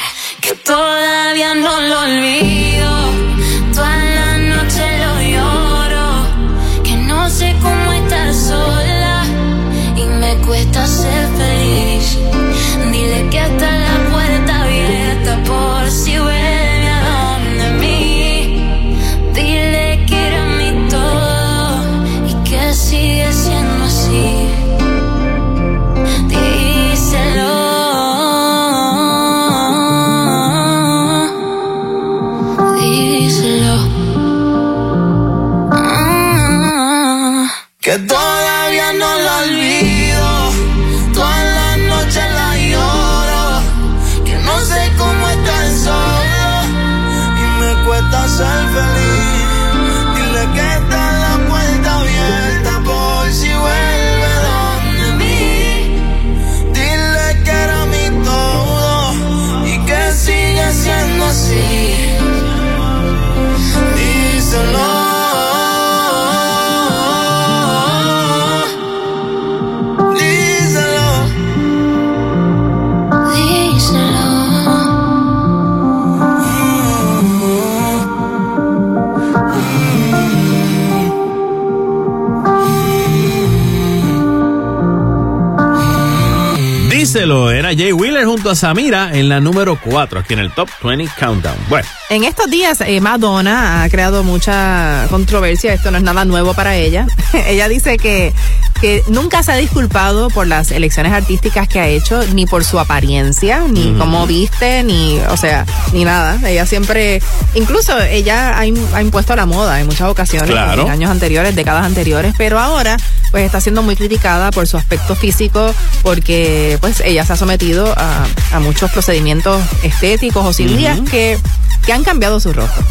[87.20, 90.70] Díselo, era Jay Wheeler junto a Samira en la número 4, aquí en el Top
[90.82, 91.58] 20 Countdown.
[91.68, 95.74] Bueno, En estos días, eh, Madonna ha creado mucha controversia.
[95.74, 97.08] Esto no es nada nuevo para ella.
[97.46, 98.34] ella dice que,
[98.80, 102.80] que nunca se ha disculpado por las elecciones artísticas que ha hecho, ni por su
[102.80, 106.40] apariencia, ni cómo viste, ni, o sea, ni nada.
[106.50, 107.22] Ella siempre,
[107.54, 110.84] incluso ella ha, ha impuesto la moda en muchas ocasiones, Claro.
[110.84, 112.96] en años anteriores, décadas anteriores, pero ahora
[113.32, 115.72] pues está siendo muy criticada por su aspecto físico
[116.02, 121.08] porque pues ella se ha sometido a, a muchos procedimientos estéticos o cirugías Ujú.
[121.10, 121.38] que,
[121.86, 122.84] que han cambiado su rostro.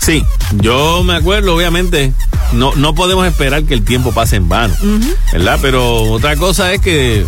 [0.00, 2.12] sí, yo me acuerdo, obviamente,
[2.52, 4.74] no, no podemos esperar que el tiempo pase en vano,
[5.32, 5.58] ¿verdad?
[5.62, 7.24] Pero otra cosa es que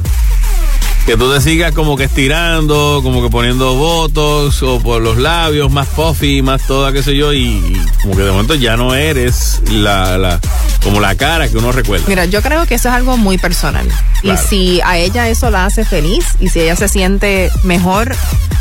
[1.07, 5.71] que tú te sigas como que estirando, como que poniendo votos o por los labios,
[5.71, 8.93] más puffy, más toda, qué sé yo, y, y como que de momento ya no
[8.93, 10.41] eres la, la
[10.83, 12.07] como la cara que uno recuerda.
[12.09, 13.87] Mira, yo creo que eso es algo muy personal.
[14.21, 14.41] Claro.
[14.41, 18.15] Y si a ella eso la hace feliz y si ella se siente mejor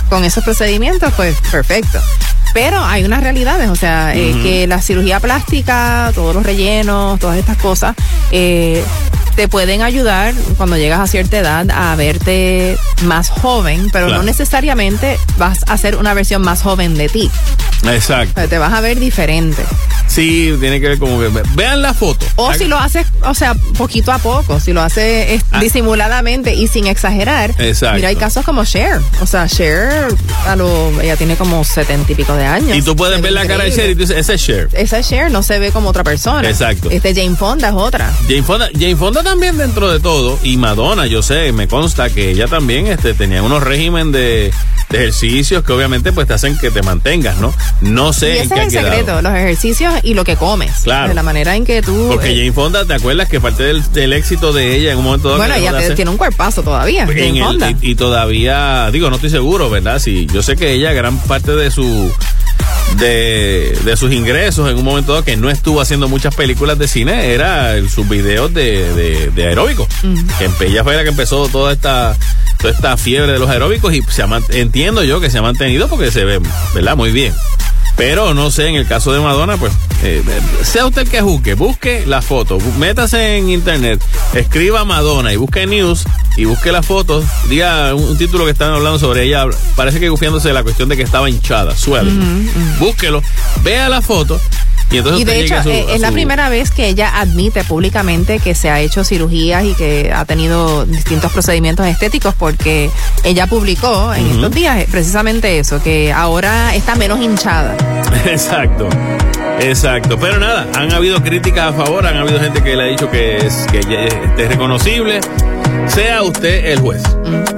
[0.09, 1.99] con esos procedimientos, pues perfecto.
[2.55, 7.37] Pero hay unas realidades, o sea, eh, que la cirugía plástica, todos los rellenos, todas
[7.37, 7.95] estas cosas,
[8.31, 8.81] eh,
[9.35, 14.21] te pueden ayudar cuando llegas a cierta edad a verte más joven, pero Claro.
[14.21, 17.29] no necesariamente vas a ser una versión más joven de ti.
[17.83, 18.31] Exacto.
[18.31, 19.61] O sea, te vas a ver diferente.
[20.07, 22.25] Sí, tiene que ver como que vean la foto.
[22.37, 25.59] O si lo haces, o sea, poquito a poco, si lo haces es- Ah.
[25.59, 27.51] disimuladamente y sin exagerar.
[27.59, 27.95] Exacto.
[27.97, 29.01] Mira, hay casos como Cher.
[29.19, 30.07] O sea, Cher,
[30.47, 32.77] a lo, ella tiene como setenta y pico de años.
[32.77, 34.69] Y tú puedes ver la cara de Cher y tú dices, ese es Cher.
[34.73, 36.47] Esa Cher no se ve como otra persona.
[36.49, 36.89] Exacto.
[36.89, 38.11] Este Jane Fonda es otra.
[38.27, 42.31] Jane Fonda, Jane Fonda también dentro de todo y Madonna, yo sé, me consta que
[42.31, 44.51] ella también este, tenía unos régimen de,
[44.89, 47.53] de ejercicios que obviamente pues te hacen que te mantengas, ¿no?
[47.81, 48.89] No sé y en ese qué es el quedado.
[48.95, 50.71] secreto, los ejercicios y lo que comes.
[50.83, 51.09] Claro.
[51.09, 52.07] De la manera en que tú.
[52.11, 55.03] Porque eh, Jane Fonda, ¿te acuerdas que parte del, del éxito de ella en un
[55.05, 57.03] momento dado bueno, ella te- tiene un cuerpazo todavía.
[57.03, 57.71] en Jane el- Fonda.
[57.71, 59.99] y, y todavía, digo, no estoy seguro, ¿verdad?
[59.99, 62.11] Sí, yo sé que ella, gran parte de su
[62.97, 66.87] de, de sus ingresos en un momento dado que no estuvo haciendo muchas películas de
[66.87, 69.87] cine era el- sus videos de, de, de aeróbicos.
[70.37, 72.15] Que en ella fue la que empezó toda esta
[72.59, 75.87] toda esta fiebre de los aeróbicos y se ha entiendo yo que se ha mantenido
[75.89, 76.39] porque se ve,
[76.73, 76.95] ¿verdad?
[76.95, 77.33] Muy bien.
[77.97, 79.71] Pero no sé, en el caso de Madonna, pues,
[80.03, 84.03] eh, eh, sea usted el que juzgue, busque la foto, métase en internet,
[84.33, 86.03] escriba Madonna y busque news
[86.35, 89.45] y busque las fotos, diga un, un título que están hablando sobre ella,
[89.75, 92.11] parece que gufiándose de la cuestión de que estaba hinchada, suave.
[92.79, 93.21] Búsquelo,
[93.63, 94.39] vea la foto
[94.91, 98.55] y de hecho, su- eh, es la su- primera vez que ella admite públicamente que
[98.55, 102.89] se ha hecho cirugías y que ha tenido distintos procedimientos estéticos porque
[103.23, 107.75] ella publicó en estos días precisamente eso, que ahora está menos hinchada.
[108.25, 108.87] Exacto.
[109.59, 113.09] Exacto, pero nada, han habido críticas a favor, han habido gente que le ha dicho
[113.09, 113.79] que es que
[114.37, 115.21] es reconocible.
[115.87, 117.03] Sea usted el juez.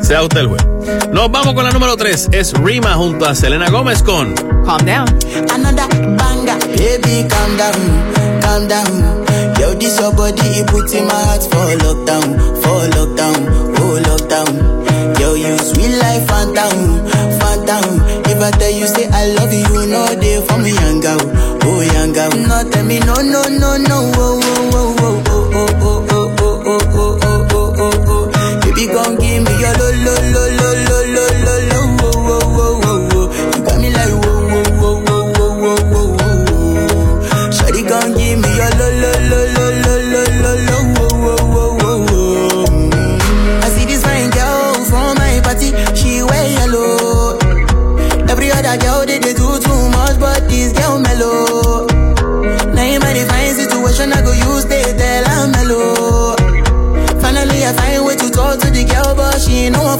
[0.01, 0.65] Sea usted el juez.
[1.11, 2.29] Nos vamos con la número 3.
[2.31, 4.33] Es Rima junto a Selena Gómez con
[4.65, 5.07] Calm Down.
[5.53, 5.87] Another
[6.17, 9.25] banger, baby, calm down, calm down.
[9.59, 15.19] Yo, this your body, it puts in my heart for lockdown, for lockdown, oh lockdown.
[15.19, 17.05] Yo, you sweet life, phantom,
[17.39, 18.06] phantom.
[18.39, 21.17] If tell you say I love you, know they for me, young girl,
[21.63, 22.29] oh young girl.
[22.29, 26.61] No, tell me no, no, no, no, oh, oh, oh, oh, oh, oh, oh, oh,
[26.65, 28.61] oh, oh, oh, oh, oh, oh, oh.
[28.61, 30.66] Baby, gon' give me your lo, lo, lo, lo, lo, lo,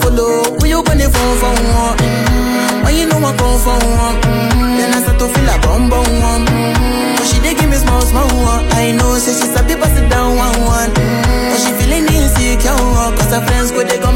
[0.01, 0.43] follow.
[0.59, 1.97] When you gonna phone for one?
[1.97, 4.17] Mm, When you know I come for one?
[4.21, 6.45] Mm, Then I start to feel a bum bum one.
[6.45, 8.63] Mm, But she dey give me small small one.
[8.73, 10.91] I know, say she's a bit pass down one one.
[10.93, 12.75] Mm, But she feeling insecure,
[13.17, 14.11] cause her friends go they go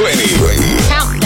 [0.00, 0.24] 20.
[0.88, 1.22] Countdown.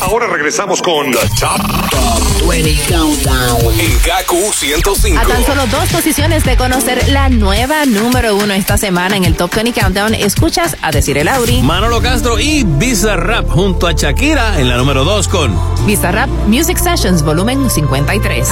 [0.00, 1.60] Ahora regresamos con The Top,
[1.90, 5.20] Top 20 Countdown en Gaku 105.
[5.20, 9.36] A tan solo dos posiciones de conocer la nueva número uno esta semana en el
[9.36, 14.60] Top 20 Countdown, escuchas a decir el Auri, Manolo Castro y Bizarrap junto a Shakira
[14.60, 18.48] en la número dos con Bizarrap Music Sessions volumen 53.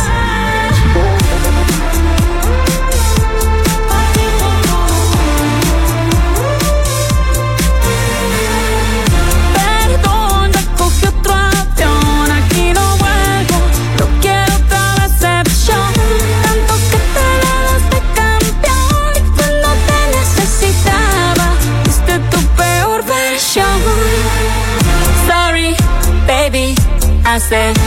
[27.51, 27.84] say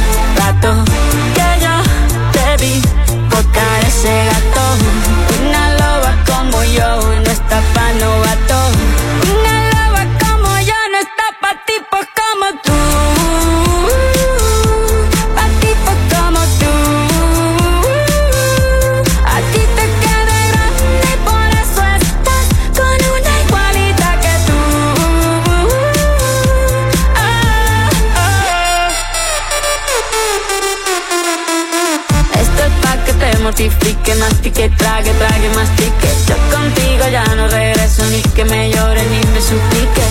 [39.48, 40.08] suplique.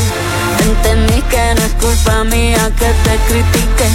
[0.65, 3.87] Entendí que no es culpa mía que te critique.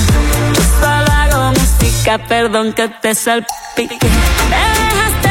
[0.55, 4.07] Yo solo hago música, perdón que te salpique.
[4.49, 5.30] Me dejaste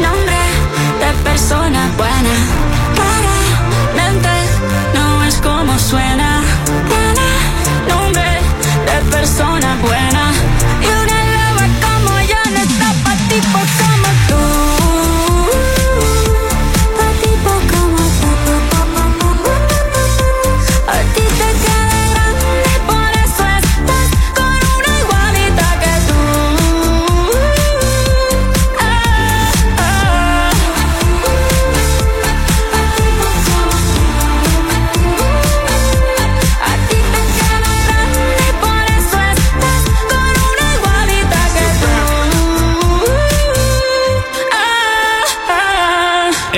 [0.00, 0.36] nombre
[1.00, 2.34] de persona buena.
[2.94, 4.30] Claramente
[4.94, 6.42] no es como suena.
[6.88, 7.28] Buena,
[7.88, 8.40] nombre
[8.86, 10.45] de persona buena.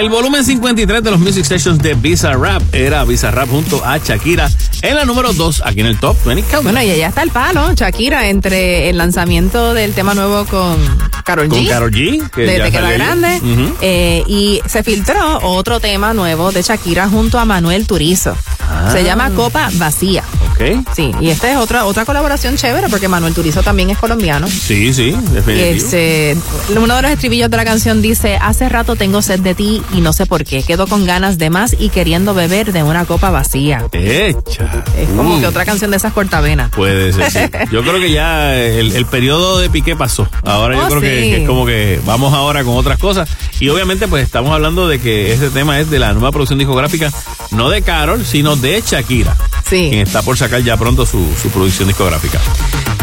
[0.09, 3.98] El volumen 53 de los Music Sessions de Visa Rap era Visa Rap junto a
[3.98, 4.48] Shakira
[4.80, 6.64] en la número 2 aquí en el Top 20 Countdown.
[6.64, 10.78] Bueno, y allá está el palo, Shakira, entre el lanzamiento del tema nuevo con
[11.26, 11.51] Karol G.
[11.51, 13.18] Con Karol G, que de ya Te Queda salió ayer.
[13.20, 13.74] Grande.
[13.82, 18.35] Eh, y se filtró otro tema nuevo de Shakira junto a Manuel Turizo.
[18.70, 18.90] Ah.
[18.93, 20.23] Se llama Copa Vacía.
[20.53, 20.85] Ok.
[20.95, 24.47] Sí, y esta es otra otra colaboración chévere porque Manuel Turizo también es colombiano.
[24.49, 25.69] Sí, sí, definitivo.
[25.77, 26.36] este,
[26.77, 30.01] uno de los estribillos de la canción dice, hace rato tengo sed de ti y
[30.01, 33.31] no sé por qué, quedo con ganas de más y queriendo beber de una copa
[33.31, 33.85] vacía.
[33.93, 34.85] Hecha.
[34.97, 36.70] Es como Uh, que otra canción de esas cortavenas.
[36.70, 37.39] Puede ser, sí.
[37.73, 40.28] Yo creo que ya el, el periodo de Piqué pasó.
[40.45, 43.28] Ahora yo Oh, creo que, que es como que vamos ahora con otras cosas.
[43.61, 47.11] Y obviamente pues estamos hablando de que este tema es de la nueva producción discográfica,
[47.51, 49.36] no de Carol, sino de Shakira.
[49.68, 49.89] Sí.
[49.90, 52.40] Quien está por sacar ya pronto su, su producción discográfica.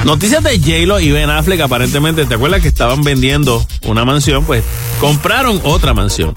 [0.06, 4.46] Noticias de J-Lo y Ben Affleck, aparentemente, ¿te acuerdas que estaban vendiendo una mansión?
[4.46, 4.64] Pues
[5.00, 6.34] compraron otra mansión.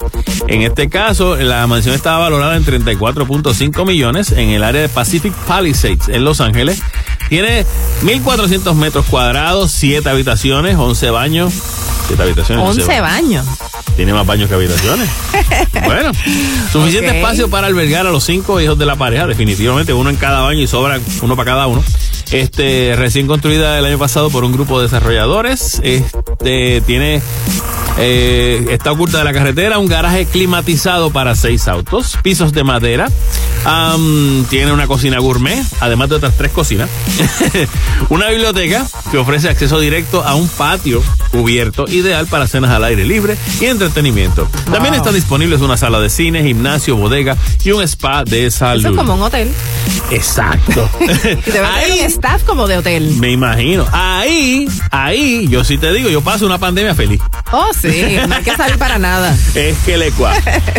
[0.47, 5.33] En este caso, la mansión estaba valorada en 34.5 millones en el área de Pacific
[5.47, 6.81] Palisades, en Los Ángeles.
[7.29, 7.63] Tiene
[8.03, 11.53] 1.400 metros cuadrados, 7 habitaciones, 11 baños.
[12.09, 12.65] 7 habitaciones.
[12.65, 13.45] 11 baños.
[13.95, 15.09] Tiene más baños que habitaciones.
[15.85, 16.11] Bueno,
[16.71, 20.41] suficiente espacio para albergar a los cinco hijos de la pareja, definitivamente, uno en cada
[20.41, 21.83] baño y sobra uno para cada uno.
[22.31, 25.81] Este, recién construida el año pasado por un grupo de desarrolladores.
[25.83, 27.21] Este, tiene,
[27.99, 33.07] eh, está oculta de la carretera, un garaje climatizado para seis autos, pisos de madera,
[34.49, 36.89] tiene una cocina gourmet, además de otras tres cocinas,
[38.09, 43.05] una biblioteca que ofrece acceso directo a un patio cubierto, ideal para cenas al aire
[43.05, 44.47] libre y entretenimiento.
[44.71, 48.85] También está disponible una sala de cine, gimnasio, bodega y un spa de salud.
[48.85, 49.51] Eso es como un hotel.
[50.11, 50.89] Exacto.
[50.99, 53.15] Un staff como de hotel.
[53.19, 53.85] Me imagino.
[53.91, 57.21] Ahí, ahí, yo sí te digo, yo paso una pandemia feliz.
[57.51, 57.88] Oh, sí,
[58.27, 59.35] no hay que salir para nada.
[59.55, 60.33] Es que le cua.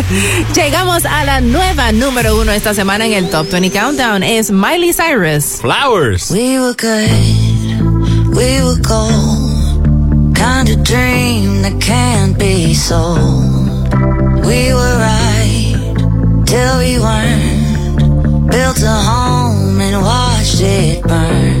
[0.55, 4.23] Llegamos a la nueva número uno esta semana en el Top 20 Countdown.
[4.23, 5.59] Es Miley Cyrus.
[5.61, 6.31] Flowers.
[6.31, 10.35] We were good, we were gold.
[10.35, 13.89] Kind of dream that can't be sold.
[14.45, 15.75] We were right
[16.45, 18.49] till we weren't.
[18.51, 21.60] Built a home and watched it burn.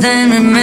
[0.00, 0.61] then remembered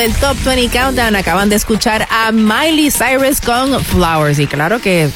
[0.00, 1.14] del Top 20 Countdown.
[1.16, 4.38] Acaban de escuchar a Miley Cyrus con Flowers.
[4.38, 5.10] Y claro que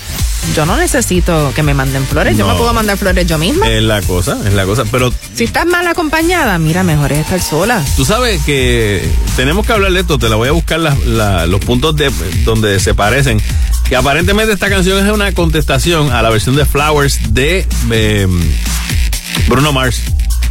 [0.54, 2.36] yo no necesito que me manden flores.
[2.36, 3.66] Yo me puedo mandar flores yo misma.
[3.66, 4.84] Es la cosa, es la cosa.
[4.90, 7.82] Pero Si estás mal acompañada, mira, mejor es estar sola.
[7.96, 9.02] Tú sabes que
[9.36, 12.12] tenemos que hablar de esto, te la voy a buscar la- los puntos de
[12.44, 13.40] donde se parecen.
[13.88, 18.28] Que aparentemente esta canción es una contestación a la versión de Flowers de eh,
[19.48, 20.02] Bruno Mars.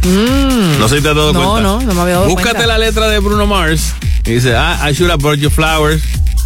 [0.04, 1.36] No sé si te has dado Mm.
[1.36, 1.62] No, cuenta.
[1.68, 2.66] no, no me había dado Búscate cuenta.
[2.66, 3.94] la letra de Bruno Mars
[4.26, 6.02] y dice, ah, I should have brought you flowers.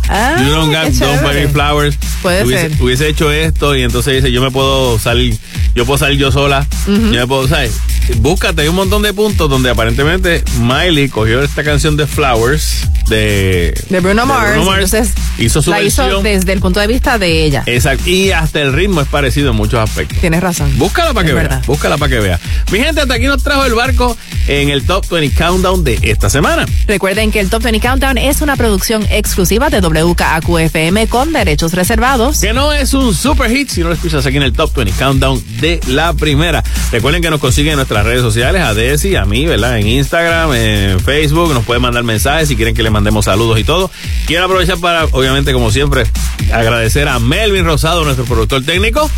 [0.09, 1.48] Ah, you don't, qué got, don't buy me chévere.
[1.48, 1.97] flowers.
[2.22, 2.82] Puede hubiese, ser.
[2.82, 5.36] hubiese hecho esto y entonces dice, yo me puedo salir,
[5.74, 6.66] yo puedo salir yo sola.
[6.86, 7.12] Ujú.
[7.12, 7.72] Yo me puedo, ¿sabes?
[8.16, 13.74] Búscate, hay un montón de puntos donde aparentemente Miley cogió esta canción de Flowers de,
[13.90, 14.56] De Bruno Mars.
[14.56, 16.22] entonces, hizo su la hizo versión.
[16.22, 17.62] desde el punto de vista de ella.
[17.66, 18.09] Exacto.
[18.09, 20.18] Y hasta el ritmo es parecido en muchos aspectos.
[20.20, 20.72] Tienes razón.
[20.78, 21.62] Búscala para que vea.
[21.66, 22.40] Búscala para que vea.
[22.72, 24.16] Mi gente, hasta aquí nos trajo el barco
[24.47, 26.64] en el Top 20 Countdown de esta semana.
[26.86, 32.40] Recuerden que el Top 20 Countdown es una producción exclusiva de WKAQ-FM con derechos reservados.
[32.40, 34.92] Que no es un super hit si no lo escuchas aquí en el Top 20
[34.92, 36.62] Countdown de la primera.
[36.92, 39.78] Recuerden que nos consiguen en nuestras redes sociales, a Desi, a mí, ¿verdad?
[39.78, 43.64] En Instagram, en Facebook, nos pueden mandar mensajes si quieren que le mandemos saludos y
[43.64, 43.90] todo.
[44.26, 46.04] Quiero aprovechar para, obviamente, como siempre,
[46.52, 49.10] agradecer a Melvin Rosado, nuestro productor técnico.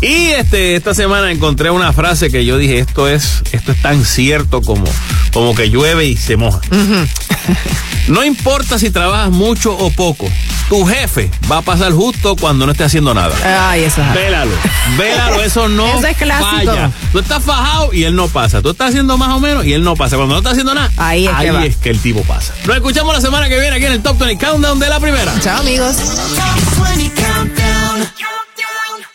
[0.00, 4.04] Y este, esta semana encontré una frase que yo dije, esto es, esto es tan
[4.04, 4.84] cierto como,
[5.32, 6.60] como que llueve y se moja.
[8.06, 10.13] No importa si trabajas mucho o poco,
[10.68, 13.34] tu jefe va a pasar justo cuando no esté haciendo nada.
[13.70, 14.14] Ay, eso es.
[14.14, 14.50] Vélalo,
[14.96, 16.50] vélalo, eso no Eso es clásico.
[16.72, 16.90] falla.
[17.12, 18.62] Tú estás fajado y él no pasa.
[18.62, 20.16] Tú estás haciendo más o menos y él no pasa.
[20.16, 21.64] Cuando no está haciendo nada, Ahí es que va.
[21.64, 22.52] es que el tipo pasa.
[22.66, 25.32] Nos escuchamos la semana que viene aquí en el Top 20 Countdown de la primera.
[25.40, 25.96] Chao, amigos.
[25.96, 28.08] Top 20 Countdown.